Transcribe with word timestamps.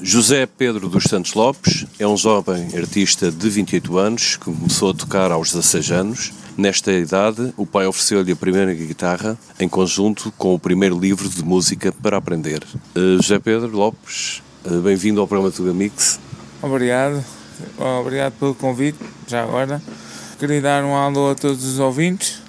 José 0.00 0.46
Pedro 0.46 0.88
dos 0.88 1.04
Santos 1.04 1.32
Lopes 1.34 1.86
é 1.98 2.06
um 2.06 2.16
jovem 2.16 2.68
artista 2.76 3.30
de 3.30 3.48
28 3.48 3.98
anos 3.98 4.36
que 4.36 4.44
começou 4.44 4.90
a 4.90 4.94
tocar 4.94 5.32
aos 5.32 5.52
16 5.52 5.90
anos. 5.90 6.32
Nesta 6.56 6.92
idade, 6.92 7.52
o 7.56 7.66
pai 7.66 7.86
ofereceu-lhe 7.86 8.32
a 8.32 8.36
primeira 8.36 8.74
guitarra 8.74 9.38
em 9.58 9.68
conjunto 9.68 10.32
com 10.36 10.54
o 10.54 10.58
primeiro 10.58 10.98
livro 10.98 11.28
de 11.28 11.42
música 11.42 11.92
para 11.92 12.16
aprender. 12.16 12.62
Uh, 12.94 13.20
José 13.22 13.38
Pedro 13.38 13.70
Lopes, 13.70 14.42
uh, 14.64 14.80
bem-vindo 14.80 15.20
ao 15.20 15.26
programa 15.26 15.50
Tuga 15.50 15.72
Mix. 15.72 16.20
Obrigado, 16.62 17.24
obrigado 17.78 18.34
pelo 18.34 18.54
convite, 18.54 18.98
já 19.26 19.42
agora. 19.42 19.82
Queria 20.38 20.60
dar 20.60 20.84
um 20.84 20.94
alô 20.94 21.30
a 21.30 21.34
todos 21.34 21.64
os 21.64 21.78
ouvintes 21.78 22.42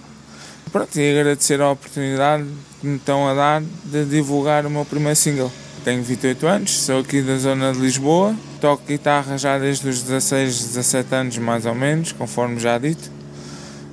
Pronto, 0.72 1.00
e 1.00 1.18
agradecer 1.18 1.62
a 1.62 1.72
oportunidade 1.72 2.46
que 2.82 2.88
me 2.88 2.98
estão 2.98 3.28
a 3.28 3.34
dar 3.34 3.64
de 3.86 4.06
divulgar 4.06 4.66
o 4.66 4.70
meu 4.70 4.84
primeiro 4.84 5.16
single 5.16 5.52
tenho 5.88 6.04
28 6.04 6.46
anos, 6.46 6.82
sou 6.82 7.00
aqui 7.00 7.22
da 7.22 7.38
zona 7.38 7.72
de 7.72 7.80
Lisboa, 7.80 8.36
toco 8.60 8.84
guitarra 8.86 9.38
já 9.38 9.58
desde 9.58 9.88
os 9.88 10.02
16, 10.02 10.74
17 10.74 11.16
anos 11.16 11.38
mais 11.38 11.66
ou 11.66 11.74
menos, 11.74 12.12
conforme 12.12 12.60
já 12.60 12.78
dito. 12.78 13.10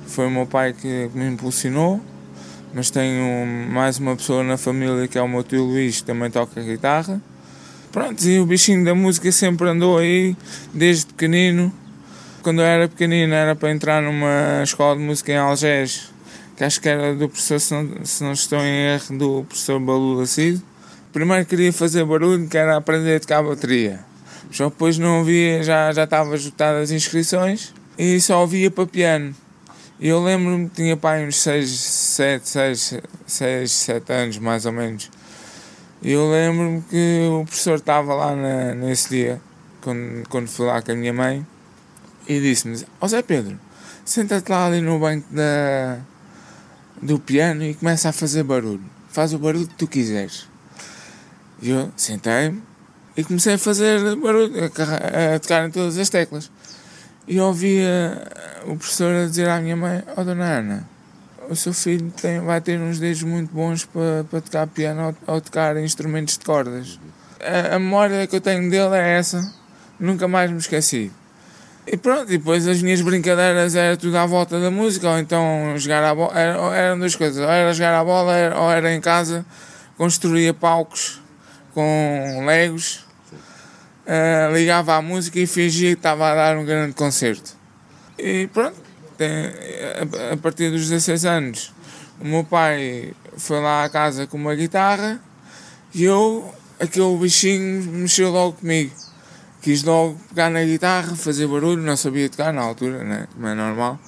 Foi 0.05 0.27
o 0.27 0.29
meu 0.29 0.45
pai 0.45 0.73
que 0.73 1.09
me 1.13 1.25
impulsionou, 1.25 2.01
mas 2.73 2.89
tenho 2.89 3.47
mais 3.71 3.97
uma 3.97 4.13
pessoa 4.13 4.43
na 4.43 4.57
família 4.57 5.07
que 5.07 5.17
é 5.17 5.21
o 5.21 5.27
meu 5.29 5.41
tio 5.41 5.63
Luís, 5.63 6.01
que 6.01 6.03
também 6.03 6.29
toca 6.29 6.61
guitarra. 6.61 7.21
Pronto, 7.93 8.21
e 8.27 8.41
o 8.41 8.45
bichinho 8.45 8.83
da 8.83 8.93
música 8.93 9.31
sempre 9.31 9.69
andou 9.69 9.97
aí, 9.97 10.35
desde 10.73 11.05
pequenino. 11.05 11.71
Quando 12.43 12.59
eu 12.59 12.65
era 12.65 12.89
pequenino 12.89 13.33
era 13.33 13.55
para 13.55 13.71
entrar 13.71 14.01
numa 14.01 14.61
escola 14.61 14.97
de 14.97 15.01
música 15.01 15.31
em 15.31 15.37
Algés, 15.37 16.11
que 16.57 16.63
acho 16.65 16.81
que 16.81 16.89
era 16.89 17.15
do 17.15 17.29
professor, 17.29 17.57
se 17.57 17.73
não, 17.73 18.05
se 18.05 18.21
não 18.21 18.33
estou 18.33 18.59
em 18.59 18.95
erro, 18.95 19.17
do 19.17 19.45
professor 19.45 19.79
Balu 19.79 20.15
Lacido 20.15 20.61
primeiro 21.15 21.45
queria 21.45 21.71
fazer 21.71 22.03
barulho, 22.03 22.45
que 22.45 22.57
era 22.57 22.75
aprender 22.75 23.15
a 23.15 23.19
tocar 23.21 23.41
bateria. 23.41 24.01
Só 24.51 24.65
depois 24.65 24.97
não 24.97 25.21
havia, 25.21 25.63
já, 25.63 25.89
já 25.93 26.03
estava 26.03 26.35
esgotadas 26.35 26.83
as 26.83 26.91
inscrições 26.91 27.73
e 27.97 28.19
só 28.19 28.43
havia 28.43 28.69
para 28.69 28.85
piano. 28.85 29.33
E 29.97 30.09
eu 30.09 30.21
lembro-me 30.21 30.67
que 30.67 30.75
tinha 30.75 30.97
pai 30.97 31.25
uns 31.25 31.37
6, 31.37 31.69
7, 31.69 32.49
6, 32.49 32.93
6, 33.25 33.71
7 33.71 34.11
anos 34.11 34.37
mais 34.39 34.65
ou 34.65 34.73
menos. 34.73 35.09
E 36.01 36.11
eu 36.11 36.29
lembro-me 36.29 36.81
que 36.81 37.29
o 37.31 37.45
professor 37.45 37.75
estava 37.75 38.13
lá 38.13 38.35
na, 38.35 38.75
nesse 38.75 39.07
dia, 39.07 39.41
quando, 39.79 40.27
quando 40.27 40.49
fui 40.49 40.65
lá 40.65 40.81
com 40.81 40.91
a 40.91 40.95
minha 40.95 41.13
mãe, 41.13 41.47
e 42.27 42.41
disse-me: 42.41 42.85
Ó 42.99 43.07
Zé 43.07 43.21
Pedro, 43.21 43.57
senta-te 44.03 44.51
lá 44.51 44.65
ali 44.65 44.81
no 44.81 44.99
banco 44.99 45.25
da, 45.33 45.97
do 47.01 47.17
piano 47.19 47.63
e 47.63 47.73
começa 47.73 48.09
a 48.09 48.11
fazer 48.11 48.43
barulho. 48.43 48.83
Faz 49.07 49.33
o 49.33 49.39
barulho 49.39 49.65
que 49.65 49.75
tu 49.75 49.87
quiseres. 49.87 50.53
E 51.61 51.69
eu 51.69 51.91
sentei-me 51.95 52.61
e 53.17 53.23
comecei 53.23 53.53
a 53.53 53.57
fazer 53.57 54.15
barulho, 54.17 54.51
a, 54.63 55.35
a 55.35 55.39
tocar 55.39 55.67
em 55.67 55.71
todas 55.71 55.97
as 55.97 56.09
teclas. 56.09 56.51
E 57.27 57.39
ouvia 57.39 58.21
o 58.65 58.75
professor 58.75 59.11
a 59.11 59.25
dizer 59.25 59.49
à 59.49 59.59
minha 59.59 59.75
mãe: 59.75 60.03
Ó 60.15 60.21
oh, 60.21 60.23
dona 60.23 60.45
Ana, 60.45 60.89
o 61.49 61.55
seu 61.55 61.73
filho 61.73 62.11
tem, 62.11 62.39
vai 62.39 62.61
ter 62.61 62.79
uns 62.79 62.99
dedos 62.99 63.23
muito 63.23 63.53
bons 63.53 63.85
para, 63.85 64.25
para 64.29 64.41
tocar 64.41 64.67
piano 64.67 65.15
ou, 65.27 65.35
ou 65.35 65.41
tocar 65.41 65.77
instrumentos 65.77 66.37
de 66.37 66.45
cordas. 66.45 66.99
A, 67.39 67.75
a, 67.75 67.79
memória 67.79 68.27
que 68.27 68.35
eu 68.35 68.41
tenho 68.41 68.69
dele 68.69 68.95
é 68.95 69.17
essa, 69.17 69.53
nunca 69.99 70.27
mais 70.27 70.51
me 70.51 70.57
esqueci. 70.57 71.11
E 71.87 71.97
pronto, 71.97 72.31
e 72.31 72.37
depois 72.37 72.67
as 72.67 72.81
minhas 72.81 73.01
brincadeiras 73.01 73.75
era 73.75 73.95
tudo 73.95 74.17
à 74.17 74.25
volta 74.25 74.59
da 74.59 74.69
música, 74.69 75.09
ou 75.09 75.17
então 75.17 75.73
jogar 75.77 76.03
a 76.03 76.13
bola, 76.13 76.37
era, 76.37 76.57
eram 76.75 76.99
duas 76.99 77.15
coisas, 77.15 77.37
ou 77.37 77.49
era 77.49 77.73
jogar 77.73 77.99
a 77.99 78.03
bola 78.03 78.33
ou 78.55 78.71
era 78.71 78.93
em 78.93 78.99
casa, 78.99 79.45
construía 79.95 80.53
palcos 80.53 81.21
com 81.75 82.45
legos, 82.45 83.05
uh, 84.07 84.53
ligava 84.53 84.95
a 84.95 85.01
música 85.01 85.37
e 85.37 85.45
fingia 85.45 85.89
que 85.89 85.99
estava 85.99 86.31
a 86.31 86.35
dar 86.35 86.57
um 86.57 86.65
grande 86.65 86.93
concerto. 86.93 87.51
E 88.17 88.47
pronto, 88.47 88.77
a, 90.31 90.37
partir 90.37 90.71
dos 90.71 90.89
16 90.89 91.25
anos, 91.25 91.73
o 92.19 92.25
meu 92.25 92.45
pai 92.45 93.13
foi 93.37 93.59
lá 93.59 93.83
à 93.83 93.89
casa 93.89 94.25
com 94.25 94.37
uma 94.37 94.55
guitarra 94.55 95.19
e 95.93 96.05
eu, 96.05 96.49
aquele 96.79 97.17
bichinho, 97.17 97.83
mexeu 97.91 98.31
logo 98.31 98.53
comigo. 98.53 98.91
Quis 99.61 99.83
logo 99.83 100.17
pegar 100.29 100.49
na 100.49 100.63
guitarra, 100.63 101.15
fazer 101.15 101.47
barulho, 101.47 101.81
não 101.81 101.97
sabia 101.97 102.29
tocar 102.29 102.53
na 102.53 102.61
altura, 102.61 103.03
né? 103.03 103.27
é 103.37 103.53
normal. 103.53 103.99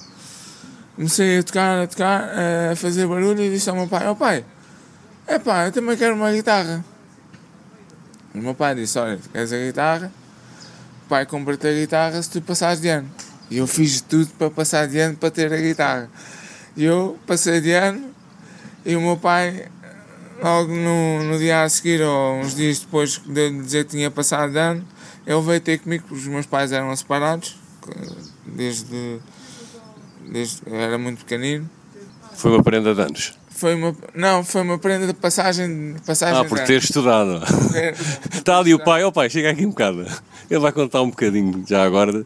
Comecei 0.94 1.38
a 1.38 1.42
tocar, 1.42 1.82
a 1.82 1.86
tocar, 1.86 2.30
a 2.72 2.76
fazer 2.76 3.06
barulho 3.06 3.42
e 3.42 3.50
disse 3.50 3.68
ao 3.68 3.76
meu 3.76 3.88
pai: 3.88 4.06
Ó 4.06 4.12
oh, 4.12 4.16
pai, 4.16 4.44
é 5.26 5.66
eu 5.66 5.72
também 5.72 5.96
quero 5.96 6.14
uma 6.14 6.32
guitarra. 6.32 6.82
O 8.34 8.38
meu 8.38 8.54
pai 8.54 8.74
disse: 8.74 8.98
Olha, 8.98 9.18
queres 9.32 9.52
a 9.52 9.58
guitarra? 9.58 10.12
O 11.04 11.08
pai 11.08 11.26
compra-te 11.26 11.66
a 11.66 11.72
guitarra 11.72 12.22
se 12.22 12.30
tu 12.30 12.42
passares 12.42 12.80
de 12.80 12.88
ano. 12.88 13.08
E 13.50 13.58
eu 13.58 13.66
fiz 13.66 14.00
tudo 14.00 14.30
para 14.38 14.50
passar 14.50 14.86
de 14.86 14.98
ano 14.98 15.16
para 15.16 15.30
ter 15.30 15.52
a 15.52 15.56
guitarra. 15.56 16.10
E 16.76 16.84
eu 16.84 17.18
passei 17.26 17.60
de 17.60 17.72
ano 17.72 18.08
e 18.84 18.96
o 18.96 19.00
meu 19.00 19.16
pai, 19.16 19.66
logo 20.42 20.72
no, 20.72 21.22
no 21.24 21.38
dia 21.38 21.62
a 21.62 21.68
seguir, 21.68 22.00
ou 22.00 22.36
uns 22.36 22.54
dias 22.54 22.80
depois 22.80 23.18
de 23.18 23.48
eu 23.48 23.62
dizer 23.62 23.84
que 23.84 23.90
tinha 23.90 24.10
passado 24.10 24.52
de 24.52 24.58
ano, 24.58 24.84
ele 25.26 25.40
veio 25.42 25.60
ter 25.60 25.78
comigo, 25.78 26.04
porque 26.08 26.20
os 26.20 26.26
meus 26.26 26.46
pais 26.46 26.72
eram 26.72 26.94
separados, 26.96 27.58
desde, 28.46 29.18
desde 30.26 30.62
era 30.72 30.96
muito 30.96 31.18
pequenino. 31.18 31.68
Foi 32.34 32.50
uma 32.52 32.62
prenda 32.62 32.94
de 32.94 33.02
anos? 33.02 33.37
Foi 33.58 33.74
uma, 33.74 33.92
não, 34.14 34.44
foi 34.44 34.62
uma 34.62 34.78
prenda 34.78 35.08
de 35.08 35.14
passagem. 35.14 35.96
passagem 36.06 36.40
ah, 36.40 36.44
por 36.44 36.60
ter 36.60 36.80
estudado. 36.80 37.42
Está 38.32 38.58
ali 38.58 38.72
o 38.72 38.78
pai, 38.78 39.02
ó 39.02 39.08
oh, 39.08 39.12
pai, 39.12 39.28
chega 39.28 39.50
aqui 39.50 39.66
um 39.66 39.70
bocado. 39.70 40.06
Ele 40.48 40.60
vai 40.60 40.70
contar 40.70 41.02
um 41.02 41.10
bocadinho 41.10 41.64
já 41.66 41.82
agora 41.82 42.24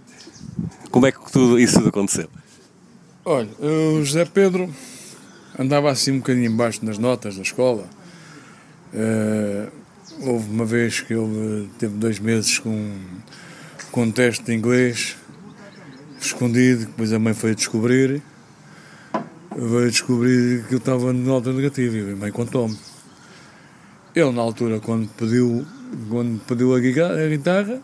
como 0.90 1.06
é 1.06 1.10
que 1.10 1.32
tudo 1.32 1.58
isso 1.58 1.78
aconteceu. 1.88 2.28
Olha, 3.24 3.48
o 3.58 4.04
José 4.04 4.26
Pedro 4.26 4.68
andava 5.58 5.90
assim 5.90 6.12
um 6.12 6.18
bocadinho 6.18 6.50
embaixo 6.50 6.84
nas 6.84 6.98
notas 6.98 7.36
da 7.36 7.42
escola. 7.42 7.88
Uh, 8.92 9.72
houve 10.20 10.50
uma 10.50 10.66
vez 10.66 11.00
que 11.00 11.14
ele 11.14 11.66
teve 11.78 11.94
dois 11.94 12.18
meses 12.18 12.58
com, 12.58 12.94
com 13.90 14.02
um 14.02 14.12
teste 14.12 14.44
de 14.44 14.52
inglês 14.52 15.16
escondido, 16.20 16.84
depois 16.84 17.10
a 17.10 17.18
mãe 17.18 17.32
foi 17.32 17.54
descobrir 17.54 18.20
veio 19.56 19.90
descobrir 19.90 20.64
que 20.66 20.74
eu 20.74 20.78
estava 20.78 21.12
de 21.12 21.18
nota 21.20 21.52
negativa 21.52 21.96
e 21.96 22.14
mãe 22.14 22.30
contou-me. 22.30 22.78
Ele, 24.14 24.30
na 24.32 24.42
altura, 24.42 24.80
quando 24.80 25.08
pediu, 25.08 25.66
quando 26.08 26.40
pediu 26.46 26.74
a 26.74 26.80
guitarra, 26.80 27.80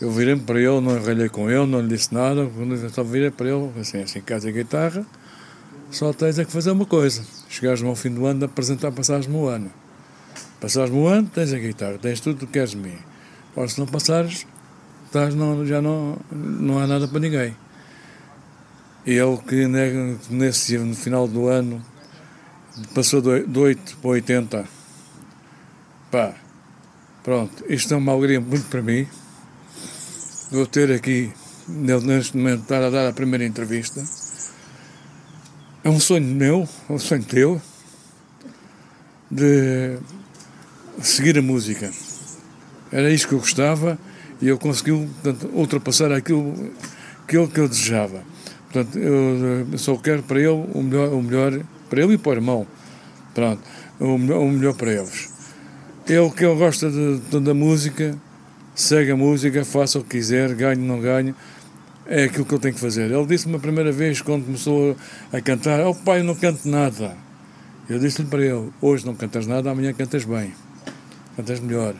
eu 0.00 0.10
virei 0.10 0.36
para 0.36 0.58
ele, 0.58 0.80
não 0.80 0.96
enrolhei 0.96 1.28
com 1.28 1.50
ele, 1.50 1.66
não 1.66 1.80
lhe 1.80 1.88
disse 1.88 2.12
nada, 2.12 2.40
eu 2.40 2.90
só 2.90 3.02
virei 3.02 3.30
para 3.30 3.48
ele, 3.48 3.70
assim, 3.80 4.02
assim, 4.02 4.20
casa 4.20 4.48
a 4.48 4.52
guitarra, 4.52 5.06
só 5.90 6.12
tens 6.12 6.38
é 6.38 6.44
que 6.44 6.52
fazer 6.52 6.70
uma 6.70 6.86
coisa, 6.86 7.24
chegares 7.48 7.82
ao 7.82 7.94
fim 7.94 8.10
do 8.10 8.26
ano, 8.26 8.44
apresentar, 8.44 8.92
passares-me 8.92 9.36
o 9.36 9.46
ano. 9.46 9.70
Passares-me 10.60 10.98
o 10.98 11.06
ano, 11.06 11.30
tens 11.32 11.52
a 11.52 11.58
guitarra, 11.58 11.98
tens 11.98 12.20
tudo 12.20 12.36
o 12.36 12.46
que 12.46 12.46
queres 12.46 12.70
de 12.70 12.78
mim. 12.78 12.96
Ora, 13.54 13.68
se 13.68 13.78
não 13.78 13.86
passares, 13.86 14.46
estás, 15.06 15.34
não, 15.34 15.64
já 15.64 15.80
não, 15.80 16.18
não 16.30 16.78
há 16.78 16.86
nada 16.86 17.06
para 17.06 17.20
ninguém. 17.20 17.54
Ele 19.06 19.36
que 19.46 19.66
nesse 20.30 20.76
no 20.78 20.94
final 20.96 21.28
do 21.28 21.46
ano 21.46 21.80
passou 22.92 23.22
de 23.22 23.58
8 23.58 23.98
para 23.98 24.10
80. 24.10 24.68
Pá, 26.10 26.34
pronto, 27.22 27.64
isto 27.68 27.94
é 27.94 27.96
uma 27.96 28.12
alegria 28.12 28.40
muito 28.40 28.66
para 28.68 28.82
mim. 28.82 29.06
Vou 30.50 30.66
ter 30.66 30.90
aqui, 30.90 31.32
neste 31.68 32.36
momento, 32.36 32.62
estar 32.62 32.82
a 32.82 32.90
dar 32.90 33.08
a 33.08 33.12
primeira 33.12 33.44
entrevista. 33.44 34.04
É 35.84 35.88
um 35.88 36.00
sonho 36.00 36.26
meu, 36.26 36.68
é 36.88 36.92
um 36.92 36.98
sonho 36.98 37.22
teu, 37.22 37.62
de 39.30 39.98
seguir 41.00 41.38
a 41.38 41.42
música. 41.42 41.92
Era 42.90 43.08
isso 43.10 43.28
que 43.28 43.34
eu 43.34 43.38
gostava 43.38 43.96
e 44.42 44.48
eu 44.48 44.58
consegui 44.58 44.92
portanto, 45.22 45.48
ultrapassar 45.52 46.10
aquilo, 46.10 46.72
aquilo 47.24 47.48
que 47.48 47.60
eu 47.60 47.68
desejava. 47.68 48.35
Portanto, 48.72 48.98
eu 48.98 49.78
só 49.78 49.96
quero 49.96 50.22
para 50.22 50.38
ele 50.38 50.48
o 50.74 50.82
melhor, 50.82 51.12
o 51.12 51.22
melhor 51.22 51.60
para 51.88 52.02
ele 52.02 52.14
e 52.14 52.18
para 52.18 52.30
o 52.30 52.34
irmão. 52.34 52.66
Pronto, 53.34 53.62
o 54.00 54.18
melhor, 54.18 54.40
o 54.40 54.50
melhor 54.50 54.74
para 54.74 54.92
eles. 54.92 55.32
Ele 56.08 56.30
que 56.30 56.44
ele 56.44 56.56
gosta 56.56 56.90
de, 56.90 57.18
de, 57.18 57.40
da 57.40 57.54
música, 57.54 58.16
segue 58.74 59.10
a 59.10 59.16
música, 59.16 59.64
faça 59.64 59.98
o 59.98 60.02
que 60.02 60.18
quiser, 60.18 60.54
ganhe 60.54 60.80
ou 60.80 60.86
não 60.86 61.00
ganhe, 61.00 61.34
é 62.06 62.24
aquilo 62.24 62.44
que 62.44 62.54
eu 62.54 62.58
tenho 62.58 62.74
que 62.74 62.80
fazer. 62.80 63.10
Ele 63.10 63.26
disse-me 63.26 63.56
a 63.56 63.58
primeira 63.58 63.90
vez, 63.90 64.20
quando 64.20 64.44
começou 64.44 64.96
a 65.32 65.40
cantar: 65.40 65.80
Oh 65.86 65.94
pai, 65.94 66.20
eu 66.20 66.24
não 66.24 66.34
canto 66.34 66.68
nada. 66.68 67.16
Eu 67.88 67.98
disse-lhe 67.98 68.28
para 68.28 68.44
ele: 68.44 68.70
Hoje 68.80 69.04
não 69.06 69.14
cantas 69.14 69.46
nada, 69.46 69.70
amanhã 69.70 69.92
cantas 69.92 70.24
bem, 70.24 70.52
cantas 71.36 71.60
melhor. 71.60 71.94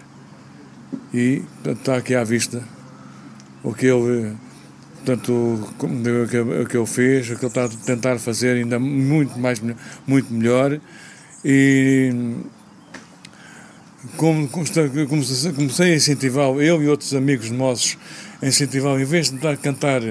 E 1.12 1.42
está 1.64 1.96
aqui 1.96 2.14
à 2.14 2.22
vista 2.22 2.62
o 3.62 3.74
que 3.74 3.86
ele 3.86 4.36
Portanto, 5.06 5.32
o 5.32 6.66
que, 6.66 6.76
eu 6.76 6.84
fiz, 6.84 7.30
o 7.30 7.36
que 7.36 7.44
ele 7.44 7.46
está 7.46 7.66
a 7.66 7.68
tentar 7.68 8.18
fazer 8.18 8.56
ainda 8.56 8.76
muito 8.76 9.38
mais 9.38 9.62
muito 10.04 10.34
melhor 10.34 10.80
e 11.44 12.12
como 14.16 14.48
comecei 14.48 15.92
a 15.92 15.94
incentivar, 15.94 16.48
eu 16.56 16.82
e 16.82 16.88
outros 16.88 17.14
amigos 17.14 17.52
nossos, 17.52 17.96
a 18.42 18.48
incentivar, 18.48 19.00
em 19.00 19.04
vez 19.04 19.26
de 19.26 19.36
tentar 19.36 19.56
cantar, 19.58 20.02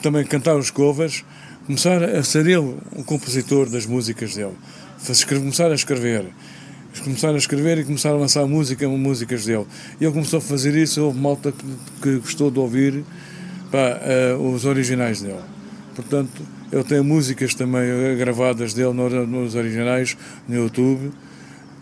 também 0.00 0.24
cantar 0.24 0.54
os 0.54 0.70
covers, 0.70 1.24
começar 1.66 2.04
a 2.04 2.22
ser 2.22 2.46
ele 2.46 2.76
o 2.92 3.02
compositor 3.02 3.68
das 3.68 3.86
músicas 3.86 4.36
dele. 4.36 4.54
Começar 5.28 5.72
a 5.72 5.74
escrever. 5.74 6.26
Começar 7.02 7.30
a 7.30 7.38
escrever 7.38 7.78
e 7.78 7.84
começar 7.84 8.10
a 8.10 8.16
lançar 8.16 8.46
música, 8.46 8.88
músicas 8.88 9.46
dele. 9.46 9.66
E 10.00 10.04
ele 10.04 10.12
começou 10.12 10.38
a 10.38 10.42
fazer 10.42 10.76
isso, 10.76 11.02
houve 11.02 11.18
malta 11.18 11.52
que 12.00 12.18
gostou 12.18 12.52
de 12.52 12.60
ouvir 12.60 13.04
pá, 13.72 13.98
uh, 14.38 14.52
os 14.52 14.64
originais 14.64 15.20
dele. 15.20 15.40
Portanto, 15.96 16.42
eu 16.70 16.84
tenho 16.84 17.02
músicas 17.02 17.54
também 17.54 18.16
gravadas 18.16 18.72
dele 18.72 18.92
nos 18.92 19.54
originais 19.56 20.16
no 20.46 20.54
YouTube 20.54 21.12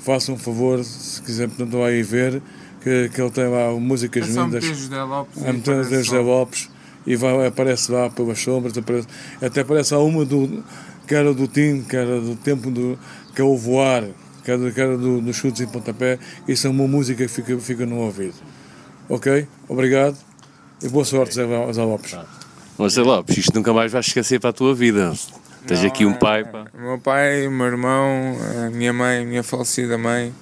façam 0.01 0.35
um 0.35 0.39
favor, 0.39 0.83
se 0.83 1.23
quiser, 1.23 1.49
portanto, 1.49 1.77
ir 1.89 2.03
ver, 2.03 2.43
que, 2.83 3.11
que 3.11 3.21
ele 3.21 3.31
tem 3.31 3.49
lá 3.49 3.73
músicas 3.73 4.37
é 4.37 4.41
lindas. 4.41 4.65
Lopes. 5.05 5.45
É 5.45 5.53
meter 5.53 5.85
José 5.85 6.19
Lopes 6.19 6.71
e 7.07 7.17
vai, 7.17 7.47
aparece 7.47 7.93
lá 7.93 8.11
pelas 8.11 8.41
sombras, 8.41 8.77
aparece, 8.77 9.07
até 9.41 9.61
aparece 9.61 9.95
a 9.95 9.99
uma 9.99 10.25
do, 10.25 10.65
que 11.07 11.15
era 11.15 11.33
do 11.33 11.47
Tim, 11.47 11.83
que 11.83 11.97
era 11.97 12.21
do 12.21 12.35
tempo 12.35 12.71
do, 12.71 12.99
que 13.35 13.41
é 13.41 13.45
o 13.45 13.57
voar, 13.57 14.05
que 14.43 14.51
era, 14.51 14.71
que 14.71 14.81
era 14.81 14.97
do, 14.97 15.21
dos 15.21 15.37
chutes 15.37 15.61
e 15.61 15.67
pontapé, 15.67 16.19
isso 16.49 16.67
é 16.67 16.71
uma 16.71 16.89
música 16.89 17.25
que 17.25 17.31
fica, 17.31 17.59
fica 17.59 17.87
no 17.87 17.99
ouvido. 17.99 18.35
Ok? 19.09 19.47
Obrigado 19.69 20.17
e 20.83 20.89
boa 20.89 21.05
sorte, 21.05 21.35
Zé, 21.35 21.45
Zé 21.73 21.83
Lopes. 21.83 22.17
Mas 22.79 22.95
Zé 22.95 23.03
Lopes, 23.03 23.37
isto 23.37 23.55
nunca 23.55 23.73
mais 23.73 23.93
vais 23.93 24.07
esquecer 24.07 24.41
para 24.41 24.51
a 24.51 24.53
tua 24.53 24.75
vida. 24.75 25.13
Tens 25.67 25.85
aqui 25.85 26.07
um 26.07 26.15
pai, 26.15 26.43
pá. 26.43 26.65
O 26.73 26.81
meu 26.81 26.99
pai, 26.99 27.47
o 27.47 27.51
meu 27.51 27.67
irmão, 27.67 28.37
a 28.67 28.71
minha 28.71 28.93
mãe, 28.93 29.23
a 29.23 29.27
minha 29.27 29.43
falecida 29.43 29.99
mãe, 29.99 30.33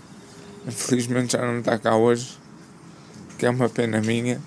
infelizmente 0.67 1.33
já 1.33 1.45
não 1.45 1.59
está 1.59 1.77
cá 1.77 1.97
hoje, 1.97 2.39
que 3.37 3.47
é 3.47 3.51
uma 3.51 3.69
pena 3.69 4.01
minha. 4.01 4.41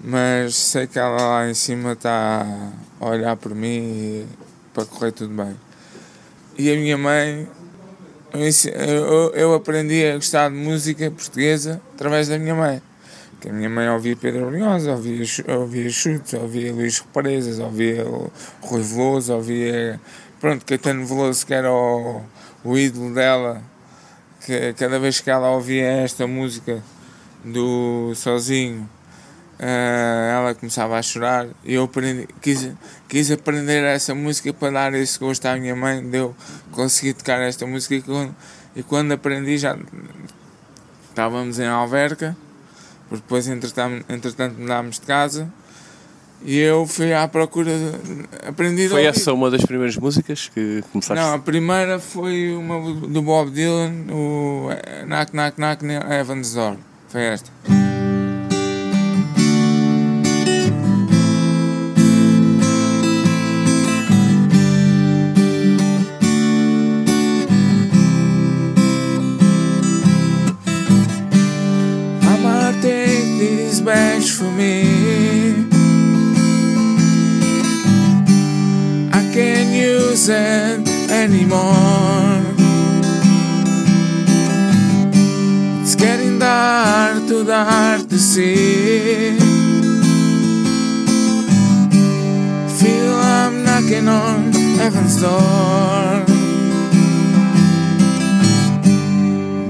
Mas 0.00 0.54
sei 0.54 0.86
que 0.86 1.00
ela 1.00 1.20
lá 1.20 1.50
em 1.50 1.54
cima 1.54 1.92
está 1.92 2.46
a 3.00 3.06
olhar 3.08 3.36
por 3.36 3.52
mim 3.56 3.66
e 3.66 4.26
para 4.72 4.84
correr 4.84 5.10
tudo 5.10 5.34
bem. 5.34 5.56
E 6.56 6.70
a 6.70 6.76
minha 6.76 6.96
mãe, 6.96 7.48
eu, 8.32 9.32
eu 9.34 9.54
aprendi 9.54 10.06
a 10.06 10.14
gostar 10.14 10.48
de 10.48 10.56
música 10.56 11.10
portuguesa 11.10 11.80
através 11.94 12.28
da 12.28 12.38
minha 12.38 12.54
mãe 12.54 12.80
que 13.40 13.48
a 13.48 13.52
minha 13.52 13.70
mãe 13.70 13.88
ouvia 13.88 14.16
Pedro 14.16 14.46
Brunhosa, 14.46 14.92
ouvia, 14.92 15.24
ouvia 15.48 15.90
Chutes, 15.90 16.34
ouvia 16.34 16.72
Luís 16.72 16.98
Represas, 16.98 17.58
ouvia 17.60 18.04
Rui 18.60 18.82
Veloso, 18.82 19.34
ouvia, 19.34 20.00
pronto, 20.40 20.64
Caetano 20.64 21.06
Veloso, 21.06 21.46
que 21.46 21.54
era 21.54 21.72
o, 21.72 22.22
o 22.64 22.76
ídolo 22.76 23.14
dela, 23.14 23.62
que 24.44 24.72
cada 24.74 24.98
vez 24.98 25.20
que 25.20 25.30
ela 25.30 25.50
ouvia 25.50 25.84
esta 25.84 26.26
música 26.26 26.82
do 27.44 28.12
Sozinho, 28.16 28.88
uh, 29.60 30.30
ela 30.32 30.54
começava 30.54 30.98
a 30.98 31.02
chorar. 31.02 31.46
E 31.64 31.74
eu 31.74 31.84
aprendi, 31.84 32.28
quis, 32.40 32.72
quis 33.08 33.30
aprender 33.30 33.84
essa 33.84 34.14
música 34.14 34.52
para 34.52 34.72
dar 34.72 34.94
esse 34.94 35.18
gosto 35.18 35.46
à 35.46 35.56
minha 35.56 35.76
mãe, 35.76 36.02
deu, 36.02 36.34
consegui 36.72 37.14
tocar 37.14 37.40
esta 37.40 37.66
música. 37.66 37.94
E 37.94 38.02
quando, 38.02 38.36
e 38.74 38.82
quando 38.82 39.12
aprendi 39.12 39.58
já 39.58 39.78
estávamos 41.08 41.58
em 41.58 41.66
Alverca, 41.66 42.36
porque 43.08 43.22
depois, 43.22 43.48
entretanto, 43.48 44.04
entretanto 44.08 44.58
mudámos 44.58 44.98
de 44.98 45.06
casa 45.06 45.48
e 46.44 46.56
eu 46.58 46.86
fui 46.86 47.12
à 47.12 47.26
procura, 47.26 47.70
de, 47.70 48.48
aprendi 48.48 48.88
Foi 48.88 49.04
essa 49.04 49.32
uma 49.32 49.50
das 49.50 49.64
primeiras 49.64 49.96
músicas 49.96 50.48
que 50.54 50.84
começaste? 50.92 51.22
Não, 51.22 51.34
a 51.34 51.38
primeira 51.38 51.98
foi 51.98 52.54
uma 52.54 52.80
do 52.92 53.22
Bob 53.22 53.50
Dylan, 53.50 53.92
o 54.10 54.68
Knock 55.06 55.32
Knock 55.34 55.58
Knock 55.58 55.84
Evans 56.12 56.54
Door. 56.54 56.76
Foi 57.08 57.22
esta. 57.22 57.50
Me. 74.58 74.82
I 79.12 79.22
can't 79.32 79.72
use 79.72 80.28
it 80.28 80.88
anymore. 81.10 82.42
It's 85.82 85.94
getting 85.94 86.40
dark, 86.40 87.28
too 87.28 87.44
dark 87.44 88.08
to 88.08 88.18
see. 88.18 89.38
Feel 92.80 93.14
I'm 93.14 93.64
knocking 93.64 94.08
on 94.08 94.52
heaven's 94.82 95.20
door. 95.22 96.26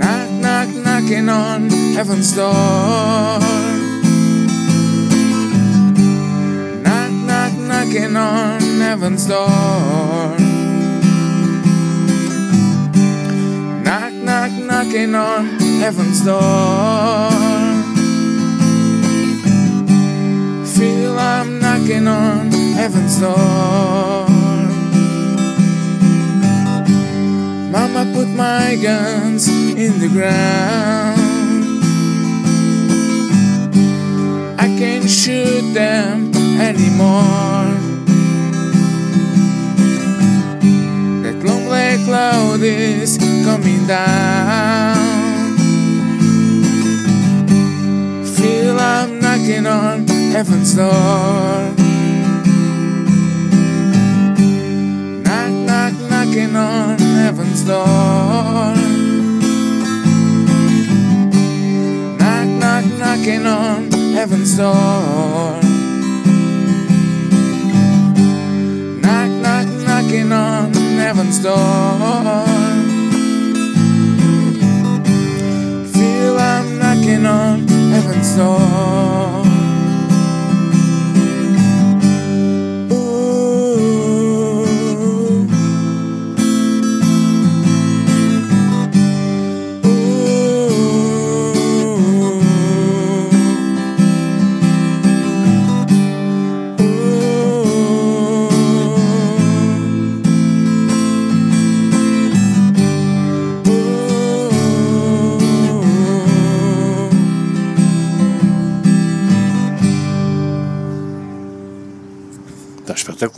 Knock, 0.00 0.31
knock, 0.44 0.69
knocking 0.85 1.29
on 1.29 1.69
heaven's 1.96 2.32
door. 2.32 3.67
Knocking 7.88 8.17
on 8.17 8.61
heaven's 8.61 9.26
door. 9.26 9.49
Knock, 13.82 14.12
knock, 14.12 14.52
knocking 14.52 15.14
on 15.14 15.46
heaven's 15.81 16.23
door. 16.23 17.31
Feel 20.67 21.19
I'm 21.19 21.58
knocking 21.61 22.06
on 22.06 22.52
heaven's 22.76 23.19
door. 23.20 24.29
Mama 27.73 28.12
put 28.12 28.29
my 28.29 28.76
guns 28.82 29.49
in 29.49 29.99
the 29.99 30.08
ground. 30.08 31.19
I 34.61 34.67
can't 34.79 35.08
shoot 35.08 35.73
them 35.73 36.35
anymore. 36.61 37.57
Cloud 42.08 42.62
is 42.62 43.19
coming 43.44 43.87
down. 43.87 44.96
Feel 48.37 48.81
I'm 48.81 49.20
knocking 49.20 49.66
on 49.66 50.09
heaven's 50.32 50.73
door. 50.75 51.75
Knock, 55.26 55.52
knock, 55.68 55.94
knocking 56.11 56.56
on 56.56 56.99
heaven's 56.99 57.62
door. 57.64 58.73
Knock, 62.21 62.49
knock, 62.62 62.85
knocking 63.00 63.47
on 63.47 63.92
heaven's 64.16 64.56
door. 64.56 65.61
Knock, 69.02 69.30
knock, 69.44 69.66
knocking 69.87 70.32
on 70.32 70.77
heaven's 71.08 71.38
door. 71.42 71.56
Feel 75.94 76.36
I'm 76.36 76.78
knocking 76.78 77.24
on 77.24 77.66
heaven's 77.66 78.36
door. 78.36 79.57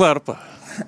Espetacular, 0.00 0.20
pá. 0.20 0.42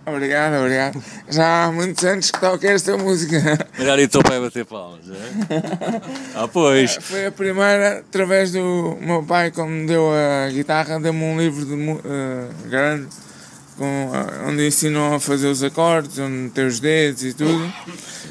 Obrigado, 0.07 0.55
obrigado. 0.55 1.05
Já 1.29 1.65
há 1.65 1.73
muitos 1.73 2.03
anos 2.05 2.31
que 2.31 2.41
toco 2.41 2.67
esta 2.67 2.97
música. 2.97 3.59
Melhor 3.79 3.99
e 3.99 4.09
teu 4.09 4.23
pai 4.23 4.41
bater 4.41 4.65
palmas, 4.65 5.05
é? 5.09 6.33
Ah, 6.35 6.49
pois. 6.49 6.97
Foi 7.01 7.27
a 7.27 7.33
primeira, 7.33 7.99
através 7.99 8.53
do 8.53 8.97
meu 9.01 9.23
pai, 9.23 9.51
quando 9.51 9.71
me 9.71 9.87
deu 9.87 10.11
a 10.11 10.49
guitarra, 10.51 10.99
deu-me 10.99 11.23
um 11.23 11.39
livro 11.39 11.67
de, 11.67 11.75
uh, 11.75 12.01
grande, 12.69 13.09
com, 13.77 14.07
uh, 14.07 14.49
onde 14.49 14.67
ensinou 14.67 15.15
a 15.15 15.21
fazer 15.21 15.49
os 15.49 15.63
acordes, 15.63 16.19
onde 16.19 16.33
meter 16.33 16.67
os 16.67 16.81
dedos 16.81 17.25
e 17.25 17.35
tudo. 17.35 17.73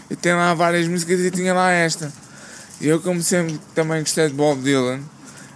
E 0.10 0.16
tem 0.16 0.34
lá 0.34 0.54
várias 0.56 0.88
músicas 0.88 1.20
e 1.20 1.30
tinha 1.30 1.54
lá 1.54 1.70
esta. 1.70 2.12
E 2.80 2.88
eu, 2.88 3.00
como 3.00 3.22
sempre 3.22 3.60
também 3.76 4.00
gostei 4.00 4.28
de 4.28 4.34
Bob 4.34 4.60
Dylan, 4.62 5.00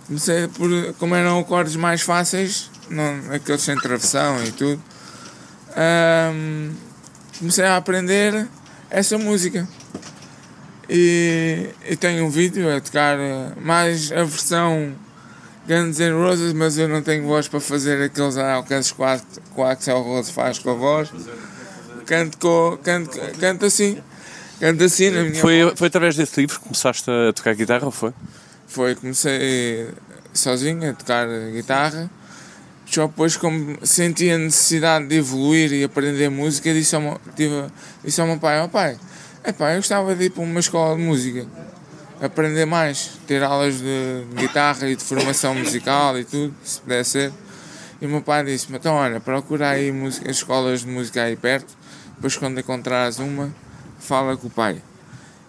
comecei 0.06 0.48
por, 0.50 0.70
como 1.00 1.16
eram 1.16 1.40
acordes 1.40 1.76
mais 1.76 2.02
fáceis, 2.02 2.70
não, 2.90 3.34
aqueles 3.34 3.62
sem 3.62 3.76
travessão 3.76 4.44
e 4.44 4.52
tudo, 4.52 4.80
hum, 5.78 6.72
comecei 7.40 7.66
a 7.66 7.78
aprender 7.78 8.48
essa 8.90 9.18
música. 9.18 9.68
E, 10.90 11.70
e 11.90 11.96
tenho 11.96 12.26
um 12.26 12.30
vídeo 12.30 12.74
a 12.76 12.80
tocar 12.80 13.18
mais 13.60 14.12
a 14.12 14.24
versão 14.24 14.94
Guns 15.68 15.98
N' 16.00 16.14
Roses, 16.14 16.54
mas 16.54 16.78
eu 16.78 16.88
não 16.88 17.02
tenho 17.02 17.26
voz 17.26 17.48
para 17.48 17.60
fazer 17.60 18.02
aqueles 18.04 18.38
alcances 18.38 18.92
que 18.92 19.02
o 19.02 19.64
Axel 19.64 20.02
Rose 20.02 20.32
faz 20.32 20.60
com 20.60 20.72
a 20.72 20.74
voz. 20.76 21.10
Canto, 22.06 22.38
com, 22.38 22.78
canto, 22.84 23.20
canto 23.40 23.66
assim. 23.66 23.98
Canto 24.60 24.84
assim 24.84 25.10
na 25.10 25.24
minha 25.24 25.42
foi, 25.42 25.74
foi 25.76 25.88
através 25.88 26.16
desse 26.16 26.40
livro 26.40 26.60
que 26.60 26.66
começaste 26.66 27.10
a 27.10 27.34
tocar 27.34 27.56
guitarra 27.56 27.86
ou 27.86 27.92
foi? 27.92 28.14
Foi, 28.68 28.96
comecei 28.96 29.90
sozinho 30.34 30.92
a 30.92 30.94
tocar 30.94 31.28
guitarra. 31.52 32.10
Só 32.86 33.08
depois, 33.08 33.36
como 33.36 33.78
senti 33.84 34.30
a 34.30 34.38
necessidade 34.38 35.08
de 35.08 35.16
evoluir 35.16 35.74
e 35.74 35.84
aprender 35.84 36.30
música, 36.30 36.72
disse 36.72 36.96
ao 36.96 37.02
meu, 37.02 37.20
tive, 37.36 37.66
disse 38.04 38.22
ao 38.22 38.28
meu 38.28 38.38
pai: 38.38 38.62
oh, 38.62 38.70
pai, 38.70 38.98
epá, 39.46 39.72
eu 39.72 39.78
gostava 39.78 40.16
de 40.16 40.26
ir 40.26 40.30
para 40.30 40.44
uma 40.44 40.60
escola 40.60 40.96
de 40.96 41.02
música, 41.02 41.48
aprender 42.22 42.66
mais, 42.66 43.12
ter 43.26 43.44
aulas 43.44 43.80
de, 43.80 44.26
guitarra 44.36 44.88
e 44.88 44.96
de 44.96 45.04
formação 45.04 45.56
musical 45.56 46.18
e 46.20 46.24
tudo, 46.24 46.54
se 46.64 46.80
pudesse 46.80 47.10
ser. 47.10 47.34
E 48.00 48.06
o 48.06 48.10
meu 48.10 48.22
pai 48.22 48.46
disse-me: 48.46 48.78
então, 48.78 48.94
olha, 48.94 49.20
procura 49.20 49.72
aí 49.72 49.92
música, 49.92 50.30
escolas 50.30 50.82
de 50.82 50.88
música 50.88 51.24
aí 51.24 51.36
perto, 51.36 51.76
depois, 52.16 52.38
quando 52.38 52.60
encontrares 52.60 53.18
uma, 53.18 53.54
fala 54.00 54.38
com 54.38 54.48
o 54.48 54.52
pai. 54.52 54.82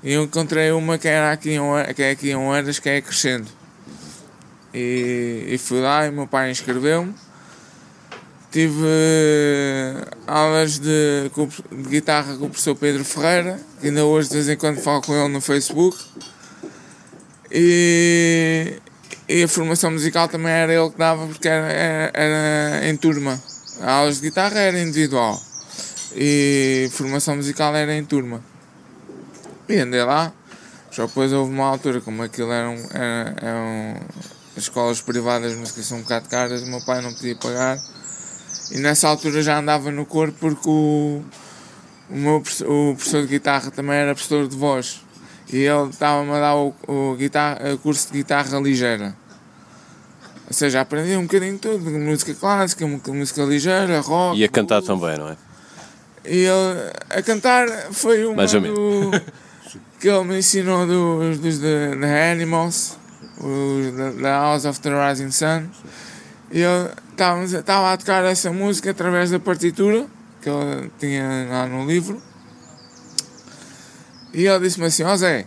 E 0.03 0.13
eu 0.13 0.25
encontrei 0.25 0.71
uma 0.73 0.97
que, 0.97 1.07
era 1.07 1.33
aqui 1.33 1.53
em, 1.53 1.61
que 1.95 2.03
é 2.03 2.11
aqui 2.11 2.31
em 2.31 2.37
Oeiras, 2.37 2.79
que 2.79 2.89
é 2.89 3.01
crescendo. 3.01 3.49
E, 4.73 5.45
e 5.49 5.59
fui 5.59 5.81
lá 5.81 6.07
e 6.07 6.11
meu 6.11 6.27
pai 6.27 6.51
inscreveu-me 6.51 7.15
Tive 8.57 8.85
uh, 8.85 10.17
aulas 10.27 10.79
de, 10.79 11.29
de, 11.29 11.89
guitarra 11.91 12.39
com 12.39 12.47
o 12.47 12.49
professor 12.49 12.75
Pedro 12.75 13.05
Ferreira, 13.05 13.61
que 13.79 13.89
ainda 13.89 14.03
hoje 14.03 14.31
de 14.31 14.35
vez 14.37 14.49
em 14.49 14.57
quando 14.57 14.81
falo 14.81 15.03
com 15.03 15.15
ele 15.15 15.29
no 15.29 15.43
Facebook. 15.43 15.99
E, 17.53 18.81
e 19.29 19.43
a 19.43 19.47
formação 19.47 19.91
musical 19.91 20.27
também 20.27 20.51
era 20.51 20.73
ele 20.73 20.89
que 20.89 20.97
dava, 20.97 21.27
porque 21.27 21.47
era, 21.47 21.71
era, 21.71 22.11
era 22.15 22.89
em 22.89 22.97
turma. 22.97 23.39
A 23.83 23.93
aulas 23.93 24.23
de 24.23 24.29
guitarra 24.31 24.59
era 24.59 24.81
individual 24.81 25.39
e 26.15 26.89
formação 26.93 27.37
musical 27.37 27.77
era 27.77 27.95
em 27.95 28.07
turma. 28.07 28.43
E 29.69 29.77
andei 29.77 30.03
lá. 30.03 30.33
Só 30.91 31.07
depois 31.07 31.31
houve 31.31 31.53
uma 31.53 31.67
altura, 31.67 32.01
como 32.01 32.23
aquilo 32.23 32.51
eram, 32.53 32.75
era, 32.95 33.37
eram 33.39 34.01
as 34.57 34.63
escolas 34.63 35.03
privadas 35.03 35.53
de 35.53 35.59
música 35.59 35.83
são 35.83 35.99
um 35.99 36.01
bocado 36.01 36.27
caras, 36.31 36.63
o 36.63 36.67
meu 36.67 36.83
pai 36.87 37.03
não 37.03 37.13
podia 37.13 37.37
pagar 37.37 37.79
e 38.71 38.79
nessa 38.79 39.09
altura 39.09 39.43
já 39.43 39.59
andava 39.59 39.91
no 39.91 40.05
corpo 40.05 40.37
porque 40.41 40.69
o, 40.69 41.23
o 42.11 42.15
meu 42.15 42.37
o 42.37 42.95
professor 42.95 43.23
de 43.23 43.29
guitarra 43.29 43.71
também 43.71 43.97
era 43.97 44.15
professor 44.15 44.49
de 44.49 44.57
voz. 44.57 45.03
E 45.53 45.59
ele 45.59 45.91
estava-me 45.91 46.33
a 46.33 46.41
dar 46.41 46.57
o, 46.57 46.75
o, 46.89 47.15
guitarra, 47.15 47.73
o 47.73 47.79
curso 47.79 48.09
de 48.09 48.19
guitarra 48.19 48.59
ligeira. 48.59 49.17
Ou 50.47 50.53
seja, 50.53 50.81
aprendi 50.81 51.17
um 51.17 51.23
bocadinho 51.23 51.59
tudo, 51.59 51.91
música 51.91 52.35
clássica, 52.35 52.87
música 52.87 53.43
ligeira, 53.43 54.01
rock. 54.01 54.39
E 54.39 54.45
a 54.45 54.49
cantar 54.49 54.83
também, 54.83 55.17
não 55.19 55.29
é? 55.29 55.37
E 56.25 56.45
ele, 56.45 56.93
a 57.11 57.23
cantar 57.23 57.69
foi 57.93 58.27
uma 58.27 58.45
do, 58.47 59.11
que 60.01 60.09
ele 60.09 60.25
me 60.25 60.39
ensinou 60.39 60.87
dos, 60.87 61.39
dos 61.39 61.59
The, 61.59 62.33
Animals, 62.33 62.97
os, 63.39 64.21
The 64.21 64.31
House 64.31 64.65
of 64.65 64.81
the 64.81 64.91
Rising 64.91 65.31
Sun. 65.31 65.69
E 66.51 66.63
eu 67.19 67.61
estava 67.61 67.93
a 67.93 67.97
tocar 67.97 68.25
essa 68.25 68.53
música 68.53 68.91
através 68.91 69.31
da 69.31 69.41
partitura 69.41 70.07
que 70.43 70.49
eu 70.49 70.91
tinha 70.99 71.49
lá 71.51 71.67
no 71.67 71.87
livro. 71.87 72.21
E 74.33 74.47
ele 74.47 74.61
disse-me 74.61 74.87
assim: 74.87 75.03
Ó 75.03 75.13
oh 75.13 75.17
Zé, 75.17 75.47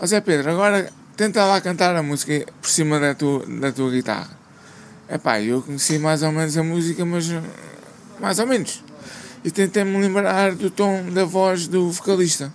oh 0.00 0.06
Zé 0.06 0.20
Pedro, 0.20 0.50
agora 0.50 0.90
tenta 1.16 1.44
lá 1.44 1.60
cantar 1.60 1.94
a 1.94 2.02
música 2.02 2.44
por 2.60 2.68
cima 2.68 2.98
da 2.98 3.14
tua, 3.14 3.46
da 3.46 3.72
tua 3.72 3.90
guitarra. 3.90 4.36
Epá, 5.08 5.40
eu 5.40 5.62
conheci 5.62 5.98
mais 5.98 6.22
ou 6.22 6.32
menos 6.32 6.56
a 6.58 6.62
música, 6.62 7.04
mas 7.04 7.26
mais 8.18 8.38
ou 8.38 8.46
menos. 8.46 8.82
E 9.44 9.50
tentei-me 9.50 9.96
lembrar 10.00 10.54
do 10.54 10.70
tom 10.70 11.08
da 11.10 11.24
voz 11.24 11.68
do 11.68 11.90
vocalista. 11.92 12.52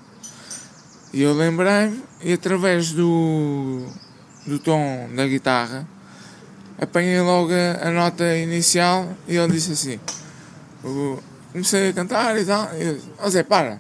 E 1.14 1.22
eu 1.22 1.34
lembrei-me, 1.34 2.04
e 2.22 2.34
através 2.34 2.92
do, 2.92 3.86
do 4.46 4.60
tom 4.60 5.10
da 5.16 5.26
guitarra, 5.26 5.88
apanhei 6.82 7.22
logo 7.22 7.52
a, 7.54 7.92
nota 7.92 8.36
inicial 8.36 9.16
e 9.28 9.38
ele 9.38 9.54
disse 9.54 9.72
assim: 9.72 10.00
comecei 11.52 11.90
a 11.90 11.94
cantar 11.94 12.38
e 12.38 12.46
tal. 12.46 12.76
E 12.76 12.84
eu 12.84 12.96
disse: 12.96 13.30
Zé, 13.30 13.44
para. 13.44 13.80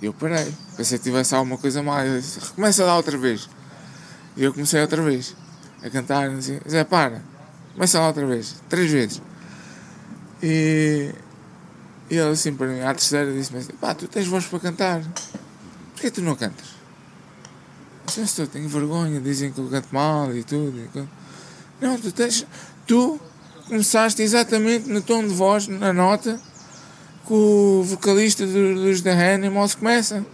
E 0.00 0.06
eu 0.06 0.12
parei, 0.12 0.52
pensei 0.76 0.98
que 0.98 1.04
tivesse 1.04 1.34
alguma 1.34 1.56
coisa 1.56 1.82
mal. 1.82 2.04
Ele 2.04 2.20
disse: 2.20 2.38
recomeça 2.38 2.84
lá 2.84 2.96
outra 2.96 3.16
vez. 3.16 3.48
E 4.36 4.44
eu 4.44 4.52
comecei 4.52 4.80
outra 4.80 5.02
vez 5.02 5.34
a 5.82 5.88
cantar. 5.88 6.30
E 6.30 6.36
disse: 6.36 6.60
Zé, 6.68 6.84
para, 6.84 7.22
começa 7.72 7.98
lá 7.98 8.08
outra 8.08 8.26
vez, 8.26 8.56
três 8.68 8.90
vezes. 8.90 9.22
E, 10.42 11.14
e 12.10 12.16
ele 12.16 12.30
assim 12.30 12.52
para 12.54 12.66
mim, 12.66 12.80
à 12.80 12.92
terceira, 12.92 13.32
disse-me 13.32 13.60
assim: 13.60 13.72
pá, 13.80 13.94
tu 13.94 14.06
tens 14.08 14.26
voz 14.26 14.44
para 14.44 14.60
cantar, 14.60 15.02
porquê 15.92 16.10
tu 16.10 16.20
não 16.20 16.36
cantas? 16.36 16.66
Eu 18.14 18.24
disse: 18.24 18.46
tenho 18.48 18.68
vergonha, 18.68 19.20
dizem 19.20 19.50
que 19.50 19.58
eu 19.58 19.70
canto 19.70 19.88
mal 19.90 20.34
e 20.34 20.44
tudo. 20.44 20.78
E 20.78 21.21
não, 21.82 21.98
tu 21.98 22.12
tens. 22.12 22.46
Tu 22.86 23.20
começaste 23.66 24.22
exatamente 24.22 24.88
no 24.88 25.02
tom 25.02 25.26
de 25.26 25.34
voz, 25.34 25.66
na 25.66 25.92
nota, 25.92 26.40
que 27.26 27.32
o 27.32 27.82
vocalista 27.82 28.46
dos 28.46 29.02
The 29.02 29.34
Animals 29.34 29.74
começa. 29.74 30.24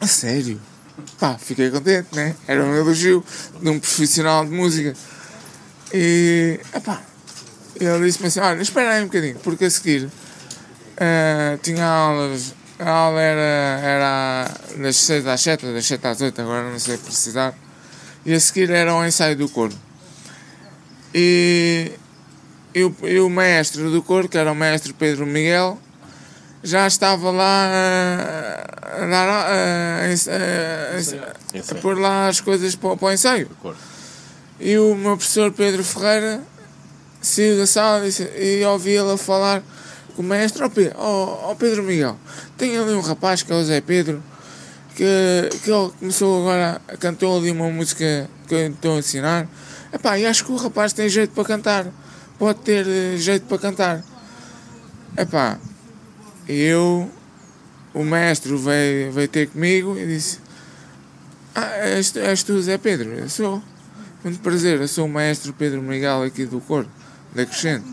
A 0.00 0.06
sério? 0.08 0.60
Pá, 1.20 1.38
fiquei 1.38 1.70
contente, 1.70 2.08
né? 2.14 2.34
Era 2.48 2.64
um 2.64 2.74
elogio 2.74 3.24
de 3.62 3.68
um 3.68 3.78
profissional 3.78 4.44
de 4.44 4.50
música. 4.50 4.94
E. 5.92 6.60
Epá, 6.74 7.00
ele 7.80 8.06
disse-me 8.06 8.26
assim: 8.26 8.40
olha, 8.40 8.60
espera 8.60 8.94
aí 8.94 9.02
um 9.02 9.06
bocadinho, 9.06 9.38
porque 9.38 9.66
a 9.66 9.70
seguir 9.70 10.06
uh, 10.06 11.58
tinha 11.62 11.86
aulas. 11.86 12.54
A 12.76 12.90
aula 12.90 13.20
era, 13.20 13.80
era 13.80 14.50
das 14.78 14.96
6 14.96 15.28
às 15.28 15.40
7, 15.40 15.64
das 15.72 15.86
7 15.86 16.06
às 16.08 16.20
8, 16.20 16.42
agora 16.42 16.68
não 16.68 16.78
sei 16.78 16.98
precisar 16.98 17.54
e 18.24 18.32
a 18.32 18.40
seguir 18.40 18.70
era 18.70 18.94
o 18.94 19.04
ensaio 19.04 19.36
do 19.36 19.48
coro. 19.48 19.74
E, 21.14 21.92
e, 22.74 22.82
o, 22.84 22.94
e 23.02 23.20
o 23.20 23.30
maestro 23.30 23.90
do 23.90 24.02
coro, 24.02 24.28
que 24.28 24.38
era 24.38 24.50
o 24.50 24.54
maestro 24.54 24.94
Pedro 24.94 25.26
Miguel, 25.26 25.78
já 26.62 26.86
estava 26.86 27.30
lá 27.30 27.70
a, 28.82 29.06
dar 29.06 29.28
a, 29.28 30.00
a, 30.00 30.10
a, 31.60 31.74
pôr 31.80 31.98
lá 31.98 32.28
as 32.28 32.40
coisas 32.40 32.74
para, 32.74 32.96
para 32.96 33.08
o 33.08 33.12
ensaio. 33.12 33.50
E 34.58 34.78
o 34.78 34.94
meu 34.94 35.16
professor 35.16 35.52
Pedro 35.52 35.84
Ferreira 35.84 36.40
saiu 37.20 37.58
da 37.58 37.66
sala 37.66 38.04
e, 38.06 38.60
e 38.60 38.64
ouvi 38.64 38.92
ele 38.92 39.16
falar 39.18 39.62
com 40.16 40.22
o 40.22 40.24
mestre, 40.24 40.62
ó 40.62 40.66
oh, 40.66 40.70
Pedro, 40.70 40.98
oh, 40.98 41.50
oh 41.50 41.56
Pedro 41.56 41.82
Miguel, 41.82 42.16
tem 42.56 42.76
ali 42.78 42.92
um 42.92 43.00
rapaz 43.00 43.42
que 43.42 43.52
é 43.52 43.54
o 43.54 43.64
Zé 43.64 43.80
Pedro, 43.80 44.22
que, 44.94 45.50
que 45.62 45.70
ele 45.70 45.90
começou 45.98 46.40
agora, 46.40 46.80
cantou 46.98 47.36
ali 47.36 47.50
uma 47.50 47.68
música 47.68 48.28
que 48.46 48.54
eu 48.54 48.68
estou 48.68 48.96
a 48.96 48.98
ensinar. 48.98 49.48
E 50.18 50.26
acho 50.26 50.44
que 50.44 50.52
o 50.52 50.56
rapaz 50.56 50.92
tem 50.92 51.08
jeito 51.08 51.32
para 51.32 51.44
cantar. 51.44 51.86
Pode 52.38 52.60
ter 52.60 52.86
eh, 52.86 53.16
jeito 53.16 53.46
para 53.46 53.58
cantar. 53.58 54.04
Epá, 55.16 55.58
eu, 56.48 57.10
o 57.92 58.02
mestre 58.02 58.56
veio, 58.56 59.12
veio 59.12 59.28
ter 59.28 59.48
comigo 59.48 59.96
e 59.96 60.06
disse: 60.06 60.40
Ah, 61.54 61.76
és, 61.76 62.14
és 62.16 62.42
tu, 62.42 62.60
Zé 62.60 62.76
Pedro? 62.76 63.12
Eu 63.12 63.28
sou. 63.28 63.62
Muito 64.24 64.40
prazer, 64.40 64.80
eu 64.80 64.88
sou 64.88 65.06
o 65.06 65.08
maestro 65.08 65.52
Pedro 65.52 65.82
Miguel 65.82 66.22
aqui 66.22 66.46
do 66.46 66.60
Coro, 66.60 66.88
da 67.34 67.44
Crescente. 67.44 67.84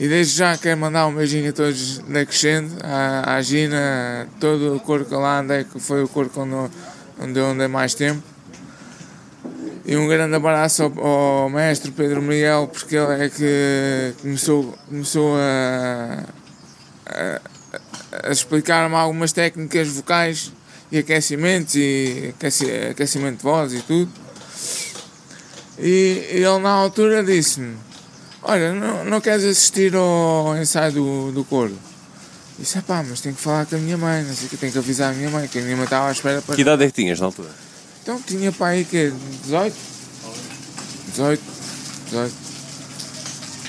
E 0.00 0.08
desde 0.08 0.38
já 0.38 0.56
quero 0.56 0.80
mandar 0.80 1.06
um 1.08 1.14
beijinho 1.14 1.50
a 1.50 1.52
todos 1.52 1.98
da 1.98 2.24
Crescente, 2.24 2.74
à, 2.82 3.34
à 3.36 3.42
Gina, 3.42 4.26
todo 4.40 4.76
o 4.76 4.80
coro 4.80 5.04
que 5.04 5.14
lá 5.14 5.40
andei, 5.40 5.62
que 5.62 5.78
foi 5.78 6.02
o 6.02 6.08
coro 6.08 6.30
onde, 6.36 6.72
onde 7.20 7.38
eu 7.38 7.44
andei 7.44 7.68
mais 7.68 7.92
tempo. 7.92 8.22
E 9.84 9.94
um 9.98 10.08
grande 10.08 10.34
abraço 10.34 10.84
ao, 10.84 11.06
ao 11.06 11.50
mestre 11.50 11.90
Pedro 11.90 12.22
Miguel, 12.22 12.70
porque 12.72 12.96
ele 12.96 13.26
é 13.26 13.28
que 13.28 14.14
começou, 14.22 14.74
começou 14.88 15.36
a, 15.36 16.24
a, 17.04 17.40
a 18.26 18.32
explicar-me 18.32 18.94
algumas 18.94 19.32
técnicas 19.32 19.86
vocais 19.88 20.50
e 20.90 20.96
aquecimentos 20.96 21.74
e 21.74 22.34
aquecimento 22.90 23.36
de 23.36 23.42
voz 23.42 23.74
e 23.74 23.82
tudo. 23.82 24.10
E 25.78 26.24
ele 26.30 26.58
na 26.58 26.70
altura 26.70 27.22
disse-me 27.22 27.89
Olha, 28.42 28.72
não, 28.72 29.04
não 29.04 29.20
queres 29.20 29.44
assistir 29.44 29.94
ao 29.94 30.56
ensaio 30.56 30.92
do, 30.92 31.32
do 31.32 31.44
coro? 31.44 31.76
Disse, 32.58 32.80
pá, 32.82 33.04
mas 33.06 33.20
tenho 33.20 33.34
que 33.34 33.40
falar 33.40 33.66
com 33.66 33.76
a 33.76 33.78
minha 33.78 33.96
mãe, 33.96 34.22
não 34.22 34.34
sei 34.34 34.46
o 34.46 34.50
que, 34.50 34.56
tenho 34.56 34.72
que 34.72 34.78
avisar 34.78 35.12
a 35.12 35.14
minha 35.14 35.30
mãe, 35.30 35.48
que 35.48 35.58
a 35.58 35.62
minha 35.62 35.76
mãe 35.76 35.84
estava 35.84 36.08
à 36.08 36.12
espera 36.12 36.42
para. 36.42 36.54
Que 36.54 36.60
idade 36.60 36.84
é 36.84 36.86
que 36.86 36.92
tinhas 36.92 37.18
na 37.18 37.26
altura? 37.26 37.48
Então 38.02 38.20
tinha 38.20 38.50
para 38.52 38.68
aí 38.68 38.84
que 38.84 39.12
18? 39.44 39.76
18, 41.08 41.42
18. 42.06 42.34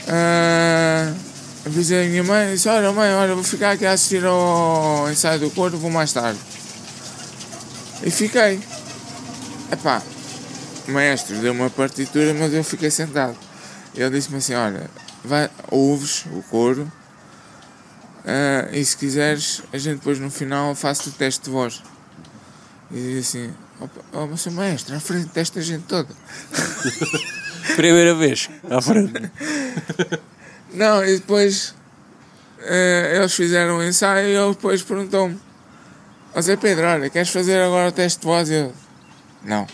Ah, 0.09 1.13
avisei 1.65 2.05
a 2.05 2.09
minha 2.09 2.23
mãe, 2.23 2.53
disse, 2.53 2.67
olha 2.67 2.91
mãe, 2.91 3.13
olha, 3.13 3.33
vou 3.33 3.43
ficar 3.43 3.71
aqui 3.71 3.85
a 3.85 3.93
assistir 3.93 4.25
ao 4.25 5.09
ensaio 5.09 5.39
do 5.39 5.49
corpo, 5.51 5.77
vou 5.77 5.89
mais 5.91 6.11
tarde. 6.11 6.39
E 8.03 8.09
fiquei. 8.09 8.59
Epá, 9.71 10.01
o 10.87 10.91
maestro 10.91 11.37
deu 11.37 11.53
uma 11.53 11.69
partitura, 11.69 12.33
mas 12.33 12.53
eu 12.53 12.63
fiquei 12.63 12.91
sentado. 12.91 13.37
Ele 13.95 14.09
disse-me 14.09 14.37
assim, 14.37 14.53
olha, 14.53 14.89
vai, 15.23 15.49
ouves 15.69 16.25
o 16.27 16.41
coro 16.43 16.91
ah, 18.25 18.69
e 18.71 18.83
se 18.83 18.95
quiseres, 18.95 19.63
a 19.73 19.77
gente 19.77 19.97
depois 19.97 20.19
no 20.19 20.29
final 20.29 20.75
faz 20.75 21.05
o 21.07 21.11
teste 21.11 21.45
de 21.45 21.49
voz. 21.49 21.81
E 22.91 22.95
disse 22.95 23.37
assim, 23.37 23.53
opa, 23.79 24.01
oh, 24.13 24.27
mas 24.27 24.41
seu 24.41 24.51
maestro, 24.51 24.95
à 24.95 24.99
frente 24.99 25.29
desta 25.33 25.61
gente 25.61 25.85
toda. 25.85 26.09
Primeira 27.75 28.13
vez, 28.15 28.49
à 28.69 28.81
frente. 28.81 29.13
Não, 30.73 31.03
e 31.03 31.17
depois 31.17 31.75
eh, 32.59 33.17
eles 33.17 33.33
fizeram 33.33 33.77
o 33.77 33.83
ensaio 33.83 34.27
e 34.27 34.35
ele 34.35 34.53
depois 34.53 34.81
perguntou-me: 34.81 35.37
Ó 36.33 36.41
Zé 36.41 36.55
Pedro, 36.55 36.85
olha, 36.85 37.09
queres 37.09 37.29
fazer 37.29 37.61
agora 37.61 37.89
o 37.89 37.91
teste 37.91 38.21
de 38.21 38.25
voz? 38.25 38.49
E 38.49 38.53
eu, 38.53 38.73
não. 39.43 39.67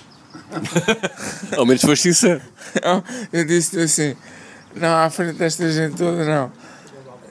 Ao 1.57 1.65
menos 1.65 1.81
foste 1.81 2.03
sincero. 2.13 2.41
eu 3.33 3.45
disse 3.45 3.79
assim: 3.79 4.15
Não, 4.75 4.95
à 4.97 5.09
frente 5.09 5.33
desta 5.37 5.69
gente 5.71 5.95
toda, 5.97 6.23
não. 6.23 6.51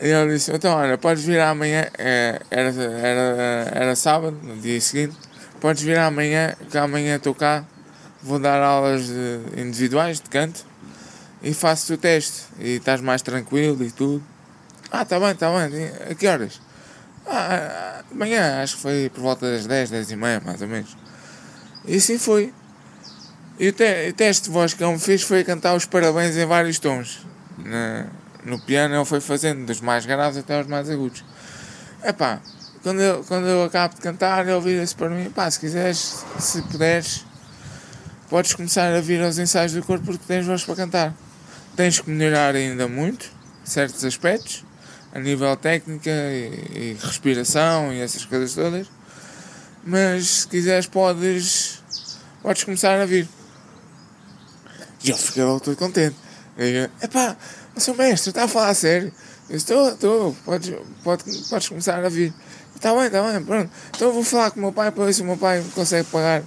E 0.00 0.08
ele 0.08 0.34
disse: 0.34 0.52
Então, 0.52 0.74
olha, 0.76 0.98
podes 0.98 1.24
vir 1.24 1.40
amanhã. 1.40 1.86
eh, 1.98 2.40
Era, 2.50 2.68
era, 2.70 3.70
era 3.74 3.96
sábado, 3.96 4.38
no 4.42 4.56
dia 4.56 4.80
seguinte. 4.80 5.16
Podes 5.60 5.82
vir 5.82 5.98
amanhã, 5.98 6.54
que 6.70 6.76
amanhã 6.78 7.16
estou 7.16 7.34
cá. 7.34 7.64
Vou 8.22 8.38
dar 8.38 8.60
aulas 8.60 9.06
de- 9.06 9.40
individuais 9.60 10.20
de 10.20 10.28
canto 10.28 10.64
e 11.42 11.54
faço 11.54 11.94
o 11.94 11.96
teste. 11.96 12.42
E 12.58 12.76
estás 12.76 13.00
mais 13.00 13.22
tranquilo 13.22 13.82
e 13.84 13.90
tudo. 13.90 14.22
Ah, 14.90 15.04
tá 15.04 15.18
bem, 15.18 15.34
tá 15.34 15.48
bem. 15.50 15.90
A 16.10 16.14
que 16.14 16.26
horas? 16.26 16.60
Ah, 17.26 18.02
amanhã, 18.12 18.62
acho 18.62 18.76
que 18.76 18.82
foi 18.82 19.10
por 19.14 19.20
volta 19.22 19.50
das 19.50 19.66
10, 19.66 19.90
10 19.90 20.10
e 20.10 20.16
meia, 20.16 20.40
mais 20.44 20.60
ou 20.60 20.68
menos. 20.68 20.96
E 21.86 21.96
assim 21.96 22.18
foi. 22.18 22.52
E 23.58 23.68
o, 23.68 23.72
te- 23.72 24.08
o 24.10 24.12
teste 24.12 24.44
de 24.44 24.50
voz 24.50 24.74
que 24.74 24.82
ele 24.84 24.92
me 24.92 24.98
fez 24.98 25.22
foi 25.22 25.42
cantar 25.44 25.74
os 25.74 25.84
parabéns 25.86 26.36
em 26.36 26.44
vários 26.46 26.78
tons. 26.78 27.26
Na- 27.58 28.06
no 28.44 28.60
piano 28.60 28.94
ele 28.94 29.04
foi 29.04 29.20
fazendo 29.20 29.64
dos 29.66 29.80
mais 29.80 30.04
graves 30.06 30.38
até 30.38 30.56
aos 30.58 30.66
mais 30.66 30.88
agudos. 30.90 31.24
Epá, 32.04 32.40
quando 32.82 33.00
eu, 33.00 33.24
quando 33.24 33.46
eu 33.48 33.64
acabo 33.64 33.94
de 33.94 34.00
cantar, 34.00 34.46
ele 34.46 34.60
vira-se 34.60 34.94
para 34.94 35.08
mim, 35.10 35.30
pá, 35.30 35.50
se 35.50 35.58
quiseres, 35.58 36.24
se 36.38 36.62
puderes, 36.62 37.24
podes 38.28 38.52
começar 38.54 38.94
a 38.94 39.00
vir 39.00 39.22
aos 39.22 39.38
ensaios 39.38 39.72
do 39.72 39.82
corpo 39.82 40.04
porque 40.04 40.24
tens 40.26 40.46
voz 40.46 40.62
para 40.62 40.76
cantar. 40.76 41.14
Tens 41.74 41.98
que 41.98 42.08
melhorar 42.10 42.54
ainda 42.54 42.86
muito, 42.86 43.28
certos 43.64 44.04
aspectos, 44.04 44.64
a 45.12 45.18
nível 45.18 45.56
técnica 45.56 46.10
e, 46.10 46.94
e 46.94 46.96
respiração 47.02 47.92
e 47.92 48.00
essas 48.00 48.24
coisas 48.24 48.54
todas. 48.54 48.86
Mas 49.84 50.26
se 50.26 50.48
quiseres 50.48 50.86
podes, 50.86 51.82
podes 52.42 52.62
começar 52.64 53.00
a 53.00 53.06
vir. 53.06 53.26
E 55.04 55.10
ele 55.10 55.18
fica 55.18 55.44
logo 55.44 55.60
todo 55.60 55.76
contente. 55.76 56.16
Diga, 56.56 56.90
epá, 57.02 57.36
o 57.74 57.80
seu 57.80 57.94
mestre 57.94 58.30
está 58.30 58.44
a 58.44 58.48
falar 58.48 58.70
a 58.70 58.74
sério. 58.74 59.12
Eu 59.48 59.56
estou, 59.56 59.88
estou, 59.90 60.36
podes, 60.44 60.74
pode, 61.04 61.24
podes 61.48 61.68
começar 61.68 62.04
a 62.04 62.08
vir. 62.08 62.32
Está 62.74 62.94
bem, 62.94 63.06
está 63.06 63.22
bem, 63.22 63.44
pronto. 63.44 63.70
Então 63.94 64.12
vou 64.12 64.24
falar 64.24 64.50
com 64.50 64.58
o 64.58 64.62
meu 64.62 64.72
pai 64.72 64.90
para 64.90 65.04
ver 65.04 65.12
se 65.12 65.22
o 65.22 65.24
meu 65.24 65.36
pai 65.36 65.64
consegue 65.74 66.08
pagar 66.10 66.42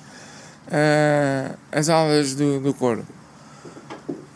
ah, 0.71 1.55
as 1.71 1.89
aulas 1.89 2.35
do, 2.35 2.59
do 2.59 2.73
coro. 2.73 3.05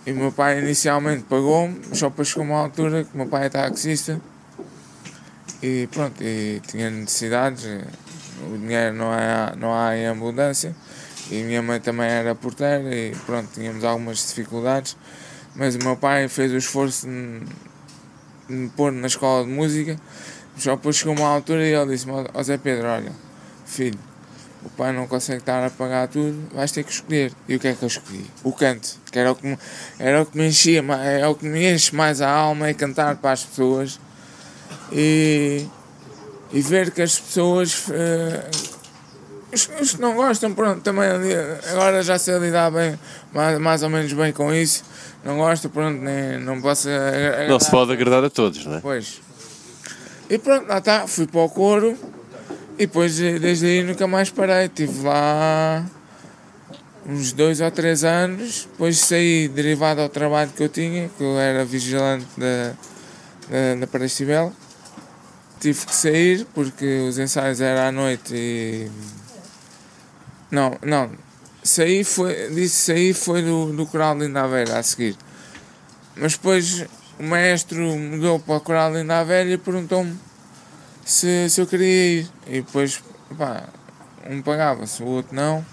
E 0.06 0.12
o 0.12 0.16
meu 0.16 0.32
pai 0.32 0.60
inicialmente 0.60 1.24
pagou-me, 1.24 1.80
só 1.94 2.10
para 2.10 2.26
chegar 2.26 2.42
uma 2.42 2.60
altura 2.60 3.04
que 3.04 3.14
o 3.14 3.18
meu 3.18 3.28
pai 3.28 3.46
é 3.46 3.50
taxista 3.50 4.20
e 5.64 5.88
pronto, 5.88 6.22
e 6.22 6.62
tinha 6.68 6.90
necessidades, 6.90 7.64
o 8.52 8.58
dinheiro 8.58 8.94
não 8.94 9.10
há, 9.10 9.56
não 9.56 9.74
há 9.74 9.96
em 9.96 10.08
abundância 10.08 10.76
e 11.40 11.44
minha 11.44 11.62
mãe 11.62 11.80
também 11.80 12.08
era 12.08 12.36
porteira 12.36 12.94
e 12.94 13.16
pronto, 13.26 13.50
tínhamos 13.54 13.84
algumas 13.84 14.28
dificuldades, 14.28 14.96
mas 15.56 15.76
o 15.76 15.80
meu 15.80 15.98
pai 15.98 16.28
fez 16.28 16.52
o 16.52 16.58
esforço 16.58 17.08
de, 17.08 17.42
me 18.50 18.70
pôr 18.70 18.92
na 18.92 19.08
escola 19.08 19.46
de 19.46 19.52
música, 19.52 20.00
só 20.58 20.76
depois 20.76 20.98
chegou 20.98 21.16
uma 21.16 21.28
altura 21.28 21.66
e 21.66 21.74
ele 21.74 21.92
disse-me, 21.92 22.14
ó 22.34 22.44
Zé 22.44 22.58
Pedro, 22.58 22.88
olha, 22.88 23.12
filho, 23.66 24.00
o 24.64 24.70
pai 24.70 24.94
não 24.94 25.08
consegue 25.08 25.40
estar 25.40 25.66
a 25.66 25.70
pagar 25.70 26.08
tudo, 26.08 26.50
vais 26.54 26.72
ter 26.72 26.84
que 26.84 26.92
escolher. 26.92 27.34
E 27.48 27.56
o 27.56 27.60
que 27.60 27.68
é 27.68 27.74
que 27.74 27.84
eu 27.84 27.88
escolhi? 27.88 28.26
O 28.44 28.54
canto, 28.54 28.98
que 29.12 29.20
era 29.20 29.32
o 29.32 29.36
que 29.36 29.46
me, 29.46 29.58
era 30.00 30.22
o 30.22 30.26
que 30.26 30.38
me 30.38 30.48
enchia, 30.48 30.84
é 31.04 31.28
o 31.28 31.36
que 31.36 31.46
me 31.46 31.72
enche 31.72 31.96
mais 31.96 32.22
a 32.22 32.30
alma, 32.30 32.68
é 32.68 32.74
cantar 32.74 33.18
para 33.18 33.32
as 33.32 33.44
pessoas 33.44 34.00
e, 34.92 35.66
e 36.52 36.62
ver 36.62 36.92
que 36.92 37.02
as 37.02 37.20
pessoas 37.20 37.86
eh, 37.92 38.50
os, 39.54 39.70
os 39.82 39.94
que 39.96 40.02
não 40.02 40.16
gostam, 40.16 40.54
pronto, 40.54 40.82
também 40.82 41.08
ali- 41.10 41.34
agora 41.72 42.02
já 42.04 42.18
sei 42.18 42.38
lidar 42.40 42.72
bem, 42.72 42.98
mais, 43.34 43.60
mais 43.60 43.84
ou 43.84 43.90
menos 43.90 44.12
bem 44.14 44.32
com 44.34 44.54
isso. 44.54 44.84
Não 45.24 45.38
gosto, 45.38 45.70
pronto, 45.70 46.02
nem, 46.02 46.38
não 46.40 46.62
posso 46.62 46.90
agra- 46.90 47.48
Não 47.48 47.60
se 47.60 47.68
agradar. 47.68 47.72
pode 47.72 47.92
agradar 47.94 48.24
a 48.26 48.30
todos, 48.30 48.66
não 48.66 48.76
é? 48.78 48.80
Pois. 48.82 49.22
E 50.30 50.38
pronto, 50.38 50.68
lá 50.68 50.78
está, 50.80 51.08
fui 51.08 51.28
para 51.28 51.42
o 51.42 51.50
coro 51.50 51.98
e 52.78 52.86
depois 52.88 53.20
eh, 53.22 53.38
desde 53.40 53.66
aí 53.68 53.84
nunca 53.84 54.08
mais 54.08 54.30
parei. 54.30 54.66
Estive 54.66 55.04
lá 55.04 55.86
uns 57.06 57.34
dois 57.34 57.60
ou 57.62 57.70
três 57.72 58.04
anos, 58.04 58.68
depois 58.72 58.98
saí 59.00 59.48
derivado 59.50 60.02
ao 60.02 60.10
trabalho 60.10 60.50
que 60.56 60.64
eu 60.64 60.70
tinha, 60.70 61.10
que 61.18 61.24
eu 61.24 61.38
era 61.38 61.64
vigilante 61.66 62.26
da, 62.38 62.74
da, 63.50 63.76
da 63.82 63.88
Paracibel. 63.88 64.52
Tive 65.60 65.86
que 65.86 65.96
sair 65.96 66.46
porque 66.54 67.06
os 67.08 67.18
ensaios 67.18 67.62
eram 67.62 67.88
à 67.88 67.92
noite 67.92 68.34
e. 68.36 68.90
Não, 70.54 70.78
não. 70.84 71.10
Saí 71.64 72.04
foi, 72.04 72.50
disse 72.52 72.94
saí 72.94 73.12
foi 73.12 73.42
do, 73.42 73.74
do 73.74 73.88
Coral 73.88 74.14
de 74.16 74.28
Lindaveira 74.28 74.78
a 74.78 74.84
seguir. 74.84 75.18
Mas 76.16 76.34
depois 76.34 76.86
o 77.20 77.24
maestro 77.24 77.80
mudou 77.98 78.40
para 78.40 78.58
o 78.58 78.62
Coral 78.62 78.92
de 78.92 79.00
Lindaveira 79.00 79.50
e 79.50 79.58
perguntou-me 79.58 80.16
se, 81.04 81.50
se 81.50 81.60
eu 81.60 81.66
queria 81.66 82.20
ir. 82.20 82.30
E 82.46 82.62
depois, 82.62 83.02
pá, 83.36 83.64
um 84.30 84.44
pagava-se, 84.44 85.02
o 85.02 85.08
outro 85.08 85.36
não. 85.36 85.66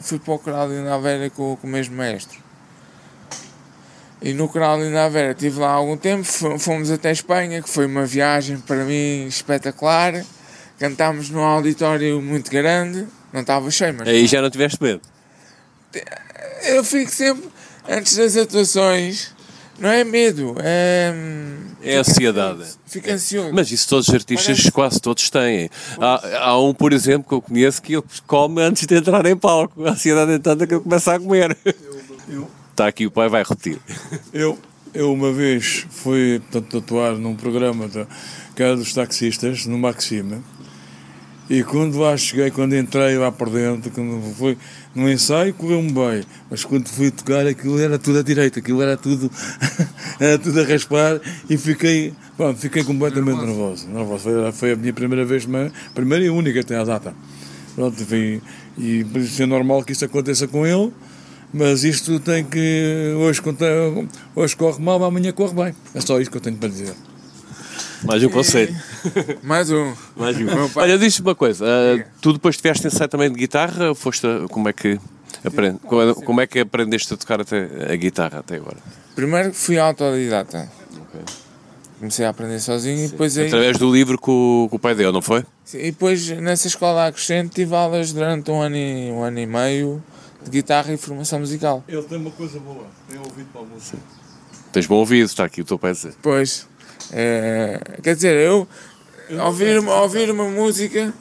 Fui 0.00 0.18
para 0.18 0.32
o 0.32 0.38
Coral 0.38 0.66
de 0.66 0.76
Lindaveira 0.76 1.28
com, 1.28 1.54
com 1.56 1.66
o 1.66 1.70
mesmo 1.70 1.94
maestro. 1.94 2.38
E 4.22 4.32
no 4.32 4.48
Coral 4.48 4.78
de 4.78 4.84
Lindaveira 4.84 5.32
estive 5.32 5.58
lá 5.60 5.72
algum 5.72 5.98
tempo, 5.98 6.24
fo- 6.24 6.58
fomos 6.58 6.90
até 6.90 7.10
Espanha, 7.12 7.60
que 7.60 7.68
foi 7.68 7.84
uma 7.84 8.06
viagem 8.06 8.58
para 8.58 8.84
mim 8.84 9.26
espetacular. 9.26 10.24
Cantámos 10.78 11.28
num 11.28 11.42
auditório 11.42 12.22
muito 12.22 12.50
grande, 12.50 13.06
não 13.32 13.40
estava 13.42 13.70
cheio, 13.70 13.94
mas 13.98 14.08
Aí 14.08 14.26
já 14.26 14.40
não 14.42 14.50
tiveste 14.50 14.82
medo. 14.82 15.00
eu 16.64 16.84
fico 16.84 17.10
sempre, 17.10 17.48
antes 17.88 18.16
das 18.16 18.36
atuações, 18.36 19.32
não 19.78 19.88
é 19.88 20.04
medo, 20.04 20.54
é. 20.58 21.12
É 21.82 21.96
ansiedade. 21.96 22.60
ansioso, 22.60 22.78
Fico 22.86 23.10
ansioso. 23.10 23.50
Mas 23.54 23.70
isso 23.72 23.88
todos 23.88 24.08
os 24.08 24.14
artistas 24.14 24.46
Parece- 24.58 24.70
quase 24.72 25.00
todos 25.00 25.30
têm. 25.30 25.70
Há, 25.98 26.48
há 26.48 26.60
um, 26.62 26.74
por 26.74 26.92
exemplo, 26.92 27.26
que 27.26 27.34
eu 27.34 27.40
conheço 27.40 27.80
que 27.80 27.94
ele 27.94 28.04
come 28.26 28.60
antes 28.60 28.86
de 28.86 28.94
entrar 28.96 29.24
em 29.24 29.36
palco. 29.36 29.86
A 29.86 29.92
ansiedade 29.92 30.32
é 30.32 30.38
tanta 30.38 30.66
que 30.66 30.74
ele 30.74 30.82
começa 30.82 31.14
a 31.14 31.18
comer. 31.18 31.56
Está 32.70 32.86
aqui, 32.88 33.06
o 33.06 33.10
pai 33.10 33.28
vai 33.28 33.42
repetir. 33.42 33.78
Eu, 34.32 34.58
eu 34.92 35.12
uma 35.12 35.32
vez 35.32 35.86
fui 35.90 36.40
portanto, 36.50 36.78
atuar 36.78 37.12
num 37.14 37.34
programa 37.34 37.88
da, 37.88 38.06
que 38.54 38.62
era 38.62 38.76
dos 38.76 38.92
taxistas, 38.92 39.64
no 39.66 39.78
Maxima, 39.78 40.42
e 41.50 41.64
quando 41.64 41.98
lá 41.98 42.16
cheguei, 42.16 42.48
quando 42.52 42.76
entrei 42.76 43.18
lá 43.18 43.32
por 43.32 43.50
dentro, 43.50 43.90
quando 43.90 44.22
fui 44.36 44.56
no 44.94 45.10
ensaio, 45.10 45.52
correu-me 45.52 45.90
bem, 45.90 46.22
mas 46.48 46.64
quando 46.64 46.88
fui 46.88 47.10
tocar, 47.10 47.44
aquilo 47.44 47.80
era 47.80 47.98
tudo 47.98 48.20
à 48.20 48.22
direita, 48.22 48.60
aquilo 48.60 48.80
era 48.80 48.96
tudo, 48.96 49.28
era 50.20 50.38
tudo 50.38 50.60
a 50.60 50.64
raspar, 50.64 51.20
e 51.48 51.58
fiquei, 51.58 52.14
pronto, 52.36 52.56
fiquei 52.60 52.84
completamente 52.84 53.44
nervoso. 53.44 53.88
nervoso. 53.88 54.22
Foi, 54.22 54.52
foi 54.52 54.72
a 54.72 54.76
minha 54.76 54.92
primeira 54.92 55.24
vez, 55.24 55.44
mas, 55.44 55.72
primeira 55.92 56.24
e 56.24 56.30
única 56.30 56.60
até 56.60 56.76
à 56.76 56.84
data. 56.84 57.12
Pronto, 57.74 58.00
enfim, 58.00 58.40
e 58.78 59.02
por 59.02 59.20
isso 59.20 59.42
é 59.42 59.46
normal 59.46 59.82
que 59.82 59.90
isso 59.90 60.04
aconteça 60.04 60.46
com 60.46 60.64
ele, 60.64 60.92
mas 61.52 61.82
isto 61.82 62.20
tem 62.20 62.44
que. 62.44 63.12
Hoje, 63.18 63.42
hoje 64.36 64.54
corre 64.56 64.80
mal, 64.80 65.02
amanhã 65.02 65.32
corre 65.32 65.54
bem. 65.54 65.74
É 65.96 66.00
só 66.00 66.20
isso 66.20 66.30
que 66.30 66.36
eu 66.36 66.40
tenho 66.40 66.56
para 66.56 66.68
dizer. 66.68 66.94
Mais 68.04 68.22
um 68.22 68.28
conselho. 68.28 68.72
Mais 69.42 69.70
um. 69.70 69.92
Mais 70.16 70.36
um. 70.36 70.70
Olha, 70.76 70.98
diz-me 70.98 71.26
uma 71.28 71.34
coisa. 71.34 71.64
ah, 71.66 72.04
tu 72.20 72.32
depois 72.32 72.56
tiveste 72.56 72.86
ensaio 72.86 73.08
também 73.08 73.30
de 73.30 73.38
guitarra? 73.38 73.94
Foste 73.94 74.26
a- 74.26 74.46
como 74.48 74.68
é 74.68 74.72
que 74.72 74.98
aprende, 75.44 75.78
como, 75.80 76.14
como 76.16 76.40
é 76.40 76.46
que 76.46 76.60
aprendeste 76.60 77.12
a 77.14 77.16
tocar 77.16 77.40
até 77.40 77.92
a 77.92 77.96
guitarra 77.96 78.40
até 78.40 78.56
agora? 78.56 78.78
Primeiro 79.14 79.52
fui 79.52 79.78
autodidata. 79.78 80.70
comecei 81.98 82.24
a 82.24 82.30
aprender 82.30 82.60
sozinho 82.60 83.04
e 83.04 83.08
depois 83.08 83.36
aí. 83.36 83.46
Através 83.46 83.76
do 83.78 83.92
livro 83.92 84.18
que 84.18 84.30
o, 84.30 84.66
que 84.70 84.76
o 84.76 84.78
pai 84.78 84.94
deu, 84.94 85.12
não 85.12 85.20
foi? 85.22 85.44
Sim, 85.64 85.78
E 85.78 85.90
depois 85.90 86.28
nessa 86.30 86.66
escola 86.66 87.06
acrescente 87.06 87.54
tive 87.54 87.74
aulas 87.74 88.12
durante 88.12 88.50
um 88.50 88.60
ano 88.60 88.76
e, 88.76 89.10
um 89.12 89.22
ano 89.22 89.38
e 89.38 89.46
meio 89.46 90.02
de 90.42 90.50
guitarra 90.50 90.92
e 90.92 90.96
formação 90.96 91.38
musical. 91.40 91.84
Ele 91.86 92.02
tem 92.02 92.16
uma 92.18 92.30
coisa 92.30 92.58
boa, 92.58 92.86
tem 93.08 93.18
ouvido 93.18 93.48
para 93.52 93.60
a 93.60 93.64
música. 93.64 93.98
Tens 94.72 94.86
bom 94.86 94.96
ouvido, 94.96 95.26
está 95.26 95.44
aqui 95.44 95.60
o 95.60 95.64
teu 95.64 95.78
pai 95.78 95.90
a 95.90 95.94
dizer. 95.94 96.14
Pois, 96.22 96.66
é, 97.12 97.78
quer 98.02 98.14
dizer, 98.14 98.36
eu 98.36 98.66
ouvir, 99.44 99.78
uma- 99.78 99.94
ouvir 100.02 100.30
uma 100.30 100.44
música 100.44 101.12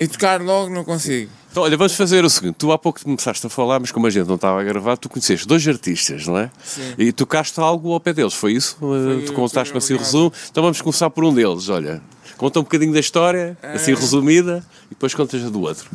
e 0.00 0.06
tocar 0.06 0.40
logo 0.40 0.72
não 0.72 0.84
consigo. 0.84 1.30
Então, 1.50 1.62
olha, 1.62 1.76
vamos 1.76 1.94
fazer 1.94 2.24
o 2.24 2.30
seguinte. 2.30 2.56
Tu 2.58 2.70
há 2.70 2.78
pouco 2.78 3.02
começaste 3.02 3.46
a 3.46 3.50
falar, 3.50 3.80
mas 3.80 3.90
como 3.90 4.06
a 4.06 4.10
gente 4.10 4.26
não 4.28 4.34
estava 4.36 4.60
a 4.60 4.64
gravar, 4.64 4.96
tu 4.96 5.08
conheceste 5.08 5.46
dois 5.48 5.66
artistas, 5.66 6.26
não 6.26 6.38
é? 6.38 6.50
Sim. 6.62 6.94
E 6.98 7.10
tocaste 7.10 7.58
algo 7.58 7.92
ao 7.92 7.98
pé 8.00 8.12
deles, 8.12 8.34
foi 8.34 8.52
isso? 8.52 8.76
Foi 8.78 9.22
tu 9.24 9.32
o 9.32 9.34
contaste-me 9.34 9.78
assim 9.78 9.94
o 9.94 9.98
resumo. 9.98 10.32
Então 10.50 10.62
vamos 10.62 10.80
começar 10.82 11.08
por 11.10 11.24
um 11.24 11.32
deles, 11.34 11.68
olha. 11.68 12.02
Conta 12.36 12.60
um 12.60 12.62
bocadinho 12.62 12.92
da 12.92 13.00
história, 13.00 13.56
assim 13.62 13.92
É. 13.92 13.94
resumida, 13.94 14.64
e 14.86 14.90
depois 14.90 15.14
contas 15.14 15.42
a 15.44 15.48
do 15.48 15.60
outro. 15.62 15.90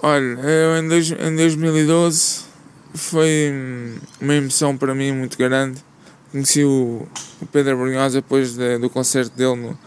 Olha, 0.00 0.22
eu 0.40 0.78
em, 0.82 0.88
dois, 0.88 1.10
em 1.10 1.36
2012 1.36 2.40
foi 2.94 3.50
hum, 3.52 3.96
uma 4.20 4.34
emoção 4.34 4.76
para 4.76 4.94
mim 4.94 5.12
muito 5.12 5.36
grande. 5.36 5.80
Conheci 6.30 6.64
o, 6.64 7.06
o 7.42 7.46
Pedro 7.46 7.76
Brunhosa 7.76 8.20
depois 8.22 8.54
de- 8.54 8.78
do 8.78 8.88
concerto 8.88 9.36
dele 9.36 9.56
no- 9.56 9.78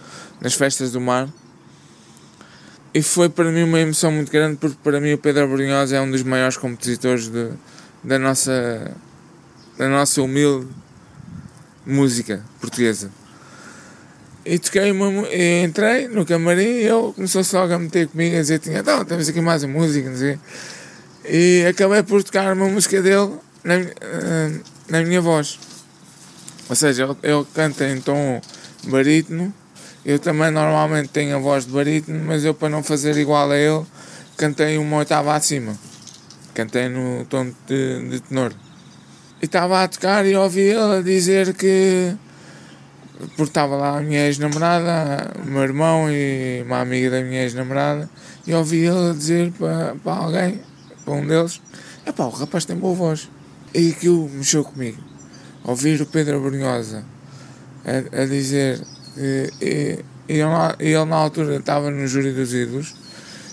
nas 0.41 0.53
Festas 0.53 0.91
do 0.91 1.01
Mar. 1.01 1.27
E 2.93 3.01
foi 3.01 3.29
para 3.29 3.51
mim 3.51 3.63
uma 3.63 3.79
emoção 3.79 4.11
muito 4.11 4.31
grande 4.31 4.57
porque 4.57 4.77
para 4.83 4.99
mim 4.99 5.13
o 5.13 5.17
Pedro 5.17 5.47
Brunhosa 5.47 5.97
é 5.97 6.01
um 6.01 6.09
dos 6.09 6.23
maiores 6.23 6.57
compositores 6.57 7.27
de, 7.27 7.49
da, 8.03 8.17
nossa, 8.17 8.91
da 9.77 9.87
nossa 9.87 10.21
humilde 10.21 10.67
música 11.85 12.43
portuguesa. 12.59 13.11
E 14.45 14.57
toquei 14.57 14.91
uma 14.91 15.27
e 15.27 15.63
entrei 15.63 16.07
no 16.07 16.25
camarim 16.25 16.61
e 16.61 16.83
ele 16.85 17.13
começou-se 17.13 17.53
logo 17.53 17.73
a 17.73 17.79
meter 17.79 18.07
comigo 18.07 18.35
a 18.37 18.39
dizer 18.39 18.59
tinha, 18.59 18.79
então, 18.79 19.03
temos 19.03 19.27
aqui 19.27 19.41
mais 19.41 19.63
uma 19.63 19.73
música, 19.73 20.09
não 20.09 20.17
sei. 20.17 20.39
E 21.25 21.65
acabei 21.65 22.01
por 22.01 22.23
tocar 22.23 22.53
uma 22.53 22.69
música 22.69 23.01
dele 23.01 23.33
na, 23.63 23.75
eh, 23.75 24.59
na 24.87 25.03
minha 25.03 25.19
voz. 25.19 25.59
Ou 26.69 26.75
seja, 26.75 27.03
ele, 27.03 27.15
ele 27.23 27.45
canta 27.53 27.87
em 27.89 27.99
tom 27.99 28.41
barítono. 28.85 29.53
Eu 30.07 30.19
também 30.19 30.49
normalmente 30.51 31.09
tenho 31.09 31.35
a 31.35 31.39
voz 31.39 31.65
de 31.65 31.73
barítono, 31.73 32.23
mas 32.23 32.45
eu 32.45 32.53
para 32.53 32.69
não 32.69 32.81
fazer 32.81 33.17
igual 33.17 33.51
a 33.51 33.57
ele, 33.57 33.85
cantei 34.37 34.77
uma 34.77 34.99
oitava 34.99 35.35
acima. 35.35 35.77
Cantei 36.53 36.87
no 36.87 37.25
tom 37.25 37.51
de, 37.67 38.09
de 38.09 38.21
tenor. 38.21 38.53
E 39.41 39.45
estava 39.45 39.83
a 39.83 39.87
tocar 39.89 40.25
e 40.25 40.33
ouvi 40.33 40.61
ele 40.61 40.99
a 40.99 41.01
dizer 41.01 41.53
que 41.55 42.15
porque 43.35 43.49
estava 43.49 43.75
lá 43.75 43.97
a 43.97 44.01
minha 44.01 44.27
ex-namorada, 44.27 45.29
o 45.43 45.45
meu 45.45 45.63
irmão 45.63 46.09
e 46.09 46.63
uma 46.65 46.79
amiga 46.79 47.09
da 47.09 47.21
minha 47.21 47.41
ex-namorada, 47.41 48.09
e 48.45 48.53
ouvi 48.53 48.85
ele 48.85 49.13
dizer 49.13 49.51
para, 49.59 49.93
para 50.01 50.13
alguém, 50.13 50.61
para 51.03 51.13
um 51.15 51.27
deles, 51.27 51.59
é 52.05 52.13
pá, 52.13 52.23
o 52.23 52.29
rapaz 52.29 52.63
tem 52.63 52.77
boa 52.77 52.95
voz. 52.95 53.29
E 53.73 53.91
aquilo 53.91 54.29
mexeu 54.29 54.63
comigo. 54.63 55.03
Ouvir 55.65 56.01
o 56.01 56.05
Pedro 56.05 56.39
Brunhosa 56.39 57.03
a, 57.83 58.21
a 58.21 58.25
dizer 58.25 58.81
e, 59.17 59.51
e 60.29 60.33
ele, 60.33 60.43
na- 60.45 60.75
e 60.79 60.87
ele 60.87 61.05
na 61.05 61.15
altura 61.15 61.55
estava 61.57 61.89
no 61.91 62.05
júri 62.07 62.31
dos 62.33 62.53
ídolos, 62.53 62.95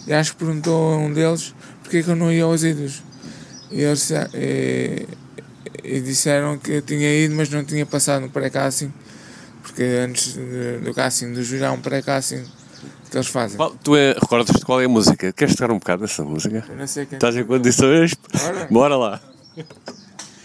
e 0.07 0.13
acho 0.13 0.33
que 0.33 0.39
perguntou 0.45 0.95
a 0.95 0.99
um 0.99 1.13
deles 1.13 1.55
porque 1.83 1.99
é 1.99 2.03
que 2.03 2.11
eu 2.11 2.17
não 2.17 2.31
ia 2.33 2.45
aos 2.45 2.63
ídolos. 2.63 3.03
E, 3.71 3.81
eles, 3.81 4.11
e, 4.35 5.07
e 5.83 6.01
disseram 6.01 6.57
que 6.59 6.73
eu 6.73 6.83
tinha 6.83 7.13
ido, 7.25 7.35
mas 7.35 7.49
não 7.51 7.65
tinha 7.65 7.85
passado 7.85 8.23
no 8.23 8.31
pré-casting 8.31 8.93
porque 9.63 9.83
antes 9.83 10.35
de- 10.35 10.79
do 10.85 10.93
casting 10.95 11.33
do 11.33 11.43
júri 11.43 11.65
há 11.65 11.73
um 11.73 11.81
pré-casting 11.81 12.45
que 13.11 13.17
eles 13.17 13.27
fazem. 13.29 13.57
Qual- 13.57 13.75
tu 13.83 13.97
é, 13.97 14.13
recordas-te 14.13 14.65
qual 14.65 14.81
é 14.81 14.85
a 14.85 14.89
música? 14.89 15.33
Queres 15.33 15.55
tocar 15.57 15.73
um 15.73 15.79
bocado 15.79 16.03
dessa 16.03 16.23
música? 16.23 16.65
Eu 16.69 16.77
não 16.77 16.87
sei 16.87 17.07
quem. 17.07 17.17
Estás 17.17 17.35
em 17.37 17.45
condições? 17.45 18.15
Bora. 18.33 18.69
Bora 18.71 18.97
lá. 18.97 19.21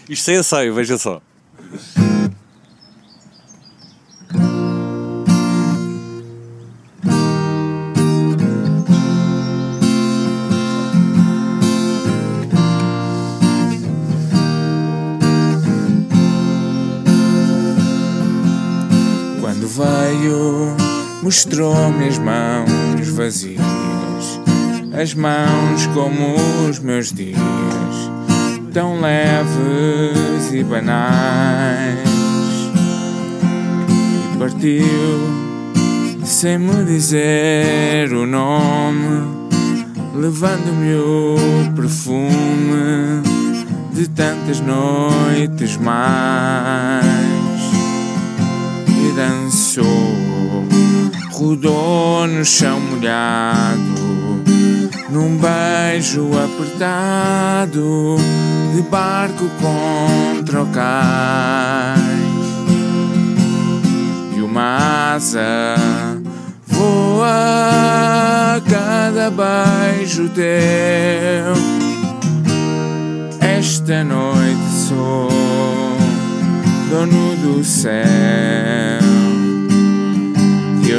Isto 0.08 0.24
sem 0.24 0.36
ensaio, 0.38 0.74
veja 0.74 0.96
só. 0.98 1.20
Mostrou-me 21.22 22.08
as 22.08 22.18
mãos 22.18 23.08
vazias, 23.08 23.60
as 24.92 25.14
mãos 25.14 25.86
como 25.94 26.34
os 26.68 26.78
meus 26.78 27.12
dias, 27.12 27.38
tão 28.72 29.00
leves 29.00 30.52
e 30.52 30.64
banais. 30.64 31.98
E 34.34 34.38
partiu, 34.38 35.20
sem 36.24 36.58
me 36.58 36.84
dizer 36.84 38.12
o 38.12 38.26
nome, 38.26 39.26
levando-me 40.14 40.94
o 40.94 41.36
perfume 41.74 43.22
de 43.92 44.08
tantas 44.08 44.60
noites 44.60 45.76
mais 45.76 47.04
e 48.88 49.12
dançou, 49.12 50.09
rodou 51.40 52.26
no 52.26 52.44
chão 52.44 52.78
molhado, 52.78 53.80
num 55.08 55.38
beijo 55.38 56.28
apertado 56.38 58.16
de 58.74 58.82
barco 58.82 59.48
contra 59.58 60.62
o 60.62 60.66
cais. 60.66 61.98
E 64.36 64.40
uma 64.42 65.14
asa 65.14 65.76
voa 66.66 67.26
a 68.56 68.60
cada 68.68 69.30
beijo 69.30 70.28
teu. 70.28 71.54
Esta 73.40 74.04
noite 74.04 74.70
sou 74.88 75.30
dono 76.90 77.34
do 77.36 77.64
céu. 77.64 79.29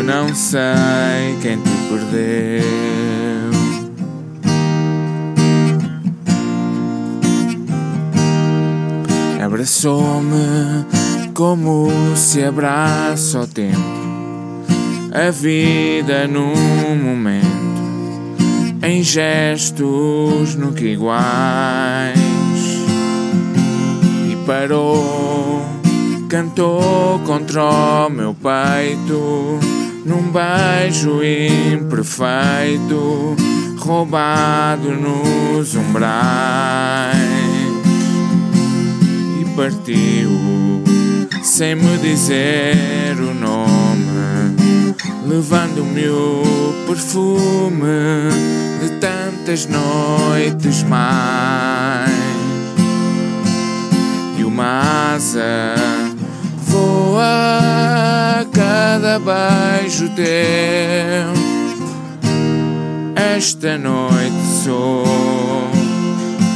Eu 0.01 0.05
não 0.07 0.33
sei 0.33 0.59
quem 1.43 1.57
te 1.57 1.69
perdeu. 1.87 2.63
Abraçou-me 9.45 10.85
como 11.35 11.91
se 12.15 12.43
abraça 12.43 13.41
o 13.41 13.47
tempo, 13.47 13.77
a 15.13 15.29
vida 15.29 16.27
num 16.27 16.95
momento, 16.95 17.45
em 18.81 19.03
gestos 19.03 20.55
nunca 20.55 20.83
iguais 20.83 22.17
e 24.31 24.35
parou, 24.47 25.63
cantou 26.27 27.19
contra 27.23 27.63
o 28.07 28.09
meu 28.09 28.33
peito, 28.33 29.59
num 30.11 30.29
beijo 30.29 31.23
imperfeito, 31.23 33.33
roubado 33.79 34.91
nos 34.91 35.73
umbrais, 35.73 37.15
e 39.39 39.45
partiu, 39.55 40.83
sem 41.41 41.75
me 41.75 41.97
dizer 41.99 43.15
o 43.21 43.33
nome, 43.33 44.57
levando-me 45.25 46.09
o 46.09 46.43
perfume 46.85 48.27
de 48.81 48.89
tantas 48.99 49.65
noites 49.65 50.83
mais. 50.83 52.11
E 54.37 54.43
uma 54.43 55.13
asa 55.15 55.73
voa 56.67 58.20
cada 58.53 59.19
beijo 59.19 60.09
teu. 60.09 60.25
Esta 63.15 63.77
noite 63.77 64.45
sou 64.63 65.03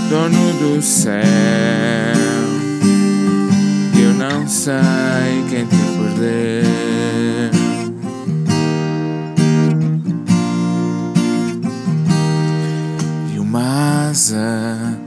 dono 0.10 0.54
do 0.60 0.82
céu. 0.82 1.24
Eu 4.00 4.14
não 4.14 4.48
sei 4.48 5.44
quem 5.50 5.66
te 5.66 5.76
perdeu. 5.76 6.66
E 13.34 13.40
uma 13.40 14.10
asa 14.10 15.00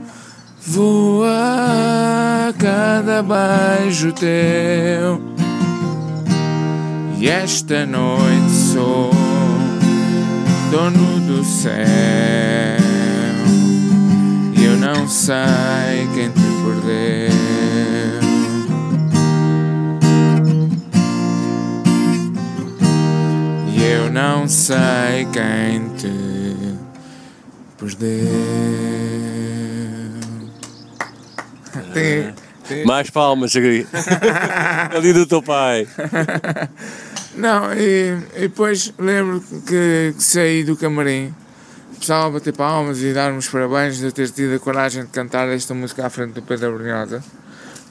voa 0.65 2.53
cada 2.57 3.23
beijo 3.23 4.11
teu. 4.11 5.28
E 7.21 7.27
esta 7.27 7.85
noite 7.85 8.49
sou 8.49 9.11
dono 10.71 11.19
do 11.27 11.43
céu. 11.43 11.73
E 14.55 14.63
eu 14.63 14.77
não 14.77 15.05
sei 15.05 16.07
quem 16.15 16.29
te 16.29 16.39
perdeu. 16.63 17.29
E 23.67 23.83
eu 23.83 24.09
não 24.09 24.47
sei 24.47 25.27
quem 25.33 25.89
te 25.97 26.13
perdeu. 27.77 28.29
Mais 32.85 33.09
palmas 33.09 33.53
aqui. 33.57 33.85
Ali 34.95 35.11
do 35.11 35.25
teu 35.25 35.43
pai. 35.43 35.85
Não, 37.39 37.73
e, 37.73 38.17
e 38.35 38.41
depois 38.41 38.93
lembro 38.99 39.39
que, 39.65 40.13
que 40.13 40.21
saí 40.21 40.61
do 40.65 40.75
camarim, 40.75 41.33
o 41.95 41.97
pessoal 41.97 42.27
a 42.27 42.31
bater 42.31 42.53
palmas 42.53 43.01
e 43.01 43.13
dar-me 43.13 43.37
os 43.37 43.47
parabéns 43.47 43.97
de 43.97 44.11
ter 44.11 44.29
tido 44.29 44.55
a 44.55 44.59
coragem 44.59 45.05
de 45.05 45.09
cantar 45.09 45.47
esta 45.47 45.73
música 45.73 46.05
à 46.05 46.09
frente 46.09 46.33
do 46.33 46.41
Pedro 46.41 46.77
Brunhosa. 46.77 47.23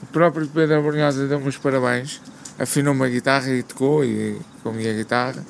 O 0.03 0.05
próprio 0.05 0.47
Pedro 0.47 0.83
Brunhosa 0.83 1.25
deu-me 1.25 1.49
os 1.49 1.57
parabéns, 1.57 2.21
afinou-me 2.59 3.03
a 3.03 3.09
guitarra 3.09 3.49
e 3.49 3.63
tocou 3.63 4.05
e 4.05 4.39
com 4.61 4.69
a 4.69 4.71
minha 4.71 4.93
guitarra. 4.93 5.43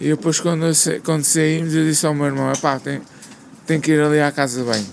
E 0.00 0.08
depois 0.08 0.40
quando, 0.40 0.66
quando 1.04 1.22
saímos 1.22 1.72
eu 1.72 1.84
disse 1.84 2.04
ao 2.04 2.14
meu 2.14 2.26
irmão, 2.26 2.52
pá, 2.60 2.80
tem, 2.80 3.00
tem 3.64 3.80
que 3.80 3.92
ir 3.92 4.00
ali 4.00 4.20
à 4.20 4.32
casa 4.32 4.60
de 4.60 4.68
banho. 4.68 4.86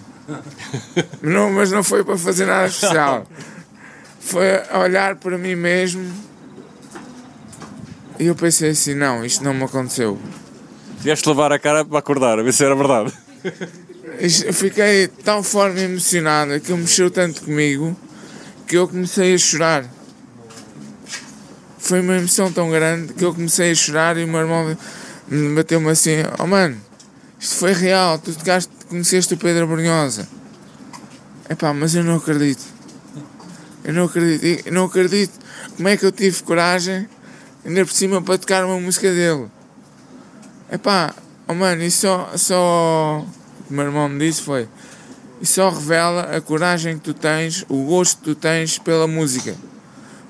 não, 1.23 1.49
mas 1.49 1.71
não 1.71 1.84
foi 1.84 2.03
para 2.03 2.19
fazer 2.19 2.45
nada 2.45 2.67
especial. 2.67 3.25
Foi 4.23 4.45
olhar 4.86 5.15
para 5.15 5.36
mim 5.36 5.55
mesmo 5.55 6.30
e 8.21 8.27
eu 8.27 8.36
pensei 8.36 8.69
assim, 8.69 8.93
não, 8.93 9.25
isto 9.25 9.43
não 9.43 9.51
me 9.51 9.63
aconteceu. 9.63 10.15
Tiveste 10.99 11.23
de 11.23 11.29
lavar 11.29 11.51
a 11.51 11.57
cara 11.57 11.84
para 11.84 11.97
acordar, 11.97 12.38
a 12.38 12.43
ver 12.43 12.53
se 12.53 12.63
era 12.63 12.75
verdade. 12.75 13.12
Eu 14.45 14.53
fiquei 14.53 15.07
tal 15.07 15.41
forma 15.41 15.79
emocionada 15.79 16.60
que 16.60 16.71
ele 16.71 16.81
mexeu 16.81 17.10
tanto 17.10 17.41
comigo 17.41 17.97
que 18.67 18.77
eu 18.77 18.88
comecei 18.88 19.34
a 19.34 19.38
chorar. 19.39 19.86
Foi 21.79 22.01
uma 22.01 22.15
emoção 22.15 22.51
tão 22.51 22.69
grande 22.69 23.12
que 23.15 23.25
eu 23.25 23.34
comecei 23.34 23.71
a 23.71 23.75
chorar 23.75 24.15
e 24.17 24.23
o 24.23 24.27
meu 24.27 24.41
irmão 24.41 24.77
me 25.27 25.55
bateu-me 25.55 25.89
assim, 25.89 26.17
oh 26.38 26.45
mano, 26.45 26.77
isto 27.39 27.55
foi 27.55 27.73
real, 27.73 28.19
tu 28.19 28.36
tocaste, 28.36 28.71
conheceste 28.88 29.34
o 29.34 29.38
Pedro 29.38 29.65
Brunhosa. 29.65 30.27
Epá, 31.49 31.73
mas 31.73 31.95
eu 31.95 32.03
não 32.03 32.17
acredito. 32.17 32.63
Eu 33.84 33.93
não 33.93 34.05
acredito, 34.05 34.67
eu 34.67 34.73
não 34.73 34.86
acredito 34.86 35.39
como 35.75 35.88
é 35.88 35.97
que 35.97 36.05
eu 36.05 36.12
tive 36.12 36.43
coragem 36.43 37.10
ainda 37.65 37.86
por 37.86 37.93
cima 37.93 38.21
para 38.21 38.38
tocar 38.38 38.65
uma 38.65 38.80
música 38.80 39.12
dele. 39.12 39.47
Epá, 40.71 41.13
oh 41.47 41.54
mano, 41.54 41.84
isso 41.84 42.02
só, 42.02 42.32
só 42.36 43.26
o 43.69 43.74
meu 43.74 43.86
irmão 43.86 44.08
me 44.10 44.19
disse 44.19 44.41
foi 44.41 44.67
isso 45.41 45.54
só 45.56 45.69
revela 45.71 46.38
a 46.38 46.39
coragem 46.39 47.00
que 47.00 47.04
tu 47.06 47.13
tens, 47.15 47.65
o 47.67 47.84
gosto 47.86 48.17
que 48.17 48.24
tu 48.26 48.36
tens 48.36 48.78
pela 48.78 49.08
música. 49.08 49.56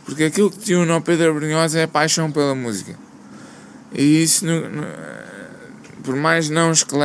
Porque 0.05 0.23
aquilo 0.23 0.49
que 0.49 0.57
te 0.57 0.73
une 0.73 0.89
ao 0.89 1.01
Pedro 1.01 1.33
Brunhosa 1.33 1.79
é 1.79 1.83
a 1.83 1.87
paixão 1.87 2.31
pela 2.31 2.55
música. 2.55 2.97
E 3.93 4.23
isso, 4.23 4.45
no- 4.45 4.69
no- 4.69 4.87
por 6.01 6.15
mais 6.15 6.49
não 6.49 6.71
que 6.71 6.95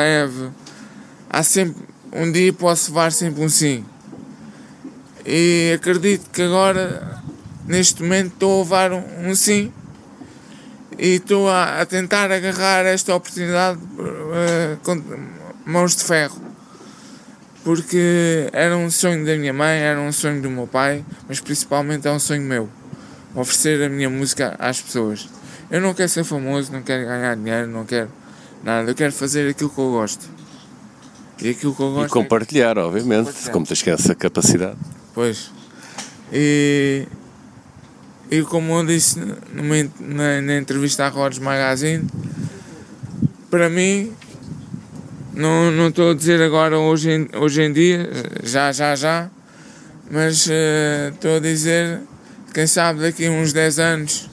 há 1.29 1.43
sempre, 1.43 1.83
um 2.12 2.31
dia 2.31 2.53
posso 2.53 2.93
levar 2.93 3.11
sempre 3.11 3.43
um 3.43 3.49
sim. 3.49 3.85
E 5.27 5.73
acredito 5.75 6.31
que 6.31 6.43
agora, 6.43 7.21
neste 7.67 8.03
momento, 8.05 8.35
estou 8.35 8.61
a 8.61 8.62
levar 8.62 8.93
um, 8.93 9.29
um 9.29 9.35
sim 9.35 9.73
e 10.98 11.16
estou 11.16 11.48
a, 11.48 11.80
a 11.80 11.87
tentar 11.87 12.30
agarrar 12.32 12.85
esta 12.87 13.14
oportunidade 13.14 13.78
eh, 14.32 14.76
com 14.82 15.02
mãos 15.64 15.96
de 15.96 16.04
ferro. 16.04 16.40
Porque 17.64 18.48
era 18.52 18.76
um 18.76 18.88
sonho 18.90 19.26
da 19.26 19.37
minha 19.37 19.52
mãe, 19.52 19.78
era 19.78 20.00
um 20.00 20.12
sonho 20.12 20.40
do 20.40 20.48
meu 20.48 20.66
pai, 20.68 21.04
mas 21.28 21.40
principalmente 21.40 22.06
é 22.06 22.12
um 22.12 22.18
sonho 22.20 22.42
meu. 22.42 22.68
Oferecer 23.35 23.82
a 23.85 23.88
minha 23.88 24.09
música 24.09 24.54
às 24.59 24.80
pessoas. 24.80 25.28
Eu 25.70 25.80
não 25.80 25.92
quero 25.92 26.09
ser 26.09 26.22
famoso, 26.24 26.72
não 26.72 26.80
quero 26.82 27.04
ganhar 27.04 27.35
dinheiro, 27.37 27.66
não 27.66 27.85
quero 27.85 28.09
nada. 28.62 28.88
Eu 28.90 28.94
quero 28.94 29.12
fazer 29.12 29.50
aquilo 29.50 29.68
que 29.68 29.78
eu 29.78 29.90
gosto. 29.90 30.26
E 31.42 31.50
aquilo 31.50 31.74
que 31.74 31.82
eu 31.82 31.90
E 31.90 31.94
gosto. 31.94 32.06
é- 32.06 32.22
compartilhar, 32.22 32.78
obviamente, 32.78 33.26
Compartilhar. 33.26 33.52
como 33.52 33.66
tens 33.66 33.82
que 33.82 33.90
essa 33.90 34.14
capacidade. 34.14 34.76
Pois. 35.12 35.50
E, 36.32 37.06
e 38.31 38.43
como 38.43 38.79
eu 38.79 38.87
disse 38.87 39.19
numa, 39.53 39.77
na, 40.01 40.41
na 40.41 40.57
entrevista 40.57 41.05
à 41.05 41.09
Rhodes 41.09 41.39
Magazine, 41.39 42.07
para 43.51 43.69
mim, 43.71 44.12
não 45.33 45.71
não 45.71 45.89
estou 45.89 46.11
a 46.11 46.15
dizer 46.15 46.43
agora 46.43 46.79
hoje 46.79 47.11
em, 47.11 47.29
hoje 47.37 47.62
em 47.62 47.73
dia, 47.73 48.11
já, 48.43 48.73
já, 48.73 48.97
já, 48.97 49.31
mas 50.11 50.49
eh, 50.51 51.12
estou 51.15 51.37
a 51.37 51.41
dizer, 51.41 52.01
quem 52.53 52.67
sabe 52.67 53.01
daqui 53.01 53.27
a 53.27 53.31
uns 53.31 53.53
10 53.53 53.79
anos, 53.79 54.29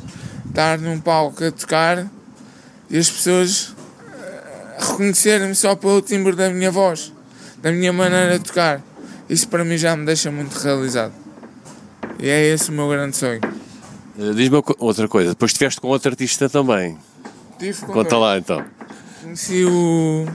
estar 0.47 0.79
num 0.79 0.99
palco 0.99 1.43
a 1.43 1.51
tocar 1.51 2.07
e 2.89 2.97
as 2.97 3.09
pessoas 3.09 3.75
eh, 4.11 4.77
reconhecerem-me 4.79 5.55
só 5.55 5.75
pelo 5.75 6.01
timbre 6.01 6.35
da 6.35 6.49
minha 6.49 6.71
voz, 6.71 7.13
da 7.61 7.71
minha 7.71 7.93
maneira 7.93 8.39
de 8.39 8.45
tocar. 8.45 8.81
Isso 9.29 9.47
para 9.47 9.63
mim 9.63 9.77
já 9.77 9.95
me 9.95 10.05
deixa 10.05 10.31
muito 10.31 10.53
realizado. 10.53 11.13
E 12.19 12.29
é 12.29 12.53
esse 12.53 12.69
o 12.69 12.73
meu 12.73 12.89
grande 12.89 13.15
sonho. 13.15 13.41
Eh, 14.17 14.33
Diz-me 14.33 14.61
outra 14.79 15.07
coisa, 15.07 15.29
depois 15.29 15.51
estiveste 15.51 15.81
com 15.81 15.87
outro 15.87 16.09
artista 16.09 16.49
também. 16.49 16.97
Tive 17.57 17.81
com 17.85 17.93
Conta 17.93 18.17
lá 18.17 18.37
então. 18.37 18.63
Conheci 19.21 19.63
o. 19.65 20.27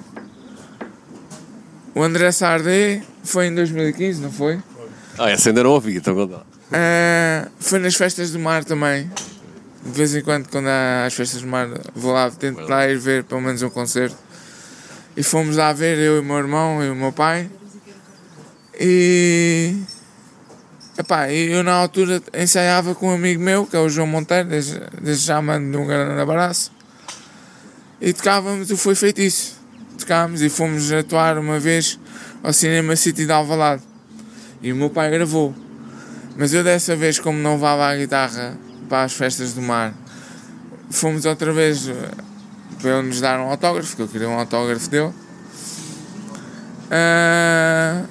O 1.95 2.03
André 2.03 2.31
Sardé, 2.33 3.03
foi 3.25 3.47
em 3.47 3.55
2015, 3.55 4.23
não 4.23 4.31
foi? 4.31 4.61
Ah, 5.19 5.31
essa 5.31 5.51
ainda 5.51 5.63
não 5.65 5.71
ouvi, 5.71 5.97
então 5.97 6.15
conta 6.15 6.37
lá. 6.37 6.47
Ah, 6.73 7.49
foi 7.59 7.79
nas 7.79 7.95
festas 7.95 8.31
do 8.31 8.39
mar 8.39 8.65
também. 8.65 9.11
De 9.85 9.91
vez 9.93 10.15
em 10.15 10.23
quando, 10.23 10.49
quando 10.49 10.67
há 10.69 11.07
as 11.07 11.15
festas 11.15 11.41
do 11.41 11.49
mar, 11.49 11.69
vou 11.95 12.13
lá, 12.13 12.31
tento 12.31 12.61
lá 12.69 12.87
ir 12.89 12.99
ver 12.99 13.25
pelo 13.25 13.41
menos 13.41 13.63
um 13.63 13.71
concerto. 13.71 14.17
E 15.17 15.23
fomos 15.23 15.57
lá 15.57 15.73
ver, 15.73 15.99
eu 15.99 16.17
e 16.17 16.21
o 16.21 16.25
meu 16.25 16.39
irmão 16.39 16.83
e 16.83 16.91
o 16.91 16.95
meu 16.95 17.13
pai. 17.13 17.51
E. 18.79 19.75
Epá, 20.99 21.31
e 21.31 21.53
eu 21.53 21.63
na 21.63 21.75
altura 21.75 22.21
ensaiava 22.35 22.93
com 22.93 23.07
um 23.09 23.15
amigo 23.15 23.41
meu, 23.41 23.65
que 23.65 23.77
é 23.77 23.79
o 23.79 23.89
João 23.89 24.09
Monteiro, 24.09 24.49
desde, 24.49 24.81
desde 25.01 25.27
já 25.27 25.41
mando 25.41 25.81
um 25.81 25.87
grande 25.87 26.21
abraço. 26.21 26.73
E 28.01 28.13
tocávamos 28.13 28.69
o 28.73 28.77
Foi 28.77 28.97
Feitiço. 28.97 29.57
Tocámos 29.97 30.43
e 30.43 30.49
fomos 30.49 30.91
atuar 30.91 31.39
uma 31.39 31.61
vez 31.61 32.01
ao 32.43 32.53
Cinema 32.53 32.97
City 32.97 33.27
de 33.27 33.33
Alvalade. 33.33 33.83
E 34.61 34.73
o 34.73 34.77
meu 34.77 34.91
pai 34.91 35.09
gravou. 35.09 35.55
Mas 36.37 36.53
eu 36.53 36.65
dessa 36.65 36.97
vez, 36.97 37.21
como 37.21 37.39
não 37.39 37.53
levava 37.53 37.87
a 37.87 37.97
guitarra 37.97 38.59
para 38.89 39.05
as 39.05 39.13
festas 39.13 39.53
do 39.53 39.63
mar, 39.63 39.95
fomos 40.91 41.25
outra 41.25 41.53
vez 41.53 41.89
eh, 41.89 41.95
para 42.83 42.99
ele 42.99 43.09
nos 43.09 43.21
dar 43.21 43.39
um 43.39 43.51
autógrafo, 43.51 43.95
que 43.95 44.03
eu 44.03 44.09
queria 44.09 44.29
um 44.29 44.39
autógrafo 44.39 44.91
dele. 44.91 45.13
Ah, 46.91 48.03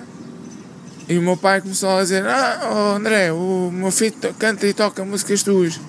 e 1.09 1.17
o 1.17 1.21
meu 1.21 1.37
pai 1.37 1.61
começou 1.61 1.97
a 1.97 2.01
dizer: 2.01 2.25
Ah, 2.25 2.69
oh 2.71 2.95
André, 2.97 3.31
o 3.31 3.69
meu 3.71 3.91
filho 3.91 4.15
canta 4.37 4.65
e 4.67 4.73
toca 4.73 5.03
músicas 5.05 5.43
tuas. 5.43 5.79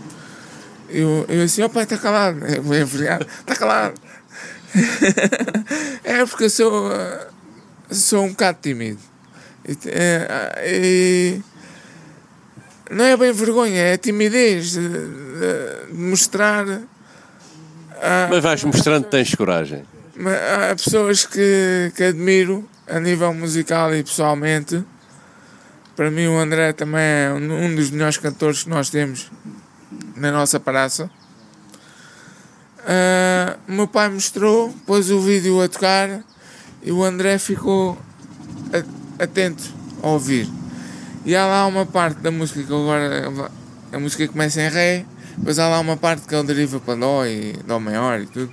Eu, 0.88 1.24
eu 1.28 1.42
assim: 1.44 1.62
Oh 1.62 1.68
pai, 1.68 1.82
está 1.84 1.96
calado. 1.98 2.38
É 2.46 2.60
bem 2.60 2.82
obrigado, 2.82 3.26
está 3.40 3.54
calado. 3.56 3.94
é 6.04 6.24
porque 6.26 6.44
eu 6.44 6.50
sou, 6.50 6.92
ah, 6.92 7.26
sou 7.90 8.24
um 8.24 8.30
bocado 8.30 8.58
tímido. 8.62 9.00
E, 9.66 9.76
eh, 9.86 10.64
e 10.66 11.42
não 12.90 13.04
é 13.04 13.16
bem 13.16 13.32
vergonha, 13.32 13.80
é 13.82 13.96
timidez 13.98 14.72
de, 14.72 14.88
de- 14.88 15.92
mostrar 15.94 16.64
a, 18.00 18.28
Mas 18.30 18.42
vais 18.42 18.64
mostrando 18.64 19.04
que 19.04 19.10
tens 19.10 19.34
coragem. 19.34 19.84
a 20.70 20.74
pessoas 20.74 21.26
que, 21.26 21.92
que 21.94 22.02
admiro 22.04 22.66
a 22.86 22.98
nível 22.98 23.34
musical 23.34 23.94
e 23.94 24.02
pessoalmente. 24.02 24.82
Para 25.98 26.12
mim, 26.12 26.28
o 26.28 26.38
André 26.38 26.72
também 26.72 27.02
é 27.02 27.32
um 27.32 27.74
dos 27.74 27.90
melhores 27.90 28.16
cantores 28.18 28.62
que 28.62 28.70
nós 28.70 28.88
temos 28.88 29.32
na 30.14 30.30
nossa 30.30 30.60
praça. 30.60 31.10
O 33.66 33.72
meu 33.72 33.88
pai 33.88 34.08
mostrou, 34.08 34.72
pôs 34.86 35.10
o 35.10 35.20
vídeo 35.20 35.60
a 35.60 35.68
tocar 35.68 36.20
e 36.84 36.92
o 36.92 37.02
André 37.02 37.36
ficou 37.36 37.98
atento 39.18 39.64
a 40.00 40.06
ouvir. 40.10 40.48
E 41.26 41.34
há 41.34 41.44
lá 41.44 41.66
uma 41.66 41.84
parte 41.84 42.20
da 42.20 42.30
música 42.30 42.62
que 42.62 42.72
agora 42.72 43.50
a 43.92 43.98
música 43.98 44.28
começa 44.28 44.62
em 44.62 44.68
Ré, 44.68 45.04
depois 45.36 45.58
há 45.58 45.68
lá 45.68 45.80
uma 45.80 45.96
parte 45.96 46.28
que 46.28 46.32
ele 46.36 46.46
deriva 46.46 46.78
para 46.78 46.94
Dó 46.94 47.26
e 47.26 47.54
Dó 47.66 47.80
maior 47.80 48.20
e 48.20 48.26
tudo. 48.26 48.52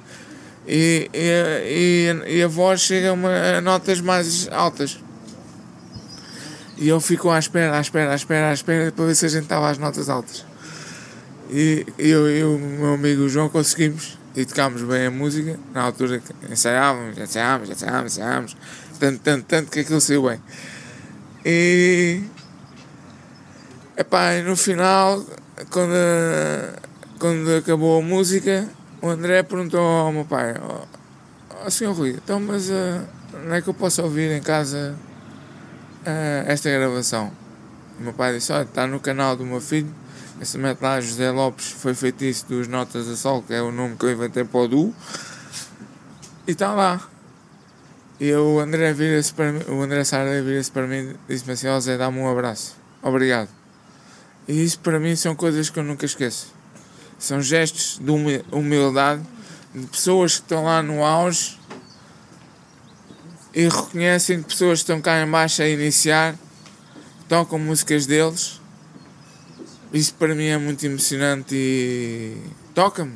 E, 0.68 1.12
e, 1.14 2.18
e, 2.28 2.38
e 2.38 2.42
a 2.42 2.48
voz 2.48 2.82
chega 2.82 3.12
a 3.12 3.62
notas 3.62 4.02
mais 4.02 4.48
altas. 4.52 5.05
E 6.78 6.90
ele 6.90 7.00
ficou 7.00 7.32
à 7.32 7.40
espera, 7.40 7.78
à 7.78 7.82
espera, 7.82 8.12
à 8.12 8.16
espera, 8.16 8.50
à 8.50 8.54
espera 8.54 8.92
para 8.92 9.06
ver 9.06 9.16
se 9.16 9.26
a 9.26 9.30
gente 9.30 9.44
estava 9.44 9.70
às 9.70 9.78
notas 9.78 10.10
altas. 10.10 10.46
E 11.50 11.86
eu 11.98 12.30
e 12.30 12.44
o 12.44 12.58
meu 12.58 12.94
amigo 12.96 13.30
João 13.30 13.50
conseguimos 13.50 14.18
e 14.36 14.46
tocámos 14.46 14.82
bem 14.82 15.06
a 15.06 15.12
música. 15.12 15.58
Na 15.74 15.84
altura 15.84 16.22
ensaiávamos, 16.50 17.18
ensaiávamos, 17.18 17.70
ensaiávamos, 17.70 18.14
ensaiávamos. 18.14 18.58
Tanto, 19.00 19.20
tanto, 19.20 19.46
tanto 19.46 19.72
que 19.72 19.80
aquilo 19.80 20.02
saiu 20.02 20.24
bem. 20.28 20.42
E. 21.46 22.22
Epá, 23.98 24.34
no 24.46 24.58
final, 24.58 25.24
quando, 25.70 25.94
quando 27.18 27.56
acabou 27.56 28.00
a 28.00 28.02
música, 28.02 28.68
o 29.02 29.08
André 29.08 29.44
perguntou 29.44 29.80
ao 29.80 30.12
meu 30.12 30.26
pai: 30.26 30.56
Ó 30.62 30.86
oh, 31.66 31.70
senhor 31.70 31.94
Rui, 31.94 32.10
então, 32.12 32.40
mas 32.40 32.70
uh, 32.70 33.02
não 33.46 33.56
é 33.56 33.62
que 33.62 33.70
eu 33.70 33.74
posso 33.74 34.02
ouvir 34.02 34.32
em 34.32 34.42
casa 34.42 34.96
uh, 36.06 36.50
esta 36.50 36.70
gravação? 36.70 37.32
O 38.00 38.04
meu 38.04 38.14
pai 38.14 38.34
disse: 38.34 38.52
Olha, 38.52 38.64
está 38.64 38.86
no 38.88 39.00
canal 39.00 39.36
do 39.36 39.46
meu 39.46 39.62
filho 39.62 39.94
esse 40.42 40.58
mete 40.58 40.82
lá 40.82 41.00
José 41.00 41.32
Lopes 41.32 41.72
foi 41.72 41.94
feitiço 41.94 42.46
dos 42.48 42.68
Notas 42.68 43.08
a 43.08 43.16
Sol, 43.16 43.42
que 43.42 43.54
é 43.54 43.62
o 43.62 43.72
nome 43.72 43.96
que 43.96 44.06
eu 44.06 44.12
inventei 44.12 44.44
para 44.44 44.60
o 44.60 44.68
Du. 44.68 44.94
E 46.46 46.52
está 46.52 46.74
lá. 46.74 47.02
E 48.20 48.34
o 48.34 48.60
André 48.60 48.94
vira-se 48.94 49.34
para 49.34 49.52
mim, 49.52 49.62
o 49.70 49.82
André 49.82 50.04
Sarda 50.04 50.42
vira-se 50.42 50.72
para 50.72 50.88
mim 50.88 51.16
e 51.28 51.34
disse-me 51.34 51.54
assim, 51.54 51.68
oh, 51.70 51.80
Zé, 51.80 51.98
dá-me 51.98 52.20
um 52.20 52.30
abraço. 52.30 52.76
Obrigado. 53.02 53.50
E 54.48 54.64
isso 54.64 54.80
para 54.80 55.00
mim 55.00 55.16
são 55.16 55.36
coisas 55.36 55.70
que 55.70 55.80
eu 55.80 55.84
nunca 55.84 56.06
esqueço. 56.06 56.54
São 57.18 57.42
gestos 57.42 58.00
de 58.02 58.12
humildade 58.52 59.24
de 59.74 59.88
pessoas 59.88 60.36
que 60.36 60.42
estão 60.42 60.66
lá 60.66 60.84
no 60.84 61.04
auge 61.04 61.58
e 63.56 63.70
reconhecem 63.70 64.44
que 64.44 64.50
pessoas 64.50 64.80
que 64.80 64.84
estão 64.84 65.02
cá 65.02 65.22
em 65.22 65.30
baixo 65.30 65.62
a 65.62 65.68
iniciar, 65.68 66.36
tocam 67.28 67.58
músicas 67.58 68.06
deles 68.06 68.60
isso 69.96 70.14
para 70.16 70.36
mim 70.36 70.46
é 70.46 70.58
muito 70.58 70.86
emocionante 70.86 71.56
e 71.56 72.38
toca-me 72.74 73.14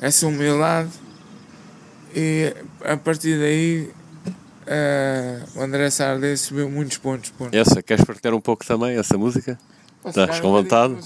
essa 0.00 0.26
humildade 0.26 0.90
e 2.14 2.54
a 2.82 2.96
partir 2.96 3.38
daí 3.38 3.90
uh, 4.66 5.58
o 5.58 5.62
André 5.62 5.90
Sardé 5.90 6.34
subiu 6.36 6.70
muitos 6.70 6.96
pontos, 6.96 7.28
pontos. 7.30 7.58
Essa, 7.58 7.82
queres 7.82 8.04
partilhar 8.06 8.34
um 8.34 8.40
pouco 8.40 8.64
também 8.64 8.96
essa 8.96 9.18
música? 9.18 9.58
Estás 10.04 10.40
com 10.40 10.50
vontade? 10.50 10.96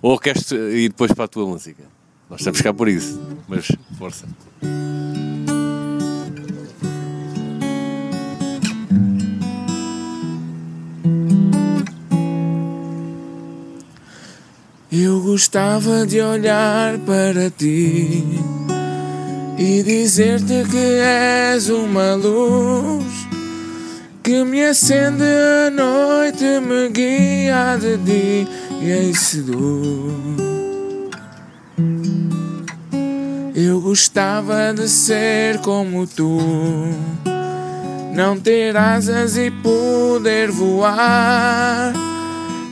Ou 0.00 0.18
queres 0.18 0.50
ir 0.50 0.88
depois 0.88 1.12
para 1.12 1.24
a 1.24 1.28
tua 1.28 1.46
música? 1.46 1.84
Nós 2.30 2.40
estamos 2.40 2.62
cá 2.62 2.72
por 2.72 2.88
isso, 2.88 3.20
mas 3.46 3.70
força. 3.98 4.26
Eu 14.98 15.20
gostava 15.20 16.06
de 16.06 16.22
olhar 16.22 16.96
para 17.00 17.50
ti 17.50 18.24
e 19.58 19.82
dizer-te 19.82 20.64
que 20.70 21.00
és 21.02 21.68
uma 21.68 22.14
luz 22.14 23.04
que 24.22 24.42
me 24.42 24.64
acende 24.64 25.22
à 25.66 25.70
noite, 25.70 26.44
me 26.60 26.88
guia 26.88 27.76
de 27.76 27.98
dia 27.98 29.02
e 29.02 29.14
seduz. 29.14 30.40
Eu 33.54 33.82
gostava 33.82 34.72
de 34.74 34.88
ser 34.88 35.58
como 35.58 36.06
tu, 36.06 36.38
não 38.14 38.40
ter 38.40 38.74
asas 38.74 39.36
e 39.36 39.50
poder 39.50 40.50
voar 40.50 41.92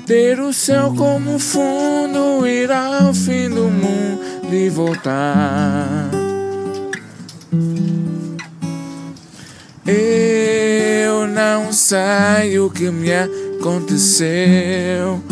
ter 0.07 0.38
o 0.38 0.53
céu 0.53 0.95
como 0.97 1.38
fundo, 1.38 2.47
ir 2.47 2.71
ao 2.71 3.14
fim 3.14 3.49
do 3.49 3.71
mundo 3.71 4.21
e 4.53 4.69
voltar. 4.69 6.11
Eu 9.87 11.27
não 11.27 11.73
sei 11.73 12.59
o 12.59 12.69
que 12.71 12.90
me 12.90 13.11
aconteceu. 13.12 15.23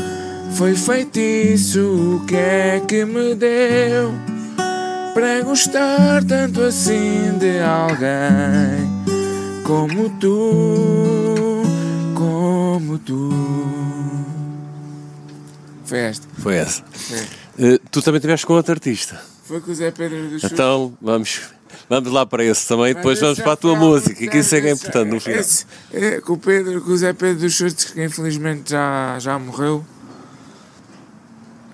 Foi 0.55 0.75
feitiço, 0.75 2.21
o 2.21 2.27
que 2.27 2.37
é 2.37 2.83
que 2.87 3.05
me 3.05 3.35
deu 3.35 4.13
para 5.15 5.43
gostar 5.43 6.25
tanto 6.25 6.63
assim 6.63 7.37
de 7.39 7.61
alguém 7.61 8.91
como 9.65 10.09
tu, 10.19 11.63
como 12.15 12.99
tu. 12.99 13.82
Foi 15.92 15.98
esta. 15.98 16.26
Foi 16.38 16.55
essa. 16.55 16.83
Uh, 17.59 17.78
tu 17.90 18.00
também 18.00 18.16
estiveste 18.16 18.46
com 18.46 18.55
outro 18.55 18.72
artista. 18.72 19.20
Foi 19.44 19.61
com 19.61 19.70
o 19.70 19.74
Zé 19.74 19.90
Pedro 19.90 20.22
dos 20.22 20.40
Chutes. 20.40 20.50
Então, 20.50 20.96
vamos, 21.02 21.42
vamos 21.87 22.11
lá 22.11 22.24
para 22.24 22.42
esse 22.42 22.66
também, 22.66 22.94
depois 22.94 23.20
vamos 23.20 23.38
para 23.40 23.52
a 23.52 23.57
tua 23.57 23.76
música, 23.76 24.14
que 24.14 24.38
isso 24.38 24.55
é 24.55 24.62
que 24.62 24.68
é 24.68 24.70
importante 24.70 25.11
no 25.11 25.20
final. 25.20 25.38
Esse, 25.38 25.66
é, 25.92 26.18
com 26.22 26.33
o 26.33 26.38
Pedro, 26.38 26.81
com 26.81 26.92
o 26.92 26.96
Zé 26.96 27.12
Pedro 27.12 27.40
dos 27.40 27.52
Chutes, 27.52 27.85
que 27.85 28.02
infelizmente 28.02 28.70
já, 28.70 29.18
já 29.18 29.38
morreu. 29.38 29.85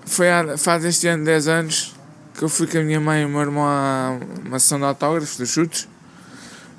Foi 0.05 0.29
há, 0.29 0.57
faz 0.57 0.83
este 0.83 1.07
ano 1.07 1.23
10 1.23 1.47
anos 1.47 1.95
que 2.37 2.43
eu 2.43 2.49
fui 2.49 2.67
com 2.67 2.77
a 2.77 2.81
minha 2.81 2.99
mãe 2.99 3.21
e 3.21 3.25
o 3.25 3.29
meu 3.29 3.39
irmão 3.39 3.63
a 3.63 4.19
uma 4.45 4.59
sessão 4.59 4.79
de 4.79 4.83
autógrafos 4.83 5.37
dos 5.37 5.47
chutes, 5.47 5.87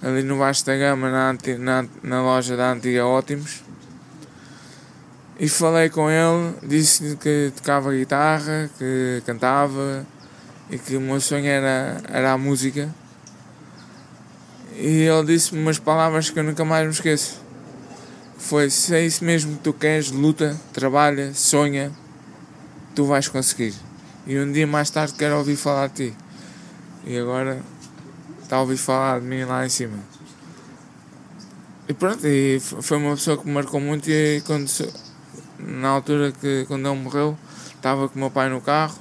ali 0.03 0.23
no 0.23 0.39
Baixo 0.39 0.67
da 0.67 0.77
Gama, 0.77 1.11
na, 1.11 1.39
na, 1.59 1.89
na 2.03 2.23
loja 2.23 2.55
da 2.55 2.71
Antiga 2.71 3.07
Ótimos. 3.07 3.70
E 5.43 5.49
falei 5.49 5.89
com 5.89 6.11
ele, 6.11 6.55
disse-lhe 6.63 7.17
que 7.17 7.51
tocava 7.57 7.91
guitarra, 7.93 8.69
que 8.77 9.23
cantava 9.25 10.07
e 10.69 10.77
que 10.79 10.95
o 10.99 11.01
meu 11.01 11.19
sonho 11.19 11.47
era, 11.47 11.99
era 12.07 12.33
a 12.33 12.37
música. 12.37 12.95
E 14.77 15.05
ele 15.05 15.25
disse-me 15.25 15.63
umas 15.63 15.79
palavras 15.79 16.29
que 16.29 16.39
eu 16.39 16.45
nunca 16.45 16.63
mais 16.63 16.85
me 16.85 16.93
esqueço. 16.93 17.41
Foi, 18.37 18.69
se 18.69 18.95
é 18.95 19.03
isso 19.03 19.25
mesmo 19.25 19.57
que 19.57 19.63
tu 19.63 19.73
queres, 19.73 20.11
luta, 20.11 20.61
trabalha, 20.75 21.33
sonha, 21.33 21.91
tu 22.95 23.07
vais 23.07 23.27
conseguir. 23.27 23.73
E 24.27 24.39
um 24.39 24.53
dia 24.53 24.67
mais 24.67 24.91
tarde 24.91 25.15
quero 25.15 25.39
ouvir 25.39 25.57
falar 25.57 25.87
de 25.87 26.11
ti. 26.11 26.17
E 27.07 27.17
agora 27.17 27.63
está 28.43 28.57
a 28.57 28.61
ouvir 28.61 28.77
falar 28.77 29.21
de 29.21 29.27
mim 29.27 29.43
lá 29.45 29.65
em 29.65 29.71
cima. 29.71 29.97
E 31.89 31.95
pronto, 31.95 32.27
e 32.27 32.61
foi 32.61 32.99
uma 32.99 33.15
pessoa 33.15 33.39
que 33.39 33.47
me 33.47 33.55
marcou 33.55 33.81
muito 33.81 34.11
e 34.11 34.43
quando 34.43 34.69
na 35.67 35.89
altura 35.89 36.33
que 36.33 36.65
quando 36.67 36.89
ele 36.89 36.99
morreu, 36.99 37.37
estava 37.75 38.09
com 38.09 38.17
o 38.17 38.19
meu 38.19 38.31
pai 38.31 38.49
no 38.49 38.61
carro 38.61 38.99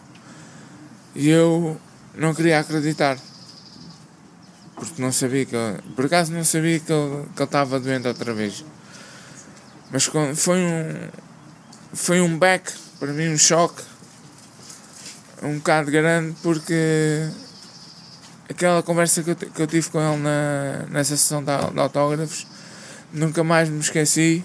e 1.16 1.30
eu 1.30 1.80
não 2.16 2.34
queria 2.34 2.60
acreditar. 2.60 3.18
Porque 4.76 5.02
não 5.02 5.12
sabia 5.12 5.46
que 5.46 5.56
ele, 5.56 5.82
por 5.96 6.06
acaso 6.06 6.32
não 6.32 6.44
sabia 6.44 6.80
que 6.80 6.92
ele, 6.92 7.26
que 7.36 7.42
ele 7.42 7.44
estava 7.44 7.80
doente 7.80 8.08
outra 8.08 8.34
vez. 8.34 8.64
Mas 9.92 10.06
foi 10.06 10.60
um 10.60 11.10
foi 11.94 12.22
um 12.22 12.38
back, 12.38 12.72
para 13.00 13.12
mim 13.12 13.30
um 13.30 13.38
choque 13.38 13.82
um 15.42 15.58
bocado 15.58 15.92
grande 15.92 16.36
porque 16.44 17.30
aquela 18.50 18.84
conversa 18.84 19.24
que 19.24 19.32
eu, 19.32 19.36
que 19.36 19.62
eu 19.62 19.68
tive 19.68 19.90
com 19.90 20.00
ele 20.02 20.22
na, 20.22 20.86
nessa 20.90 21.16
sessão 21.16 21.44
de, 21.44 21.72
de 21.74 21.80
autógrafos 21.80 22.46
nunca 23.14 23.44
mais 23.44 23.70
me 23.70 23.80
esqueci 23.80 24.44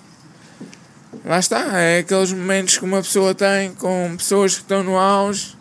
lá 1.24 1.38
está, 1.38 1.78
é 1.78 1.98
aqueles 1.98 2.32
momentos 2.32 2.78
que 2.78 2.84
uma 2.84 3.02
pessoa 3.02 3.34
tem 3.34 3.72
com 3.74 4.14
pessoas 4.16 4.54
que 4.54 4.62
estão 4.62 4.82
no 4.82 4.96
auge 4.98 5.56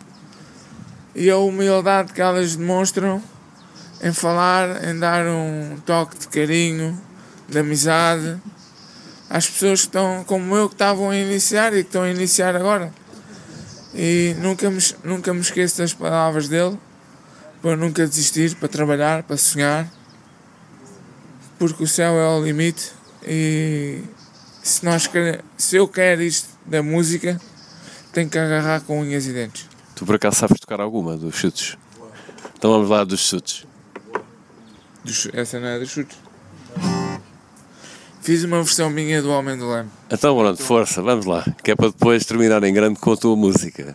e 1.14 1.30
a 1.30 1.36
humildade 1.36 2.12
que 2.12 2.20
elas 2.20 2.56
demonstram 2.56 3.22
em 4.02 4.12
falar, 4.12 4.84
em 4.84 4.98
dar 4.98 5.26
um 5.26 5.76
toque 5.86 6.18
de 6.18 6.28
carinho, 6.28 7.00
de 7.48 7.58
amizade 7.58 8.40
às 9.30 9.48
pessoas 9.48 9.80
que 9.80 9.86
estão 9.86 10.24
como 10.24 10.56
eu 10.56 10.68
que 10.68 10.74
estavam 10.74 11.10
a 11.10 11.16
iniciar 11.16 11.72
e 11.72 11.82
que 11.82 11.88
estão 11.88 12.02
a 12.02 12.10
iniciar 12.10 12.54
agora. 12.54 12.92
E 13.94 14.34
nunca 14.38 14.68
me, 14.70 14.78
nunca 15.02 15.32
me 15.32 15.40
esqueço 15.40 15.78
das 15.78 15.92
palavras 15.92 16.48
dele 16.48 16.78
para 17.62 17.76
nunca 17.76 18.06
desistir, 18.06 18.54
para 18.56 18.68
trabalhar, 18.68 19.22
para 19.22 19.36
sonhar, 19.36 19.88
porque 21.58 21.82
o 21.82 21.86
céu 21.86 22.12
é 22.12 22.28
o 22.28 22.44
limite 22.44 22.92
e 23.26 24.02
se, 24.64 24.82
nós 24.82 25.08
se 25.58 25.76
eu 25.76 25.86
quero 25.86 26.22
isto 26.22 26.48
da 26.64 26.82
música, 26.82 27.38
tenho 28.12 28.30
que 28.30 28.38
agarrar 28.38 28.80
com 28.80 28.98
unhas 28.98 29.26
e 29.26 29.32
dentes. 29.32 29.68
Tu 29.94 30.06
por 30.06 30.14
acaso 30.14 30.36
sabes 30.36 30.58
tocar 30.58 30.80
alguma 30.80 31.16
dos 31.18 31.34
chutes? 31.36 31.76
Então 32.56 32.72
vamos 32.72 32.88
lá 32.88 33.04
dos 33.04 33.20
chutes. 33.20 33.66
Dos, 35.04 35.28
essa 35.34 35.60
não 35.60 35.68
é 35.68 35.78
dos 35.78 35.90
chutes. 35.90 36.16
Fiz 38.22 38.42
uma 38.42 38.62
versão 38.62 38.88
minha 38.88 39.20
do 39.20 39.30
Homem 39.30 39.58
do 39.58 39.68
Leme. 39.68 39.90
Então 40.10 40.34
pronto, 40.34 40.62
força, 40.62 41.02
vamos 41.02 41.26
lá. 41.26 41.44
Que 41.62 41.72
é 41.72 41.76
para 41.76 41.88
depois 41.88 42.24
terminar 42.24 42.64
em 42.64 42.72
grande 42.72 42.98
com 42.98 43.12
a 43.12 43.16
tua 43.18 43.36
música. 43.36 43.94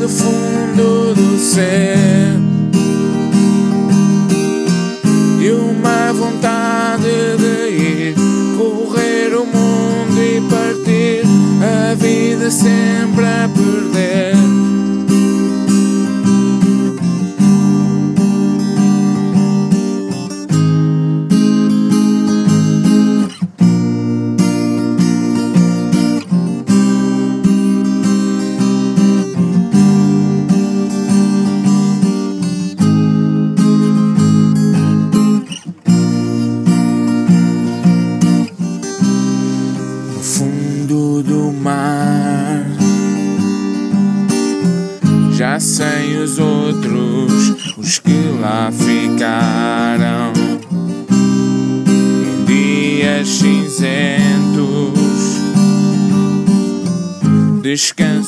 Do 0.00 0.08
fundo 0.08 1.14
do 1.14 1.38
ser 1.38 2.09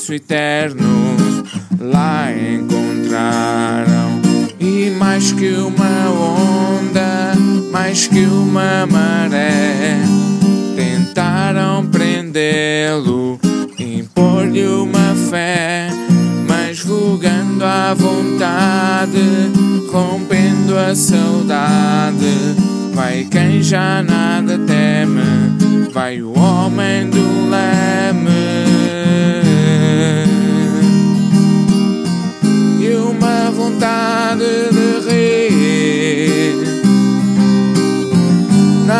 su 0.02 0.14
eterno. 0.14 0.81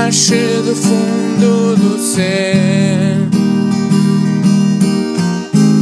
Nasce 0.04 0.62
do 0.64 0.74
fundo 0.74 1.76
do 1.76 1.96
ser 1.96 3.28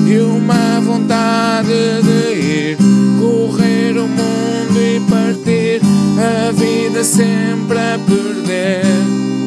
e 0.06 0.18
uma 0.18 0.78
vontade 0.80 2.02
de 2.02 2.34
ir 2.34 2.76
correr 3.18 3.96
o 3.96 4.06
mundo 4.06 4.78
e 4.78 5.00
partir 5.08 5.80
a 6.18 6.52
vida 6.52 7.02
sempre 7.02 7.78
a 7.78 7.98
perder. 7.98 9.39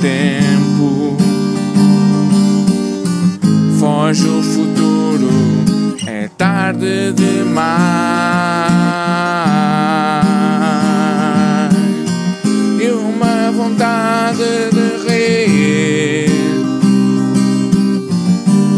Tempo. 0.00 1.16
Foge 3.78 4.26
o 4.26 4.42
futuro 4.42 5.30
é 6.06 6.28
tarde 6.36 7.12
demais. 7.12 7.70
E 12.80 12.90
uma 12.90 13.50
vontade 13.52 14.70
de 14.72 15.08
rir. 15.08 16.30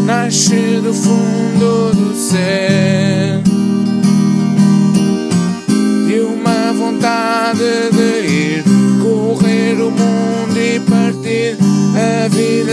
Nasce 0.05 0.81
do 0.83 0.93
fundo 0.93 1.93
do 1.93 2.15
ser 2.15 2.62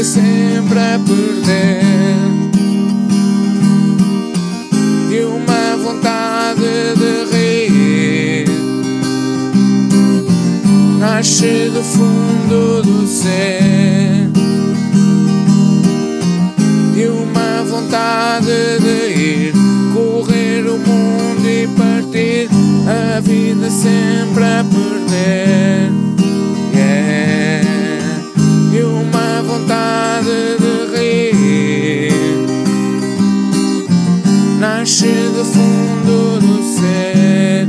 vida 0.01 0.05
sempre 0.05 0.79
a 0.79 0.99
perder. 0.99 1.83
E 5.11 5.25
uma 5.25 5.77
vontade 5.77 6.95
de 6.97 7.25
rir. 7.31 8.47
Nasce 10.99 11.71
do 11.73 11.83
fundo 11.83 12.83
do 12.83 13.07
ser. 13.07 14.31
E 16.97 17.07
uma 17.09 17.65
vontade 17.65 18.79
de 18.81 19.21
ir. 19.21 19.55
Correr 19.93 20.67
o 20.67 20.79
mundo 20.79 21.49
e 21.49 21.69
partir. 21.77 22.49
A 22.87 23.21
vida 23.21 23.71
sempre 23.71 24.45
a 24.45 24.65
perder. 24.65 25.70
Nasce 34.91 35.07
do 35.07 35.45
fundo 35.45 36.41
do 36.41 36.63
ser. 36.75 37.69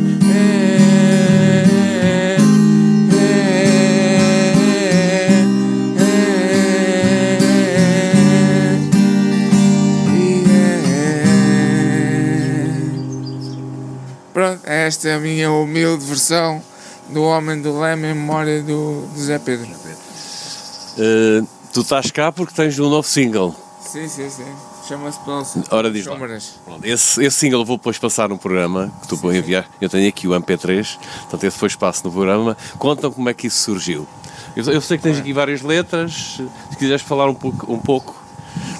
Pronto, 14.34 14.62
esta 14.66 15.10
é 15.10 15.16
a 15.16 15.20
minha 15.20 15.52
humilde 15.52 16.04
versão 16.04 16.64
do 17.10 17.22
Homem 17.22 17.62
do 17.62 17.80
Leme 17.80 18.08
em 18.08 18.16
memória 18.16 18.64
do, 18.64 19.06
do 19.06 19.22
Zé 19.22 19.38
Pedro. 19.38 19.70
Uh, 20.98 21.46
Tu 21.72 21.82
estás 21.82 22.10
cá 22.10 22.32
porque 22.32 22.54
tens 22.54 22.80
um 22.80 22.90
novo 22.90 23.08
single. 23.08 23.56
Sim, 23.86 24.08
sim, 24.08 24.30
sim. 24.30 24.72
Chama-se 24.92 25.20
Pelas 25.22 25.58
Ora, 25.72 25.90
diz 25.90 26.06
lá. 26.06 26.18
Pronto, 26.18 26.84
Esse, 26.84 27.24
esse 27.24 27.38
single 27.38 27.62
eu 27.62 27.66
vou 27.66 27.78
depois 27.78 27.98
passar 27.98 28.28
no 28.28 28.38
programa 28.38 28.92
que 29.02 29.08
tu 29.08 29.16
vou 29.16 29.34
enviar. 29.34 29.66
Eu 29.80 29.88
tenho 29.90 30.10
aqui 30.10 30.28
o 30.28 30.32
MP3, 30.32 30.98
portanto 31.22 31.44
esse 31.46 31.58
foi 31.58 31.68
espaço 31.70 32.02
no 32.04 32.12
programa. 32.12 32.58
Conta-me 32.78 33.14
como 33.16 33.30
é 33.30 33.34
que 33.34 33.48
isso 33.48 33.58
surgiu. 33.64 34.06
Eu, 34.54 34.66
eu 34.66 34.82
sei 34.82 34.98
que 34.98 35.04
tens 35.04 35.18
aqui 35.18 35.32
várias 35.32 35.62
letras, 35.62 36.42
se 36.72 36.78
quiseres 36.78 37.02
falar 37.04 37.30
um 37.30 37.34
pouco, 37.34 37.72
um 37.72 37.80
pouco 37.80 38.22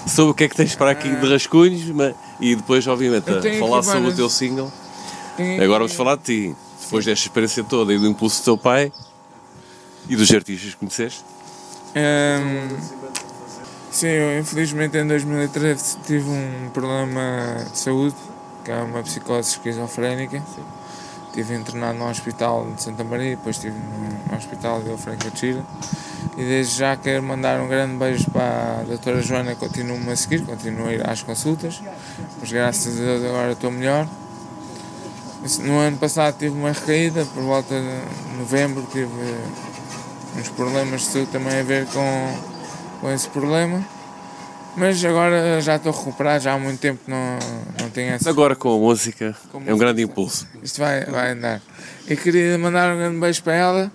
sobre 0.06 0.32
o 0.32 0.34
que 0.34 0.44
é 0.44 0.48
que 0.50 0.54
tens 0.56 0.74
para 0.74 0.90
aqui 0.90 1.08
de 1.16 1.26
rascunhos 1.32 1.82
mas- 1.86 2.14
e 2.38 2.54
depois, 2.56 2.86
obviamente, 2.86 3.24
tenho 3.40 3.58
falar 3.58 3.82
sobre 3.82 3.98
o 3.98 4.00
várias- 4.02 4.16
teu 4.16 4.28
single. 4.28 4.70
Tem 5.38 5.60
Agora 5.60 5.78
vamos 5.78 5.94
falar 5.94 6.16
de 6.16 6.24
ti. 6.24 6.56
Depois 6.84 7.06
desta 7.06 7.24
experiência 7.26 7.64
toda 7.64 7.94
e 7.94 7.98
do 7.98 8.06
impulso 8.06 8.42
do 8.42 8.44
teu 8.44 8.58
pai 8.58 8.92
e 10.10 10.14
dos 10.14 10.30
artistas 10.30 10.72
que 10.74 10.76
conheceste. 10.76 11.24
Ahm, 11.96 13.01
sim, 13.92 14.06
eu 14.06 14.40
infelizmente 14.40 14.96
em 14.96 15.06
2013 15.06 15.98
tive 16.06 16.28
um 16.28 16.70
problema 16.72 17.64
de 17.70 17.78
saúde, 17.78 18.16
que 18.64 18.70
é 18.70 18.76
uma 18.82 19.02
psicose 19.02 19.50
esquizofrénica. 19.50 20.42
Estive 21.28 21.54
internado 21.54 21.98
no 21.98 22.08
hospital 22.08 22.66
de 22.74 22.82
Santa 22.82 23.04
Maria, 23.04 23.36
depois 23.36 23.56
estive 23.56 23.76
no 23.78 24.36
hospital 24.36 24.82
de 24.82 24.90
Alfranca 24.90 25.30
de 25.30 25.38
Chira. 25.38 25.64
E 26.36 26.44
desde 26.44 26.78
já 26.78 26.96
quero 26.96 27.22
mandar 27.22 27.60
um 27.60 27.68
grande 27.68 27.96
beijo 27.96 28.30
para 28.30 28.80
a 28.80 28.84
doutora 28.84 29.20
Joana, 29.20 29.54
continua-me 29.54 30.10
a 30.10 30.16
seguir, 30.16 30.42
continuo 30.42 30.88
a 30.88 30.92
ir 30.92 31.08
às 31.08 31.22
consultas, 31.22 31.82
mas 32.40 32.50
graças 32.50 32.98
a 32.98 33.04
Deus 33.04 33.24
agora 33.24 33.52
estou 33.52 33.70
melhor. 33.70 34.06
No 35.60 35.78
ano 35.78 35.98
passado 35.98 36.38
tive 36.38 36.56
uma 36.56 36.72
recaída, 36.72 37.24
por 37.26 37.42
volta 37.42 37.74
de 37.74 38.38
novembro 38.38 38.86
tive 38.92 39.10
uns 40.38 40.48
problemas 40.50 41.02
de 41.02 41.06
saúde 41.08 41.30
também 41.32 41.58
a 41.58 41.62
ver 41.62 41.86
com, 41.86 42.38
com 43.02 43.10
esse 43.12 43.28
problema. 43.28 43.84
Mas 44.74 45.04
agora 45.04 45.60
já 45.60 45.76
estou 45.76 45.92
recuperado, 45.92 46.44
já 46.44 46.54
há 46.54 46.58
muito 46.58 46.80
tempo 46.80 47.00
que 47.04 47.10
não, 47.10 47.38
não 47.78 47.90
tenho 47.90 48.12
essa. 48.14 48.30
Agora 48.30 48.56
com 48.56 48.74
a 48.74 48.78
música 48.78 49.36
Com 49.50 49.58
é 49.58 49.60
um 49.60 49.64
música. 49.64 49.76
grande 49.76 50.02
impulso. 50.02 50.48
Isto 50.62 50.78
vai, 50.80 51.04
vai 51.04 51.32
andar. 51.32 51.60
Eu 52.08 52.16
queria 52.16 52.56
mandar 52.56 52.94
um 52.94 52.96
grande 52.96 53.18
beijo 53.20 53.42
para 53.42 53.54
ela. 53.54 53.92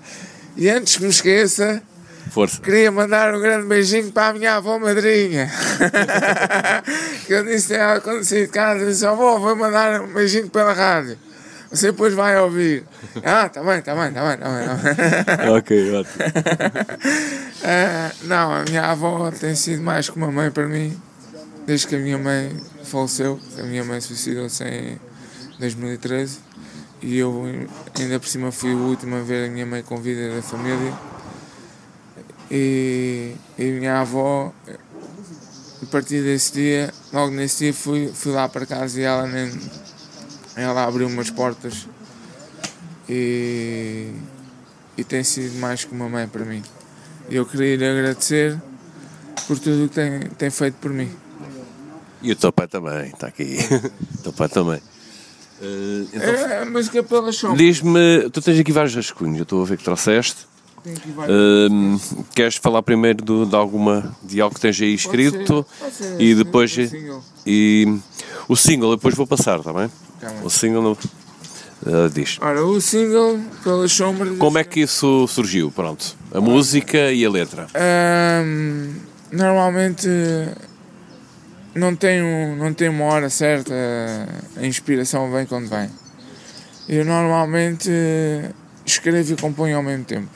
E 0.56 0.70
antes 0.70 0.98
que 0.98 1.04
me 1.04 1.10
esqueça, 1.10 1.82
Força. 2.30 2.62
queria 2.62 2.92
mandar 2.92 3.34
um 3.34 3.40
grande 3.40 3.66
beijinho 3.68 4.12
para 4.12 4.28
a 4.28 4.34
minha 4.34 4.56
avó 4.56 4.78
madrinha. 4.78 5.50
que 7.26 7.34
eu 7.34 7.44
disse 7.46 7.74
a 7.74 7.78
ela 7.78 8.02
quando 8.02 8.24
saí 8.24 8.46
de 8.46 8.52
casa, 8.52 8.86
disse, 8.86 9.06
avó, 9.06 9.40
vou 9.40 9.56
mandar 9.56 10.02
um 10.02 10.14
beijinho 10.14 10.50
pela 10.50 10.74
rádio. 10.74 11.18
Você 11.72 11.88
depois 11.88 12.14
vai 12.14 12.40
ouvir. 12.40 12.86
Ah, 13.24 13.50
tá 13.50 13.62
bem, 13.64 13.82
tá 13.82 13.94
bem, 13.94 14.14
tá 14.14 14.28
bem, 14.28 14.38
tá 14.38 14.50
bem. 14.50 15.38
Tá 15.38 15.54
ok, 15.58 15.96
ótimo. 15.96 16.16
Ah, 17.64 18.12
não, 18.24 18.54
a 18.54 18.64
minha 18.64 18.84
avó 18.84 19.30
tem 19.32 19.56
sido 19.56 19.84
mais 19.84 20.10
que 20.10 20.18
uma 20.18 20.32
mãe 20.32 20.50
para 20.50 20.68
mim, 20.68 20.98
desde 21.66 21.88
que 21.88 21.96
a 21.96 22.00
minha 22.00 22.18
mãe 22.18 22.56
faleceu. 22.84 23.40
A 23.60 23.64
minha 23.64 23.84
mãe 23.84 24.00
suicidou-se 24.00 24.64
em 24.64 25.00
2013 25.60 26.40
e 27.02 27.18
eu, 27.18 27.46
ainda 28.00 28.20
por 28.20 28.28
cima, 28.28 28.52
fui 28.52 28.74
o 28.74 28.88
último 28.88 29.18
a 29.18 29.22
ver 29.22 29.48
a 29.48 29.52
minha 29.52 29.66
mãe 29.66 29.84
com 29.84 29.98
vida 29.98 30.36
da 30.36 30.42
família. 30.42 30.94
E, 32.50 33.36
e 33.58 33.64
a 33.64 33.74
minha 33.74 34.00
avó, 34.00 34.54
a 35.84 35.86
partir 35.92 36.24
desse 36.24 36.54
dia, 36.54 36.94
logo 37.12 37.32
nesse 37.32 37.66
dia, 37.66 37.74
fui, 37.74 38.10
fui 38.14 38.32
lá 38.32 38.48
para 38.48 38.66
casa 38.66 39.00
e 39.00 39.04
ela, 39.04 39.28
nem, 39.28 39.52
ela 40.58 40.84
abriu 40.86 41.08
umas 41.08 41.30
portas 41.30 41.88
e, 43.10 44.08
e 44.98 45.04
tem 45.04 45.24
sido 45.24 45.58
mais 45.60 45.86
que 45.86 45.94
uma 45.94 46.10
mãe 46.10 46.28
para 46.28 46.44
mim. 46.46 46.62
E 47.30 47.36
eu 47.36 47.46
queria 47.46 47.76
lhe 47.76 47.86
agradecer 47.88 48.60
por 49.48 49.58
tudo 49.60 49.86
o 49.86 49.90
que 49.90 49.96
tem, 49.96 50.20
tem 50.38 50.50
feito 50.50 50.76
por 50.76 50.92
mim. 50.92 51.10
E 52.22 52.32
o 52.32 52.36
teu 52.36 52.52
pai 52.52 52.68
também, 52.68 53.08
está 53.08 53.28
aqui. 53.28 53.58
o 54.20 54.24
teu 54.24 54.34
pai 54.34 54.50
também. 54.50 54.82
Eh, 55.62 56.06
então, 56.14 56.30
É 56.34 56.62
a 56.62 56.66
música 56.66 57.04
pela 57.04 57.32
sombra. 57.32 57.58
Diz-me, 57.58 58.30
tu 58.32 58.42
tens 58.42 58.60
aqui 58.60 58.72
vários 58.72 58.96
rascunhos, 58.96 59.38
eu 59.38 59.44
estou 59.44 59.62
a 59.62 59.66
ver 59.66 59.78
que 59.78 59.84
trouxeste. 59.84 60.48
Tem 60.84 60.94
aqui 60.94 61.12
vários- 61.12 61.36
Hum, 61.72 62.00
queres 62.34 62.56
falar 62.56 62.82
primeiro 62.82 63.24
do- 63.24 63.46
de 63.46 63.56
alguma 63.56 64.16
de 64.24 64.40
algo 64.42 64.56
que 64.56 64.62
tens 64.62 64.80
aí 64.82 64.94
escrito 64.94 65.66
Pode 65.80 65.94
ser- 65.94 66.12
pode 66.12 66.24
e 66.24 66.36
depois 66.36 66.72
single. 66.72 67.24
e 67.46 67.98
o 68.48 68.56
single 68.56 68.96
depois 68.96 69.16
vou 69.16 69.28
passar, 69.28 69.60
está 69.60 69.74
bem? 69.74 69.90
O 70.44 70.50
single 70.50 70.98
ah, 71.86 72.10
diz. 72.12 72.38
Ora, 72.42 72.66
o 72.66 72.82
single 72.82 73.40
pelas 73.64 73.92
sombras. 73.92 74.38
Como 74.38 74.58
é 74.58 74.64
que 74.64 74.82
isso 74.82 75.28
surgiu? 75.28 75.72
Pronto, 75.72 76.16
a 76.34 76.42
música 76.42 77.12
e 77.12 77.26
a 77.26 77.30
letra. 77.30 77.68
Ahm, 77.74 78.96
normalmente 79.32 80.08
não 81.76 81.96
tenho, 81.96 82.56
não 82.56 82.74
tenho 82.74 82.92
uma 82.92 83.06
hora 83.06 83.30
certa, 83.30 83.74
a 84.56 84.66
inspiração 84.66 85.32
vem 85.32 85.46
quando 85.46 85.70
vem. 85.70 85.90
Eu 86.90 87.06
normalmente 87.06 87.90
escrevo 88.86 89.34
e 89.34 89.36
componho 89.36 89.78
ao 89.78 89.84
mesmo 89.84 90.06
tempo. 90.06 90.30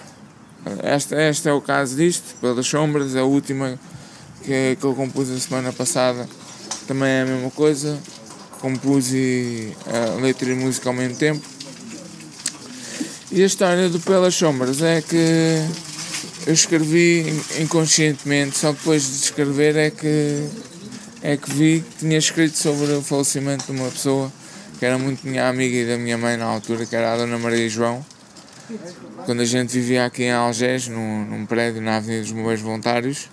Este, 0.83 1.15
este 1.15 1.49
é 1.49 1.53
o 1.53 1.61
caso 1.61 1.95
disto, 1.95 2.35
pelas 2.39 2.67
sombras, 2.67 3.15
a 3.15 3.23
última 3.23 3.79
que, 4.43 4.77
que 4.79 4.83
eu 4.83 4.93
compus 4.93 5.29
a 5.31 5.39
semana 5.39 5.73
passada 5.73 6.27
também 6.87 7.09
é 7.09 7.21
a 7.21 7.25
mesma 7.25 7.49
coisa. 7.51 7.97
Compus 8.61 9.11
e 9.11 9.75
a 9.87 10.21
letra 10.21 10.51
e 10.51 10.55
música 10.55 10.89
ao 10.89 10.93
mesmo 10.93 11.17
tempo. 11.17 11.41
E 13.31 13.41
a 13.41 13.45
história 13.45 13.89
do 13.89 13.99
Pelas 13.99 14.35
Sombras 14.35 14.81
é 14.81 15.01
que 15.01 15.65
eu 16.45 16.53
escrevi 16.53 17.25
inconscientemente, 17.59 18.57
só 18.57 18.71
depois 18.71 19.03
de 19.03 19.15
escrever 19.23 19.75
é 19.75 19.89
que, 19.89 20.47
é 21.21 21.37
que 21.37 21.51
vi 21.51 21.81
que 21.81 21.99
tinha 21.99 22.17
escrito 22.17 22.57
sobre 22.57 22.91
o 22.91 23.01
falecimento 23.01 23.65
de 23.65 23.79
uma 23.79 23.89
pessoa 23.89 24.31
que 24.77 24.85
era 24.85 24.97
muito 24.97 25.25
minha 25.25 25.47
amiga 25.47 25.77
e 25.77 25.87
da 25.87 25.97
minha 25.97 26.17
mãe 26.17 26.35
na 26.37 26.45
altura, 26.45 26.85
que 26.85 26.95
era 26.95 27.13
a 27.13 27.17
Dona 27.17 27.37
Maria 27.37 27.69
João. 27.69 28.05
Quando 29.25 29.41
a 29.41 29.45
gente 29.45 29.71
vivia 29.71 30.05
aqui 30.05 30.23
em 30.23 30.31
Algés, 30.31 30.87
num, 30.87 31.25
num 31.25 31.45
prédio 31.45 31.81
na 31.81 31.97
Avenida 31.97 32.23
dos 32.23 32.31
Bombeiros 32.31 32.61
Voluntários, 32.61 33.29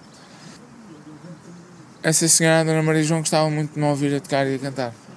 essa 2.02 2.28
senhora, 2.28 2.60
a 2.60 2.64
Dona 2.64 2.82
Maria 2.82 3.02
João, 3.02 3.20
gostava 3.20 3.50
muito 3.50 3.74
de 3.74 3.80
me 3.80 3.86
ouvir 3.86 4.14
a 4.14 4.20
tocar 4.20 4.46
e 4.46 4.54
a 4.54 4.58
cantar. 4.58 5.07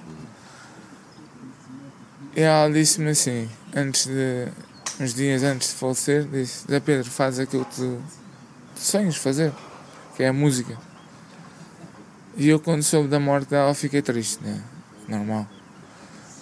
E 2.34 2.40
ela 2.40 2.70
disse-me 2.72 3.10
assim, 3.10 3.48
antes 3.74 4.06
de, 4.06 4.48
uns 4.98 5.14
dias 5.14 5.42
antes 5.42 5.68
de 5.68 5.74
falecer, 5.74 6.24
disse: 6.24 6.66
Zé 6.66 6.80
Pedro, 6.80 7.10
faz 7.10 7.38
aquilo 7.38 7.64
que 7.66 7.76
tu, 7.76 8.02
tu 8.74 8.80
sonhas 8.80 9.16
fazer, 9.16 9.52
que 10.16 10.22
é 10.22 10.28
a 10.28 10.32
música. 10.32 10.78
E 12.36 12.48
eu, 12.48 12.58
quando 12.58 12.82
soube 12.82 13.08
da 13.08 13.20
morte 13.20 13.50
dela, 13.50 13.74
fiquei 13.74 14.00
triste, 14.00 14.42
né? 14.42 14.62
Normal. 15.06 15.46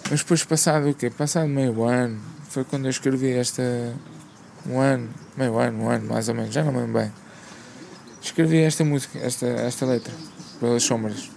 Mas 0.09 0.21
depois, 0.21 0.43
passado 0.45 0.89
o 0.89 0.93
quê? 0.93 1.09
Passado 1.09 1.47
meio 1.47 1.83
ano, 1.83 2.21
foi 2.49 2.63
quando 2.63 2.85
eu 2.85 2.89
escrevi 2.89 3.31
esta. 3.31 3.61
Um 4.65 4.79
ano, 4.79 5.09
meio 5.35 5.57
ano, 5.57 5.83
um 5.83 5.89
ano 5.89 6.07
mais 6.07 6.29
ou 6.29 6.35
menos, 6.35 6.53
já 6.53 6.63
não 6.63 6.71
me 6.71 6.79
lembro 6.79 7.01
bem. 7.01 7.11
Escrevi 8.21 8.61
esta 8.61 8.85
música, 8.85 9.19
esta, 9.19 9.47
esta 9.47 9.85
letra, 9.85 10.13
pelas 10.59 10.83
sombras. 10.83 11.31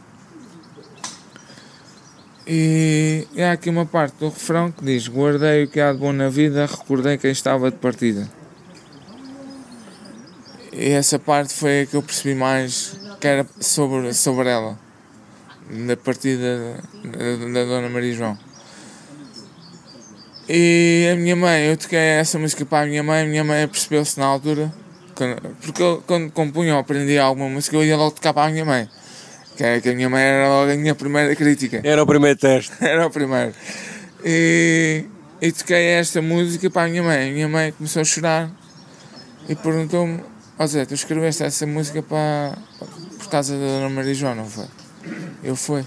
E, 2.46 3.26
há 3.38 3.52
aqui 3.52 3.70
uma 3.70 3.86
parte 3.86 4.16
do 4.18 4.28
refrão 4.28 4.70
que 4.70 4.84
diz: 4.84 5.08
Guardei 5.08 5.64
o 5.64 5.68
que 5.68 5.80
há 5.80 5.92
de 5.92 5.98
bom 5.98 6.12
na 6.12 6.28
vida, 6.28 6.66
recordei 6.66 7.16
quem 7.16 7.30
estava 7.30 7.70
de 7.70 7.78
partida. 7.78 8.28
E 10.72 10.90
essa 10.90 11.18
parte 11.18 11.54
foi 11.54 11.82
a 11.82 11.86
que 11.86 11.94
eu 11.94 12.02
percebi 12.02 12.34
mais 12.34 12.96
que 13.20 13.26
era 13.26 13.46
sobre, 13.60 14.12
sobre 14.12 14.48
ela, 14.48 14.78
da 15.86 15.96
partida 15.96 16.82
da, 17.04 17.52
da 17.52 17.64
Dona 17.64 17.88
Maria 17.88 18.12
João. 18.12 18.38
E 20.46 21.08
a 21.10 21.16
minha 21.16 21.36
mãe, 21.36 21.62
eu 21.66 21.76
toquei 21.78 21.98
essa 21.98 22.38
música 22.38 22.66
para 22.66 22.84
a 22.84 22.86
minha 22.86 23.02
mãe, 23.02 23.22
a 23.22 23.26
minha 23.26 23.44
mãe 23.44 23.66
percebeu-se 23.66 24.18
na 24.18 24.26
altura, 24.26 24.70
porque 25.62 25.82
eu, 25.82 26.02
quando 26.06 26.30
compunha 26.30 26.74
ou 26.74 26.80
aprendia 26.80 27.22
alguma 27.22 27.48
música, 27.48 27.76
eu 27.76 27.84
ia 27.84 27.96
logo 27.96 28.10
tocar 28.10 28.34
para 28.34 28.48
a 28.48 28.50
minha 28.50 28.64
mãe. 28.64 28.86
Que, 29.56 29.80
que 29.80 29.88
a 29.90 29.94
minha 29.94 30.10
mãe 30.10 30.22
era 30.22 30.48
logo 30.48 30.72
a 30.72 30.74
minha 30.74 30.94
primeira 30.94 31.34
crítica. 31.36 31.80
Era 31.84 32.02
o 32.02 32.06
primeiro 32.06 32.38
teste. 32.38 32.72
Era 32.84 33.06
o 33.06 33.10
primeiro. 33.10 33.52
E, 34.24 35.04
e 35.40 35.52
toquei 35.52 35.86
esta 35.86 36.20
música 36.20 36.68
para 36.70 36.86
a 36.86 36.88
minha 36.88 37.02
mãe. 37.02 37.30
A 37.30 37.32
minha 37.32 37.48
mãe 37.48 37.72
começou 37.72 38.02
a 38.02 38.04
chorar 38.04 38.50
e 39.48 39.54
perguntou-me: 39.54 40.20
Ó 40.58 40.66
Zé, 40.66 40.84
tu 40.84 40.94
escreveste 40.94 41.42
essa 41.42 41.66
música 41.66 42.02
para, 42.02 42.56
por 43.18 43.28
causa 43.28 43.54
da 43.54 43.66
Dona 43.66 43.90
Maria 43.90 44.14
João, 44.14 44.34
não 44.34 44.46
foi? 44.46 44.66
Eu 45.42 45.54
fui. 45.54 45.84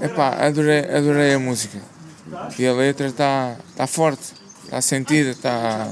Epá, 0.00 0.30
adorei, 0.44 0.80
adorei 0.80 1.34
a 1.34 1.38
música. 1.38 1.78
E 2.58 2.66
a 2.66 2.72
letra 2.72 3.06
está 3.06 3.56
tá 3.76 3.86
forte, 3.86 4.34
está 4.64 4.80
sentida, 4.80 5.30
está. 5.30 5.90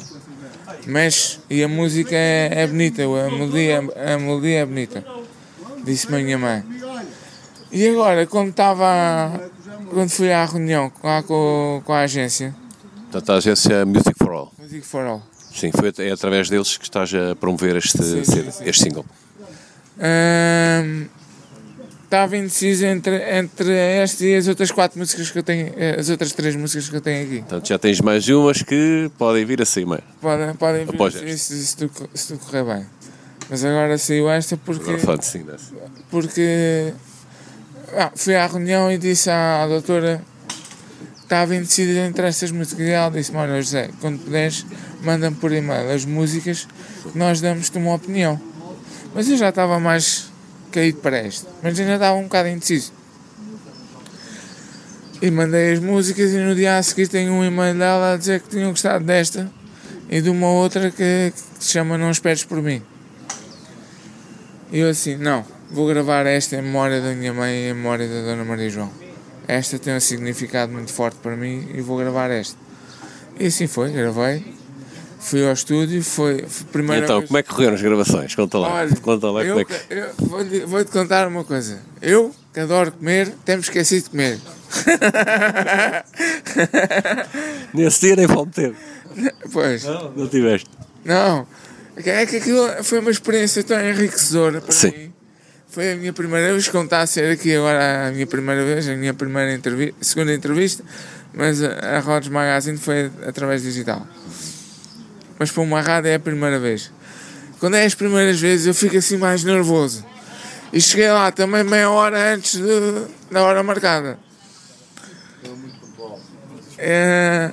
mexe. 0.86 1.38
E 1.48 1.62
a 1.62 1.68
música 1.68 2.14
é, 2.14 2.62
é 2.62 2.66
bonita, 2.66 3.02
a 3.02 3.30
melodia, 3.30 3.78
a 3.78 4.18
melodia 4.18 4.60
é 4.60 4.66
bonita. 4.66 5.15
Disse-me 5.86 6.16
a 6.18 6.20
minha 6.22 6.36
mãe. 6.38 6.62
E 7.72 7.88
agora, 7.88 8.26
quando 8.26 8.50
estava. 8.50 9.40
Quando 9.90 10.10
fui 10.10 10.32
à 10.32 10.44
reunião 10.44 10.92
lá 11.02 11.22
com, 11.22 11.80
com 11.84 11.92
a 11.92 12.00
agência, 12.00 12.54
Portanto, 13.10 13.30
a 13.32 13.36
agência 13.36 13.86
Music 13.86 14.14
for 14.18 14.32
All. 14.32 14.52
Music 14.58 14.84
for 14.84 15.06
All, 15.06 15.22
Sim, 15.54 15.70
foi, 15.72 15.92
é 16.04 16.10
através 16.10 16.50
deles 16.50 16.76
que 16.76 16.84
estás 16.84 17.12
a 17.14 17.36
promover 17.36 17.76
este, 17.76 18.02
Sim, 18.02 18.24
sim, 18.24 18.50
sim. 18.50 18.64
este 18.66 18.82
single. 18.82 19.04
Ahm, 19.98 21.06
Estava 22.04 22.36
indeciso 22.36 22.86
entre, 22.86 23.16
entre 23.36 23.72
esta 23.74 24.24
e 24.24 24.36
as 24.36 24.46
outras 24.46 24.70
quatro 24.70 24.96
músicas 24.96 25.28
que 25.28 25.38
eu 25.40 25.42
tenho, 25.42 25.72
eh, 25.76 25.96
as 25.98 26.08
outras 26.08 26.32
três 26.32 26.54
músicas 26.54 26.88
que 26.88 26.94
eu 26.94 27.00
tenho 27.00 27.24
aqui. 27.26 27.38
Portanto, 27.40 27.66
já 27.66 27.76
tens 27.78 28.00
mais 28.00 28.28
umas 28.28 28.62
que 28.62 29.10
podem 29.18 29.44
vir 29.44 29.60
acima. 29.60 29.98
Podem, 30.20 30.54
podem 30.54 30.84
vir 30.86 30.94
Após 30.94 31.14
se, 31.14 31.24
esta. 31.24 31.36
se, 31.36 31.66
se, 31.66 31.76
tudo, 31.76 32.08
se 32.14 32.28
tudo 32.28 32.38
correr 32.46 32.64
bem. 32.64 32.86
Mas 33.48 33.64
agora 33.64 33.96
saiu 33.96 34.28
esta 34.28 34.56
porque. 34.56 34.90
Agora 34.90 35.18
de 35.18 35.26
single. 35.26 35.56
porque 36.10 36.92
ah, 37.94 38.10
fui 38.14 38.34
à 38.34 38.46
reunião 38.46 38.90
e 38.90 38.98
disse 38.98 39.30
à, 39.30 39.62
à 39.62 39.66
doutora 39.66 40.20
que 41.16 41.22
estava 41.22 41.54
indecisa 41.54 42.00
entre 42.00 42.26
estas 42.26 42.50
músicas 42.50 42.86
e 42.86 42.90
ela 42.90 43.10
disse-me, 43.10 43.38
olha 43.38 43.60
José, 43.62 43.90
quando 44.00 44.18
puderes, 44.18 44.66
manda-me 45.02 45.36
por 45.36 45.52
e-mail 45.52 45.90
as 45.90 46.04
músicas 46.04 46.66
que 47.02 47.16
nós 47.16 47.40
damos-te 47.40 47.78
uma 47.78 47.94
opinião. 47.94 48.40
Mas 49.14 49.28
eu 49.28 49.36
já 49.36 49.48
estava 49.48 49.78
mais 49.78 50.30
caído 50.72 50.98
para 50.98 51.18
esta, 51.18 51.48
mas 51.62 51.78
ainda 51.78 51.94
estava 51.94 52.16
um 52.16 52.24
bocado 52.24 52.48
indeciso. 52.48 52.92
E 55.22 55.30
mandei 55.30 55.72
as 55.72 55.78
músicas 55.78 56.32
e 56.32 56.38
no 56.38 56.54
dia 56.54 56.76
a 56.76 56.82
seguir 56.82 57.08
tenho 57.08 57.32
um 57.32 57.44
e-mail 57.44 57.78
dela 57.78 58.12
a 58.12 58.16
dizer 58.16 58.40
que 58.40 58.50
tinham 58.50 58.70
gostado 58.70 59.04
desta 59.04 59.50
e 60.10 60.20
de 60.20 60.28
uma 60.28 60.48
outra 60.48 60.90
que, 60.90 61.32
que 61.58 61.64
se 61.64 61.72
chama 61.72 61.96
Não 61.96 62.10
Esperes 62.10 62.44
por 62.44 62.60
mim. 62.60 62.82
E 64.72 64.78
eu 64.80 64.88
assim, 64.90 65.16
não, 65.16 65.44
vou 65.70 65.86
gravar 65.86 66.26
esta 66.26 66.56
em 66.56 66.62
memória 66.62 67.00
da 67.00 67.12
minha 67.14 67.32
mãe 67.32 67.52
e 67.54 67.70
em 67.70 67.74
memória 67.74 68.06
da 68.08 68.22
Dona 68.22 68.44
Maria 68.44 68.68
João. 68.70 68.90
Esta 69.48 69.78
tem 69.78 69.94
um 69.94 70.00
significado 70.00 70.72
muito 70.72 70.92
forte 70.92 71.16
para 71.22 71.36
mim 71.36 71.68
e 71.74 71.80
vou 71.80 71.96
gravar 71.96 72.30
esta. 72.30 72.56
E 73.38 73.46
assim 73.46 73.66
foi, 73.66 73.90
gravei. 73.92 74.54
Fui 75.20 75.44
ao 75.46 75.52
estúdio, 75.52 76.02
foi, 76.04 76.44
foi 76.46 76.66
primeira 76.70 77.04
Então, 77.04 77.18
vez... 77.18 77.28
como 77.28 77.38
é 77.38 77.42
que 77.42 77.48
correram 77.48 77.74
as 77.74 77.82
gravações? 77.82 78.34
Conta 78.34 78.58
lá. 78.58 78.74
Olha, 78.74 78.96
Conta 78.96 79.26
lá 79.30 79.40
como 79.44 79.52
eu, 79.54 79.60
é 79.60 79.64
que. 79.64 79.74
eu 79.90 80.68
vou-te 80.68 80.90
contar 80.90 81.26
uma 81.26 81.42
coisa. 81.44 81.80
Eu, 82.02 82.32
que 82.52 82.60
adoro 82.60 82.92
comer, 82.92 83.32
temos 83.44 83.66
esquecido 83.66 84.04
de 84.04 84.10
comer. 84.10 84.38
Nesse 87.72 88.00
dia 88.06 88.16
nem 88.16 88.28
fome 88.28 88.50
teve. 88.52 88.76
pois, 89.52 89.84
Não, 89.84 90.10
não 90.12 90.28
tiveste. 90.28 90.68
não. 91.04 91.46
É 91.96 92.26
que 92.26 92.36
aquilo 92.36 92.84
foi 92.84 92.98
uma 92.98 93.10
experiência 93.10 93.62
tão 93.64 93.80
enriquecedora 93.80 94.60
para 94.60 94.72
Sim. 94.72 94.90
mim. 94.90 95.12
Foi 95.68 95.92
a 95.92 95.96
minha 95.96 96.12
primeira 96.12 96.52
vez, 96.52 96.68
como 96.68 96.84
está 96.84 97.00
a 97.00 97.06
ser 97.06 97.32
aqui 97.32 97.54
agora 97.54 98.08
a 98.08 98.10
minha 98.10 98.26
primeira 98.26 98.64
vez, 98.64 98.88
a 98.88 98.94
minha 98.94 99.12
primeira 99.14 99.52
entrevista, 99.52 99.94
segunda 100.02 100.32
entrevista, 100.32 100.84
mas 101.34 101.62
a, 101.62 101.98
Rods 102.00 102.28
Magazine 102.28 102.78
foi 102.78 103.10
através 103.26 103.62
digital. 103.62 104.06
Mas 105.38 105.50
para 105.50 105.62
uma 105.62 105.80
rádio 105.80 106.08
é 106.10 106.14
a 106.14 106.20
primeira 106.20 106.58
vez. 106.58 106.90
Quando 107.60 107.74
é 107.76 107.84
as 107.84 107.94
primeiras 107.94 108.38
vezes 108.40 108.66
eu 108.66 108.74
fico 108.74 108.96
assim 108.96 109.16
mais 109.16 109.42
nervoso. 109.44 110.04
E 110.72 110.80
cheguei 110.80 111.10
lá 111.10 111.30
também 111.32 111.64
meia 111.64 111.90
hora 111.90 112.34
antes 112.34 112.58
de- 112.60 113.06
da 113.30 113.42
hora 113.42 113.62
marcada. 113.62 114.18
É, 116.78 117.50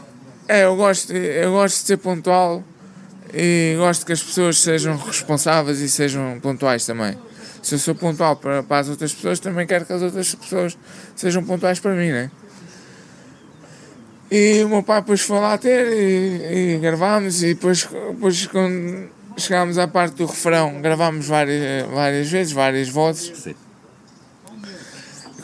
é, 0.48 0.64
eu 0.66 0.76
gosto, 0.76 1.14
eu 1.14 1.52
gosto 1.52 1.80
de 1.82 1.88
ser 1.88 1.98
pontual 1.98 2.64
e 3.34 3.76
gosto 3.78 4.06
que 4.06 4.14
as 4.14 4.22
pessoas 4.22 4.60
sejam 4.60 4.96
responsáveis 4.96 5.80
e 5.80 5.90
sejam 5.90 6.40
pontuais 6.40 6.86
também. 6.86 7.18
Se 7.62 7.76
eu 7.76 7.80
sou 7.80 7.96
pontual 7.96 8.36
para, 8.36 8.62
para 8.62 8.80
as 8.80 8.90
outras 8.90 9.14
pessoas, 9.14 9.40
também 9.40 9.66
quero 9.66 9.86
que 9.86 9.94
as 9.94 10.02
outras 10.02 10.36
pessoas 10.36 10.78
sejam 11.16 11.44
pontuais 11.44 11.80
para 11.80 11.94
mim, 11.94 12.12
né? 12.12 12.30
E 14.30 14.64
o 14.64 14.70
meu 14.70 14.84
pai 14.84 15.02
depois 15.02 15.22
foi 15.22 15.40
lá 15.40 15.58
ter 15.58 15.88
e, 15.94 16.76
e 16.76 16.80
gravámos 16.80 17.42
e 17.44 17.54
depois, 17.54 17.86
depois 17.86 18.48
quando 18.48 19.10
chegámos 19.38 19.78
à 19.78 19.88
parte 19.88 20.16
do 20.16 20.26
refrão, 20.26 20.82
gravámos 20.82 21.28
várias, 21.28 21.88
várias 21.88 22.30
vezes, 22.30 22.54
várias 22.54 22.90
vozes. 22.90 23.38
Sim. 23.38 23.56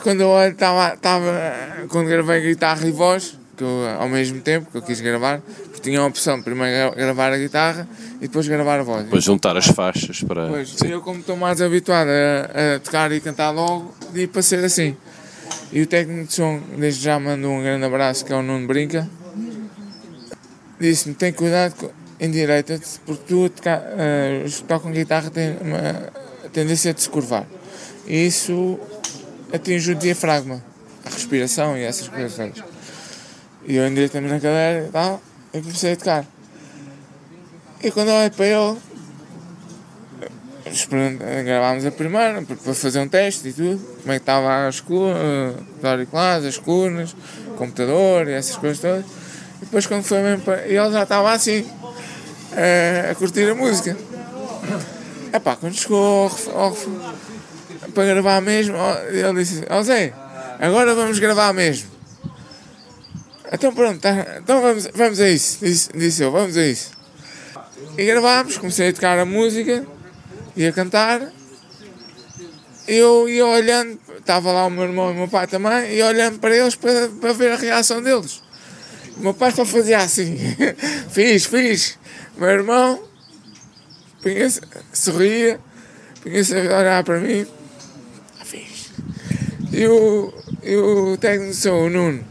Quando 0.02 0.22
eu 0.22 0.28
olho, 0.28 0.52
estava, 0.52 0.94
estava, 0.94 1.86
quando 1.88 2.08
gravei 2.08 2.40
guitarra 2.40 2.86
e 2.86 2.90
voz, 2.90 3.38
que 3.56 3.62
eu, 3.62 3.86
ao 3.98 4.08
mesmo 4.08 4.40
tempo 4.40 4.70
que 4.70 4.78
eu 4.78 4.82
quis 4.82 5.00
gravar, 5.00 5.42
porque 5.80 5.90
tinha 5.90 6.00
a 6.00 6.06
opção 6.06 6.36
de 6.38 6.44
primeiro 6.44 6.90
gra- 6.94 6.94
gravar 7.04 7.32
a 7.32 7.38
guitarra 7.38 7.88
e 8.18 8.28
depois 8.28 8.46
gravar 8.46 8.80
a 8.80 8.82
voz. 8.82 9.04
Depois 9.04 9.24
juntar 9.24 9.56
as 9.56 9.66
faixas 9.66 10.22
para. 10.22 10.46
Pois, 10.48 10.70
Sim. 10.70 10.88
eu 10.88 11.00
como 11.00 11.20
estou 11.20 11.36
mais 11.36 11.60
habituado 11.60 12.08
a, 12.08 12.76
a 12.76 12.80
tocar 12.80 13.10
e 13.12 13.20
cantar 13.20 13.50
logo, 13.50 13.94
di 14.12 14.26
para 14.26 14.42
ser 14.42 14.62
assim. 14.64 14.96
E 15.72 15.80
o 15.82 15.86
técnico 15.86 16.26
de 16.28 16.34
som, 16.34 16.60
desde 16.76 17.02
já 17.04 17.18
mando 17.18 17.48
um 17.48 17.62
grande 17.62 17.84
abraço, 17.84 18.24
que 18.24 18.32
é 18.32 18.36
o 18.36 18.42
Nuno 18.42 18.66
Brinca, 18.66 19.08
disse-me, 20.80 21.14
tem 21.14 21.32
cuidado, 21.32 21.90
endireita-te, 22.18 22.98
porque 23.06 23.22
tu, 23.26 23.44
a 23.46 23.48
tocar, 23.48 23.82
eh, 23.98 24.42
os 24.44 24.56
que 24.58 24.64
tocam 24.64 24.90
guitarra 24.90 25.30
têm 25.30 25.56
uma 25.60 26.10
tendência 26.52 26.90
a 26.90 26.94
te 26.94 27.02
se 27.02 27.08
curvar. 27.08 27.46
E 28.06 28.26
isso 28.26 28.78
atinge 29.52 29.92
o 29.92 29.94
diafragma, 29.94 30.62
a 31.04 31.10
respiração 31.10 31.76
e 31.76 31.82
essas 31.84 32.08
coisas. 32.08 32.52
E 33.66 33.76
eu 33.76 33.86
endireitei-me 33.86 34.28
na 34.28 34.40
cadeira 34.40 34.86
e 34.88 34.90
tal, 34.90 35.22
e 35.52 35.60
comecei 35.60 35.92
a 35.92 35.96
tocar. 35.96 36.26
E 37.82 37.90
quando 37.90 38.08
eu 38.08 38.14
olhei 38.14 38.30
para 38.30 38.46
ele, 38.46 38.78
gravámos 41.44 41.86
a 41.86 41.90
primeira 41.90 42.42
para 42.42 42.74
fazer 42.74 43.00
um 43.00 43.08
teste 43.08 43.48
e 43.48 43.52
tudo, 43.52 43.80
como 44.02 44.12
é 44.12 44.16
que 44.16 44.22
estava 44.22 44.68
as 44.68 44.80
os 44.80 45.84
auriculares, 45.84 46.44
as 46.44 46.58
colunas, 46.58 47.16
o 47.48 47.54
computador 47.54 48.28
e 48.28 48.32
essas 48.32 48.56
coisas 48.56 48.78
todas. 48.80 49.04
E 49.56 49.64
depois 49.64 49.86
quando 49.86 50.04
foi 50.04 50.20
mesmo 50.20 50.44
para. 50.44 50.66
E 50.66 50.76
ele 50.76 50.92
já 50.92 51.02
estava 51.02 51.32
assim, 51.32 51.66
eh, 52.56 53.08
a 53.10 53.14
curtir 53.14 53.48
a 53.50 53.54
música. 53.54 53.96
Epá, 55.32 55.56
quando 55.56 55.74
chegou 55.74 56.30
ao 56.54 56.64
ao 56.64 56.76
para 57.94 58.04
gravar 58.04 58.40
mesmo, 58.40 58.76
ele 59.08 59.42
disse, 59.42 59.64
ó 59.70 59.82
Zé, 59.82 60.12
agora 60.60 60.94
vamos 60.94 61.18
gravar 61.18 61.52
mesmo. 61.52 61.99
Então 63.52 63.74
pronto, 63.74 64.00
tá, 64.00 64.38
então 64.38 64.62
vamos, 64.62 64.88
vamos 64.94 65.18
a 65.18 65.28
isso, 65.28 65.58
disse, 65.60 65.90
disse 65.92 66.22
eu, 66.22 66.30
vamos 66.30 66.56
a 66.56 66.64
isso. 66.64 66.92
E 67.98 68.04
gravámos, 68.04 68.56
comecei 68.56 68.88
a 68.88 68.92
tocar 68.92 69.18
a 69.18 69.24
música 69.24 69.84
e 70.56 70.66
a 70.66 70.72
cantar. 70.72 71.32
Eu 72.86 73.28
ia 73.28 73.44
olhando, 73.46 73.98
estava 74.18 74.52
lá 74.52 74.66
o 74.66 74.70
meu 74.70 74.84
irmão 74.84 75.10
e 75.10 75.12
o 75.12 75.16
meu 75.16 75.28
pai 75.28 75.46
também, 75.46 75.94
e 75.94 76.02
olhando 76.02 76.38
para 76.38 76.56
eles 76.56 76.76
para, 76.76 77.08
para 77.08 77.32
ver 77.32 77.52
a 77.52 77.56
reação 77.56 78.02
deles. 78.02 78.42
O 79.16 79.20
meu 79.20 79.34
pai 79.34 79.50
só 79.50 79.64
fazia 79.64 79.98
assim, 79.98 80.38
fiz, 81.10 81.44
fiz. 81.44 81.98
Meu 82.36 82.48
irmão 82.48 83.02
sorria, 84.92 85.60
punha-se 86.22 86.54
a 86.54 86.78
olhar 86.78 87.04
para 87.04 87.20
mim, 87.20 87.46
fiz. 88.44 88.90
E 89.72 89.86
o, 89.86 90.32
e 90.62 90.76
o 90.76 91.16
técnico 91.16 91.68
o 91.68 91.90
Nuno, 91.90 92.24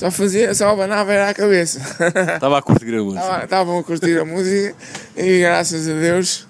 só 0.00 0.10
fazia, 0.10 0.54
só 0.54 0.70
abanava 0.70 1.12
era 1.12 1.28
a 1.28 1.34
cabeça. 1.34 1.78
Estava 2.34 2.58
a 2.58 2.62
curtir 2.62 2.94
a 2.94 3.02
música. 3.02 3.20
Tava- 3.22 3.44
Estavam 3.44 3.78
a 3.78 3.84
curtir 3.84 4.18
a 4.18 4.24
música 4.24 4.74
e 5.16 5.40
graças 5.40 5.86
a 5.88 5.92
Deus 5.92 6.46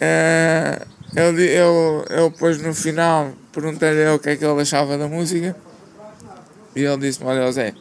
eh, 0.00 0.82
ele, 1.16 1.44
eu, 1.58 2.04
eu 2.10 2.30
depois 2.30 2.60
no 2.60 2.74
final 2.74 3.32
perguntei-lhe 3.52 4.06
o 4.10 4.18
que 4.18 4.30
é 4.30 4.36
que 4.36 4.44
ele 4.44 4.60
achava 4.60 4.98
da 4.98 5.08
música 5.08 5.56
e 6.76 6.82
ele 6.82 6.98
disse-me, 6.98 7.26
olha 7.28 7.50
Zé, 7.50 7.72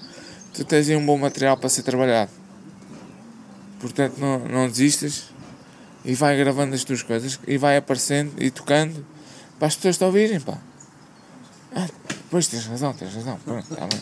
tu 0.54 0.64
tens 0.64 0.90
aí 0.90 0.96
um 0.96 1.06
bom 1.06 1.18
material 1.18 1.58
para 1.58 1.68
ser 1.70 1.84
trabalhado. 1.84 2.32
Portanto 3.80 4.16
não, 4.18 4.40
não 4.40 4.68
desistas 4.68 5.26
e 6.06 6.14
vai 6.16 6.38
gravando 6.38 6.74
as 6.74 6.84
tuas 6.86 7.04
coisas 7.04 7.38
e 7.46 7.58
vai 7.58 7.76
aparecendo 7.78 8.32
e 8.42 8.50
tocando 8.50 9.06
para 9.58 9.68
as 9.68 9.76
pessoas 9.76 9.98
te 9.98 10.04
ouvirem, 10.06 10.40
pá. 10.40 10.58
Ah, 11.76 11.88
pois 12.32 12.48
tens 12.48 12.66
razão, 12.66 12.94
tens 12.94 13.14
razão. 13.14 13.38
Pronto, 13.46 13.76
tá 13.76 13.86
bem. 13.86 14.00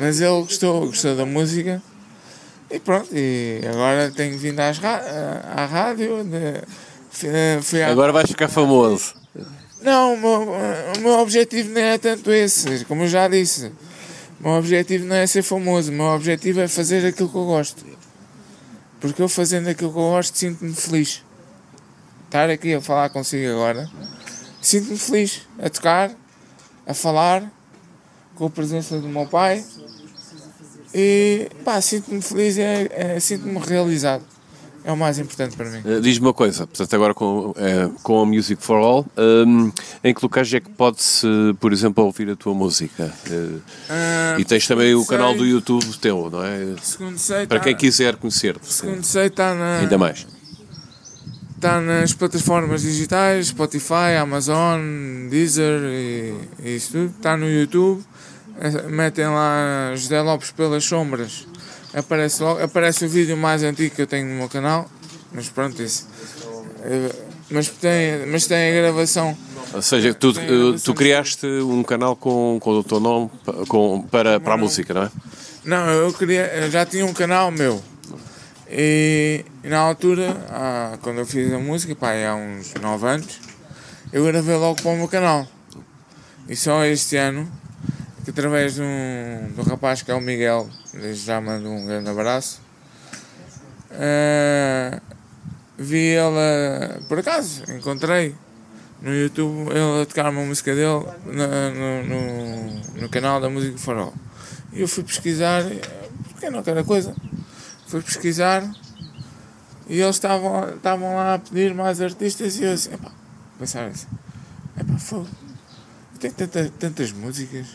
Mas 0.00 0.20
ele 0.20 0.42
gostou, 0.42 0.86
gostou 0.86 1.16
da 1.16 1.24
música 1.26 1.82
e 2.70 2.78
pronto, 2.80 3.08
e 3.12 3.60
agora 3.68 4.10
tenho 4.10 4.36
vindo 4.38 4.60
às 4.60 4.78
à 4.82 5.66
rádio. 5.66 6.24
De, 6.24 7.62
fui 7.62 7.82
à- 7.82 7.88
Agora 7.90 8.12
vais 8.12 8.28
ficar 8.28 8.48
famoso. 8.48 9.14
Não, 9.82 10.14
o 10.14 10.18
meu, 10.20 10.52
o 10.96 11.00
meu 11.00 11.12
objetivo 11.20 11.70
não 11.70 11.80
é 11.80 11.98
tanto 11.98 12.32
esse, 12.32 12.84
como 12.86 13.02
eu 13.02 13.08
já 13.08 13.28
disse. 13.28 13.70
O 14.40 14.48
meu 14.48 14.52
objetivo 14.58 15.06
não 15.06 15.16
é 15.16 15.26
ser 15.26 15.42
famoso, 15.42 15.90
o 15.90 15.94
meu 15.94 16.06
objetivo 16.06 16.60
é 16.60 16.68
fazer 16.68 17.06
aquilo 17.06 17.28
que 17.28 17.36
eu 17.36 17.44
gosto. 17.46 17.84
Porque 19.00 19.22
eu 19.22 19.28
fazendo 19.28 19.68
aquilo 19.68 19.92
que 19.92 19.98
eu 19.98 20.02
gosto 20.02 20.36
sinto-me 20.36 20.74
feliz. 20.74 21.22
Estar 22.24 22.50
aqui 22.50 22.74
a 22.74 22.80
falar 22.80 23.08
consigo 23.10 23.48
agora, 23.52 23.88
sinto-me 24.60 24.98
feliz 24.98 25.42
a 25.62 25.70
tocar, 25.70 26.10
a 26.86 26.92
falar, 26.92 27.50
com 28.36 28.46
a 28.46 28.50
presença 28.50 28.98
do 28.98 29.08
meu 29.08 29.26
pai. 29.26 29.64
E 30.94 31.48
pá, 31.64 31.80
sinto-me 31.80 32.22
feliz, 32.22 32.56
é, 32.58 32.88
é- 33.16 33.20
sinto-me 33.20 33.58
realizado. 33.58 34.22
é 34.84 34.92
o 34.92 34.96
mais 34.96 35.18
importante 35.18 35.56
para 35.56 35.68
mim. 35.68 35.80
Uh, 35.84 36.00
Diz-me 36.00 36.28
uma 36.28 36.32
coisa, 36.32 36.64
portanto, 36.64 36.94
agora 36.94 37.12
com, 37.12 37.50
uh, 37.50 37.54
com 38.04 38.20
a 38.20 38.24
Music 38.24 38.62
for 38.62 38.76
All, 38.76 39.06
um, 39.18 39.72
em 40.04 40.14
que 40.14 40.20
locais 40.22 40.54
é 40.54 40.60
que 40.60 40.70
pode-se, 40.70 41.26
por 41.58 41.72
exemplo, 41.72 42.04
ouvir 42.04 42.30
a 42.30 42.36
tua 42.36 42.54
música? 42.54 43.12
Uh, 43.28 43.60
e 44.38 44.44
tens 44.44 44.64
também 44.68 44.94
o 44.94 45.04
canal 45.04 45.34
do 45.34 45.44
YouTube 45.44 45.84
teu, 45.98 46.30
não 46.30 46.40
é? 46.44 46.76
Segundo 46.80 47.18
sei, 47.18 47.48
Para 47.48 47.58
tá, 47.58 47.64
quem 47.64 47.76
quiser 47.76 48.14
conhecer-te. 48.14 48.72
Segundo 48.72 49.02
sei, 49.02 49.26
está 49.26 49.56
na. 49.56 49.78
Ainda 49.80 49.98
mais. 49.98 50.24
Está 51.56 51.80
nas 51.80 52.12
plataformas 52.12 52.82
digitais, 52.82 53.48
Spotify, 53.48 54.14
Amazon, 54.20 54.80
Deezer 55.28 55.80
e, 55.82 56.34
e 56.62 56.76
isso 56.76 56.92
tudo. 56.92 57.14
Está 57.16 57.36
no 57.36 57.50
YouTube. 57.50 58.04
Eh, 58.60 58.88
Metem 58.88 59.26
lá 59.26 59.92
José 59.94 60.20
Lopes 60.20 60.50
pelas 60.50 60.84
sombras. 60.84 61.46
Aparece, 61.94 62.42
logo, 62.42 62.62
aparece 62.62 63.04
o 63.04 63.08
vídeo 63.08 63.36
mais 63.36 63.62
antigo 63.62 63.94
que 63.94 64.02
eu 64.02 64.06
tenho 64.06 64.28
no 64.28 64.34
meu 64.34 64.48
canal. 64.48 64.88
Mas 65.32 65.48
pronto, 65.48 65.82
isso. 65.82 66.06
Eh, 66.82 67.10
Mas 67.50 67.68
tem, 67.68 68.26
mas 68.26 68.46
tem 68.46 68.70
a 68.70 68.82
gravação. 68.82 69.36
Ou 69.72 69.80
seja, 69.82 70.12
tu, 70.14 70.32
tu 70.82 70.94
criaste 70.94 71.46
um 71.46 71.82
canal 71.84 72.16
com, 72.16 72.58
com 72.60 72.70
o 72.70 72.82
teu 72.84 72.98
nome 72.98 73.30
com, 73.68 74.02
para, 74.10 74.40
para 74.40 74.54
a 74.54 74.56
música, 74.56 74.92
não 74.94 75.02
é? 75.04 75.10
Não, 75.64 75.88
eu 75.90 76.12
queria. 76.12 76.46
Eu 76.56 76.70
já 76.70 76.84
tinha 76.84 77.04
um 77.06 77.12
canal 77.12 77.50
meu. 77.52 77.80
E, 78.68 79.44
e 79.62 79.68
na 79.68 79.78
altura, 79.78 80.36
ah, 80.50 80.98
quando 81.02 81.18
eu 81.18 81.26
fiz 81.26 81.52
a 81.52 81.58
música, 81.58 81.94
pá, 81.94 82.12
há 82.14 82.34
uns 82.34 82.74
9 82.74 83.06
anos, 83.06 83.40
eu 84.12 84.24
gravei 84.24 84.56
logo 84.56 84.82
para 84.82 84.90
o 84.90 84.96
meu 84.96 85.06
canal. 85.08 85.46
E 86.48 86.56
só 86.56 86.84
este 86.84 87.16
ano, 87.16 87.48
que 88.26 88.30
através 88.30 88.74
de 88.74 88.82
um, 88.82 89.52
do 89.54 89.62
rapaz 89.62 90.02
que 90.02 90.10
é 90.10 90.14
o 90.14 90.20
Miguel, 90.20 90.68
desde 90.92 91.24
já 91.26 91.40
mando 91.40 91.70
um 91.70 91.86
grande 91.86 92.10
abraço, 92.10 92.60
ah, 93.92 95.00
vi 95.78 95.96
ele, 96.16 97.00
por 97.08 97.20
acaso, 97.20 97.62
encontrei 97.70 98.34
no 99.00 99.14
YouTube 99.14 99.70
ele 99.70 100.02
a 100.02 100.06
tocar 100.06 100.28
uma 100.30 100.44
música 100.44 100.74
dele 100.74 101.06
na- 101.26 101.70
no, 101.70 102.02
no, 102.04 103.00
no 103.02 103.08
canal 103.08 103.40
da 103.40 103.48
Música 103.48 103.78
Farol. 103.78 104.12
E 104.72 104.80
eu 104.80 104.88
fui 104.88 105.04
pesquisar, 105.04 105.62
porque 106.30 106.50
não 106.50 106.64
quero 106.64 106.84
coisa. 106.84 107.14
Fui 107.86 108.02
pesquisar 108.02 108.68
e 109.88 110.00
eles 110.00 110.16
estavam, 110.16 110.68
estavam 110.74 111.14
lá 111.14 111.34
a 111.34 111.38
pedir 111.38 111.72
mais 111.72 112.00
artistas 112.00 112.58
e 112.58 112.64
eu 112.64 112.72
assim, 112.72 112.92
epá, 112.92 113.12
pensar 113.56 113.86
assim, 113.86 114.08
epá, 114.76 114.98
fogo. 114.98 115.28
Tem 116.18 116.30
tanta, 116.32 116.68
tantas 116.76 117.12
músicas, 117.12 117.66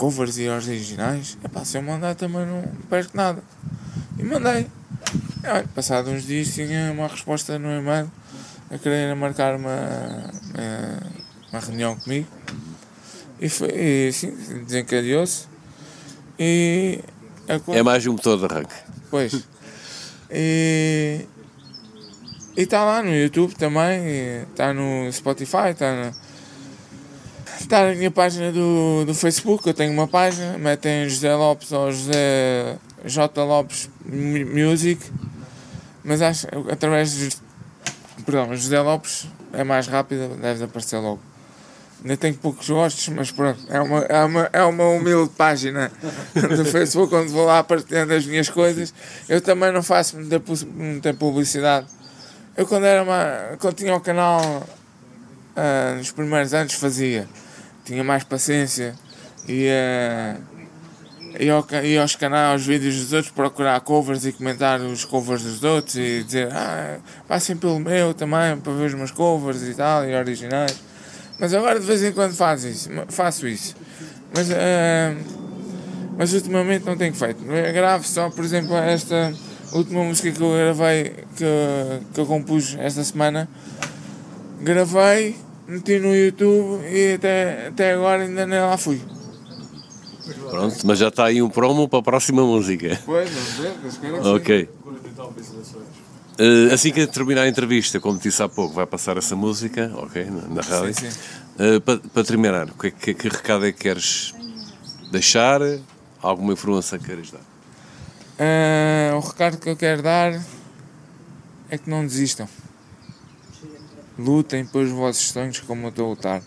covers 0.00 0.38
e 0.38 0.48
originais, 0.48 1.36
epá, 1.44 1.62
se 1.62 1.76
eu 1.76 1.82
mandar 1.82 2.14
também 2.14 2.46
não 2.46 2.62
perco 2.88 3.14
nada. 3.14 3.42
E 4.18 4.22
mandei. 4.22 4.66
E, 5.44 5.46
olha, 5.46 5.68
passado 5.74 6.08
uns 6.08 6.24
dias 6.24 6.54
tinha 6.54 6.90
uma 6.90 7.06
resposta 7.06 7.58
no 7.58 7.68
e-mail 7.68 8.10
a 8.70 8.78
querer 8.78 9.14
marcar 9.14 9.56
uma, 9.56 10.30
uma, 11.52 11.60
reunião 11.60 11.96
comigo. 11.96 12.26
E 13.38 13.50
foi, 13.50 13.68
e 13.74 14.08
assim, 14.08 14.30
desencadeou-se. 14.64 15.46
E 16.38 17.00
a 17.46 17.58
co- 17.58 17.74
É 17.74 17.82
mais 17.82 18.06
um 18.06 18.12
motor 18.12 18.38
de 18.38 18.46
arranque. 18.46 18.74
Pois. 19.10 19.34
E 20.30 21.26
e 22.56 22.62
está 22.62 22.84
lá 22.84 23.02
no 23.02 23.14
YouTube 23.14 23.54
também, 23.54 24.42
está 24.50 24.72
no 24.72 25.12
Spotify, 25.12 25.70
está 25.72 25.94
na, 25.94 26.12
tá 27.70 27.86
na 27.86 27.94
minha 27.94 28.10
página 28.10 28.50
do, 28.52 29.04
do 29.06 29.14
Facebook, 29.14 29.66
eu 29.66 29.72
tenho 29.72 29.92
uma 29.92 30.08
página, 30.08 30.58
metem 30.58 31.08
José 31.08 31.34
Lopes 31.34 31.70
ou 31.72 31.90
José 31.92 32.76
J. 33.04 33.42
Lopes 33.44 33.88
Mu- 34.04 34.46
Music, 34.68 35.00
mas 36.04 36.20
acho 36.20 36.46
através 36.70 37.12
de 37.12 37.30
perdão, 38.26 38.54
José 38.54 38.80
Lopes 38.80 39.26
é 39.52 39.62
mais 39.64 39.86
rápido, 39.86 40.36
deve 40.40 40.64
aparecer 40.64 40.98
logo. 40.98 41.20
Ainda 42.02 42.16
tenho 42.16 42.34
poucos 42.34 42.68
gostos, 42.68 43.08
mas 43.08 43.30
pronto, 43.30 43.60
é 43.68 43.80
uma, 43.80 43.98
é 44.00 44.24
uma, 44.24 44.50
é 44.54 44.62
uma 44.64 44.88
humilde 44.88 45.30
página 45.36 45.92
do 46.34 46.64
Facebook 46.64 47.14
onde 47.14 47.30
vou 47.30 47.44
lá 47.44 47.62
partilhando 47.62 48.14
as 48.14 48.24
minhas 48.26 48.48
coisas. 48.48 48.92
Eu 49.28 49.40
também 49.40 49.70
não 49.70 49.82
faço 49.82 50.16
muita, 50.16 50.42
muita 50.74 51.14
publicidade. 51.14 51.86
Eu 52.56 52.66
quando 52.66 52.84
era 52.86 53.02
uma, 53.02 53.56
quando 53.58 53.74
tinha 53.74 53.94
o 53.94 54.00
canal 54.00 54.66
ah, 55.54 55.94
nos 55.98 56.10
primeiros 56.10 56.52
anos 56.54 56.72
fazia. 56.72 57.28
Tinha 57.84 58.04
mais 58.04 58.24
paciência. 58.24 58.94
Ia, 59.48 60.38
ia, 61.38 61.54
ao 61.54 61.66
ia 61.82 62.02
aos 62.02 62.14
canais, 62.16 62.52
aos 62.52 62.66
vídeos 62.66 62.96
dos 62.96 63.12
outros, 63.12 63.32
procurar 63.32 63.80
covers 63.80 64.24
e 64.24 64.32
comentar 64.32 64.80
os 64.80 65.04
covers 65.04 65.42
dos 65.42 65.62
outros 65.64 65.96
e 65.96 66.22
dizer 66.22 66.48
ah, 66.52 66.98
passem 67.26 67.56
pelo 67.56 67.80
meu 67.80 68.14
também 68.14 68.56
para 68.58 68.72
ver 68.72 68.86
os 68.86 68.94
meus 68.94 69.10
covers 69.10 69.62
e 69.62 69.74
tal, 69.74 70.08
e 70.08 70.14
originais. 70.14 70.76
Mas 71.38 71.54
agora 71.54 71.80
de 71.80 71.86
vez 71.86 72.02
em 72.02 72.12
quando 72.12 72.34
faço 72.34 72.68
isso. 72.68 72.90
Faço 73.08 73.48
isso. 73.48 73.74
Mas, 74.34 74.50
ah, 74.50 75.16
mas 76.16 76.32
ultimamente 76.34 76.84
não 76.84 76.96
tenho 76.96 77.14
feito. 77.14 77.42
Eu 77.44 77.72
gravo 77.72 78.06
só, 78.06 78.28
por 78.30 78.44
exemplo, 78.44 78.76
esta 78.76 79.32
última 79.72 80.04
música 80.04 80.30
que 80.30 80.42
eu 80.42 80.52
gravei, 80.52 81.24
que, 81.36 81.44
que 82.12 82.20
eu 82.20 82.26
compus 82.26 82.76
esta 82.78 83.02
semana. 83.02 83.48
Gravei, 84.60 85.36
meti 85.70 85.98
no 85.98 86.14
YouTube 86.14 86.84
e 86.86 87.14
até, 87.14 87.68
até 87.68 87.92
agora 87.92 88.22
ainda 88.22 88.46
nem 88.46 88.60
lá 88.60 88.76
fui. 88.76 89.00
Pronto, 90.50 90.76
mas 90.84 90.98
já 90.98 91.08
está 91.08 91.26
aí 91.26 91.40
um 91.40 91.48
promo 91.48 91.88
para 91.88 91.98
a 92.00 92.02
próxima 92.02 92.42
música. 92.42 93.00
Pois, 93.04 93.30
vamos 93.30 93.52
ver, 93.54 93.72
mas 94.12 94.26
Ok. 94.26 94.68
Eh, 96.38 96.72
assim 96.72 96.90
que 96.90 97.06
terminar 97.06 97.42
a 97.42 97.48
entrevista, 97.48 98.00
como 98.00 98.18
disse 98.18 98.42
há 98.42 98.48
pouco, 98.48 98.74
vai 98.74 98.86
passar 98.86 99.16
essa 99.18 99.36
música, 99.36 99.92
ok, 99.94 100.24
na, 100.24 100.54
na 100.54 100.62
rádio. 100.62 100.94
Sim, 100.94 101.10
sim. 101.10 101.18
Eh, 101.58 101.80
para, 101.80 101.98
para 101.98 102.24
terminar, 102.24 102.70
que, 102.70 102.86
é 102.86 102.90
que, 102.90 103.14
que 103.14 103.28
recado 103.28 103.66
é 103.66 103.72
que 103.72 103.78
queres 103.78 104.34
deixar? 105.10 105.60
Alguma 106.22 106.52
informação 106.54 106.98
que 106.98 107.06
queres 107.06 107.30
dar? 107.30 107.40
Ah, 108.38 109.16
o 109.16 109.20
recado 109.20 109.58
que 109.58 109.68
eu 109.68 109.76
quero 109.76 110.02
dar 110.02 110.40
é 111.68 111.78
que 111.78 111.88
não 111.90 112.06
desistam. 112.06 112.48
Lutem 114.20 114.66
pelos 114.66 114.90
vossos 114.90 115.28
sonhos 115.28 115.60
como 115.60 115.86
eu 115.86 115.88
estou 115.88 116.06
a 116.06 116.10
lutar. 116.10 116.42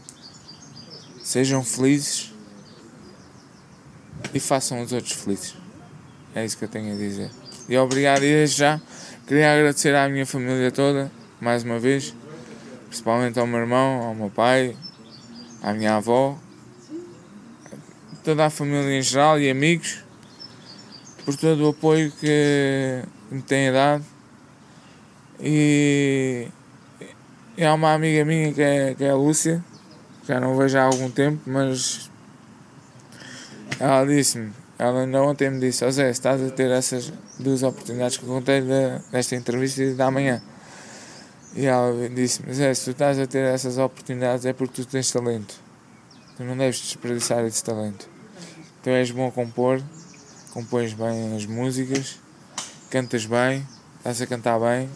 Sejam 1.23 1.63
felizes 1.63 2.31
e 4.31 4.39
façam 4.39 4.81
os 4.81 4.91
outros 4.91 5.13
felizes. 5.13 5.55
É 6.35 6.45
isso 6.45 6.55
que 6.55 6.65
eu 6.65 6.69
tenho 6.69 6.93
a 6.93 6.97
dizer. 6.97 7.31
E 7.67 7.75
obrigado 7.75 8.19
e 8.19 8.27
desde 8.27 8.57
já. 8.57 8.79
Queria 9.25 9.53
agradecer 9.53 9.95
à 9.95 10.07
minha 10.07 10.25
família 10.25 10.71
toda, 10.71 11.11
mais 11.41 11.63
uma 11.63 11.79
vez, 11.79 12.13
principalmente 12.89 13.39
ao 13.39 13.47
meu 13.47 13.61
irmão, 13.61 14.03
ao 14.03 14.13
meu 14.13 14.29
pai, 14.29 14.77
à 15.63 15.73
minha 15.73 15.95
avó, 15.95 16.37
toda 18.23 18.45
a 18.45 18.49
família 18.51 18.97
em 18.97 19.01
geral 19.01 19.39
e 19.39 19.49
amigos 19.49 20.03
por 21.25 21.35
todo 21.35 21.65
o 21.65 21.69
apoio 21.69 22.11
que 22.11 23.01
me 23.31 23.41
têm 23.41 23.71
dado. 23.71 24.05
E, 25.39 26.47
e 27.57 27.63
há 27.63 27.73
uma 27.73 27.93
amiga 27.93 28.25
minha 28.25 28.53
que 28.53 28.61
é, 28.61 28.93
que 28.95 29.03
é 29.03 29.09
a 29.09 29.15
Lúcia, 29.15 29.63
já 30.27 30.39
não 30.39 30.57
vejo 30.57 30.77
há 30.77 30.83
algum 30.83 31.09
tempo, 31.11 31.41
mas 31.45 32.09
ela 33.79 34.05
disse-me, 34.05 34.51
ela 34.77 35.01
ainda 35.01 35.21
ontem 35.21 35.49
me 35.49 35.59
disse, 35.59 35.89
Zé, 35.91 36.09
estás 36.09 36.41
a 36.41 36.49
ter 36.49 36.71
essas 36.71 37.11
duas 37.39 37.63
oportunidades 37.63 38.17
que 38.17 38.23
eu 38.23 38.29
contei 38.29 38.61
da- 38.61 38.99
desta 39.11 39.35
entrevista 39.35 39.83
e 39.83 39.93
da 39.93 40.09
manhã. 40.09 40.41
E 41.55 41.65
ela 41.65 42.09
disse-me, 42.09 42.53
Zé, 42.53 42.73
se 42.73 42.85
tu 42.85 42.91
estás 42.91 43.19
a 43.19 43.27
ter 43.27 43.45
essas 43.45 43.77
oportunidades 43.77 44.45
é 44.45 44.53
porque 44.53 44.81
tu 44.81 44.87
tens 44.87 45.11
talento. 45.11 45.55
Tu 46.35 46.43
não 46.43 46.57
deves 46.57 46.79
desperdiçar 46.79 47.45
esse 47.45 47.63
talento. 47.63 48.09
Tu 48.81 48.89
és 48.89 49.11
bom 49.11 49.27
a 49.27 49.31
compor, 49.31 49.81
compões 50.51 50.93
bem 50.93 51.35
as 51.35 51.45
músicas, 51.45 52.19
cantas 52.89 53.25
bem, 53.25 53.67
estás 53.97 54.21
a 54.21 54.27
cantar 54.27 54.59
bem, 54.59 54.89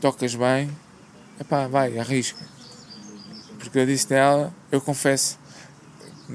tocas 0.00 0.34
bem, 0.34 0.70
epá, 1.40 1.66
vai, 1.66 1.98
arrisca. 1.98 2.38
Porque 3.58 3.78
eu 3.78 3.86
disse 3.86 4.08
dela, 4.08 4.52
eu 4.70 4.80
confesso, 4.80 5.38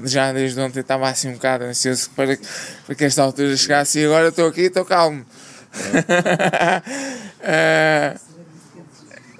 já 0.04 0.32
desde 0.32 0.58
ontem 0.60 0.80
estava 0.80 1.08
assim 1.08 1.28
um 1.28 1.32
bocado 1.34 1.64
ansioso 1.64 2.10
para, 2.16 2.36
que- 2.36 2.46
para 2.86 2.94
que 2.94 3.04
esta 3.04 3.22
altura 3.22 3.56
chegasse 3.56 3.98
e 4.00 4.04
agora 4.06 4.28
estou 4.28 4.46
aqui 4.48 4.62
e 4.62 4.66
estou 4.66 4.84
calmo. 4.84 5.24
Eh, 7.40 8.16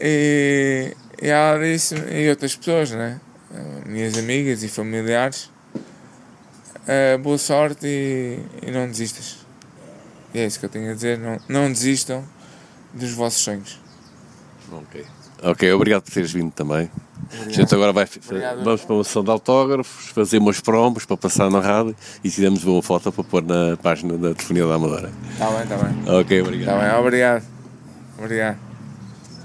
e, 0.00 0.94
e 1.20 1.28
ela 1.28 1.58
disse, 1.58 1.96
e 1.96 2.30
outras 2.30 2.54
pessoas, 2.54 2.92
né? 2.92 3.20
Eh, 3.52 3.88
minhas 3.88 4.16
amigas 4.16 4.62
e 4.62 4.68
familiares, 4.68 5.50
Uh, 6.88 7.18
boa 7.18 7.36
sorte 7.36 7.86
e, 7.86 8.38
e 8.66 8.70
não 8.70 8.86
desistas. 8.86 9.44
E 10.32 10.38
é 10.38 10.46
isso 10.46 10.58
que 10.58 10.64
eu 10.64 10.70
tenho 10.70 10.90
a 10.90 10.94
dizer. 10.94 11.18
Não, 11.18 11.38
não 11.46 11.70
desistam 11.70 12.24
dos 12.94 13.12
vossos 13.12 13.42
sonhos. 13.42 13.78
Ok. 14.72 15.04
Ok, 15.42 15.72
obrigado 15.72 16.02
por 16.02 16.12
teres 16.12 16.32
vindo 16.32 16.50
também. 16.50 16.90
A 17.46 17.50
gente 17.50 17.74
agora 17.74 17.92
vai, 17.92 18.08
Obrigado. 18.24 18.64
vamos 18.64 18.84
para 18.84 18.94
uma 18.94 19.04
sessão 19.04 19.22
de 19.22 19.30
autógrafos, 19.30 20.08
fazer 20.08 20.38
umas 20.38 20.60
promos 20.60 21.04
para 21.04 21.16
passar 21.16 21.50
na 21.50 21.60
rádio 21.60 21.94
e 22.24 22.30
tiramos 22.30 22.64
uma 22.64 22.82
foto 22.82 23.12
para 23.12 23.24
pôr 23.24 23.42
na 23.42 23.76
página 23.76 24.16
da 24.16 24.34
Telefonia 24.34 24.66
da 24.66 24.74
Amadora. 24.74 25.12
Está 25.32 25.50
bem, 25.50 25.62
está 25.62 25.76
bem. 25.76 26.20
Ok, 26.20 26.42
obrigado. 26.42 26.76
Está 26.76 26.90
bem, 26.90 27.00
obrigado. 27.00 27.44
Obrigado. 28.18 28.67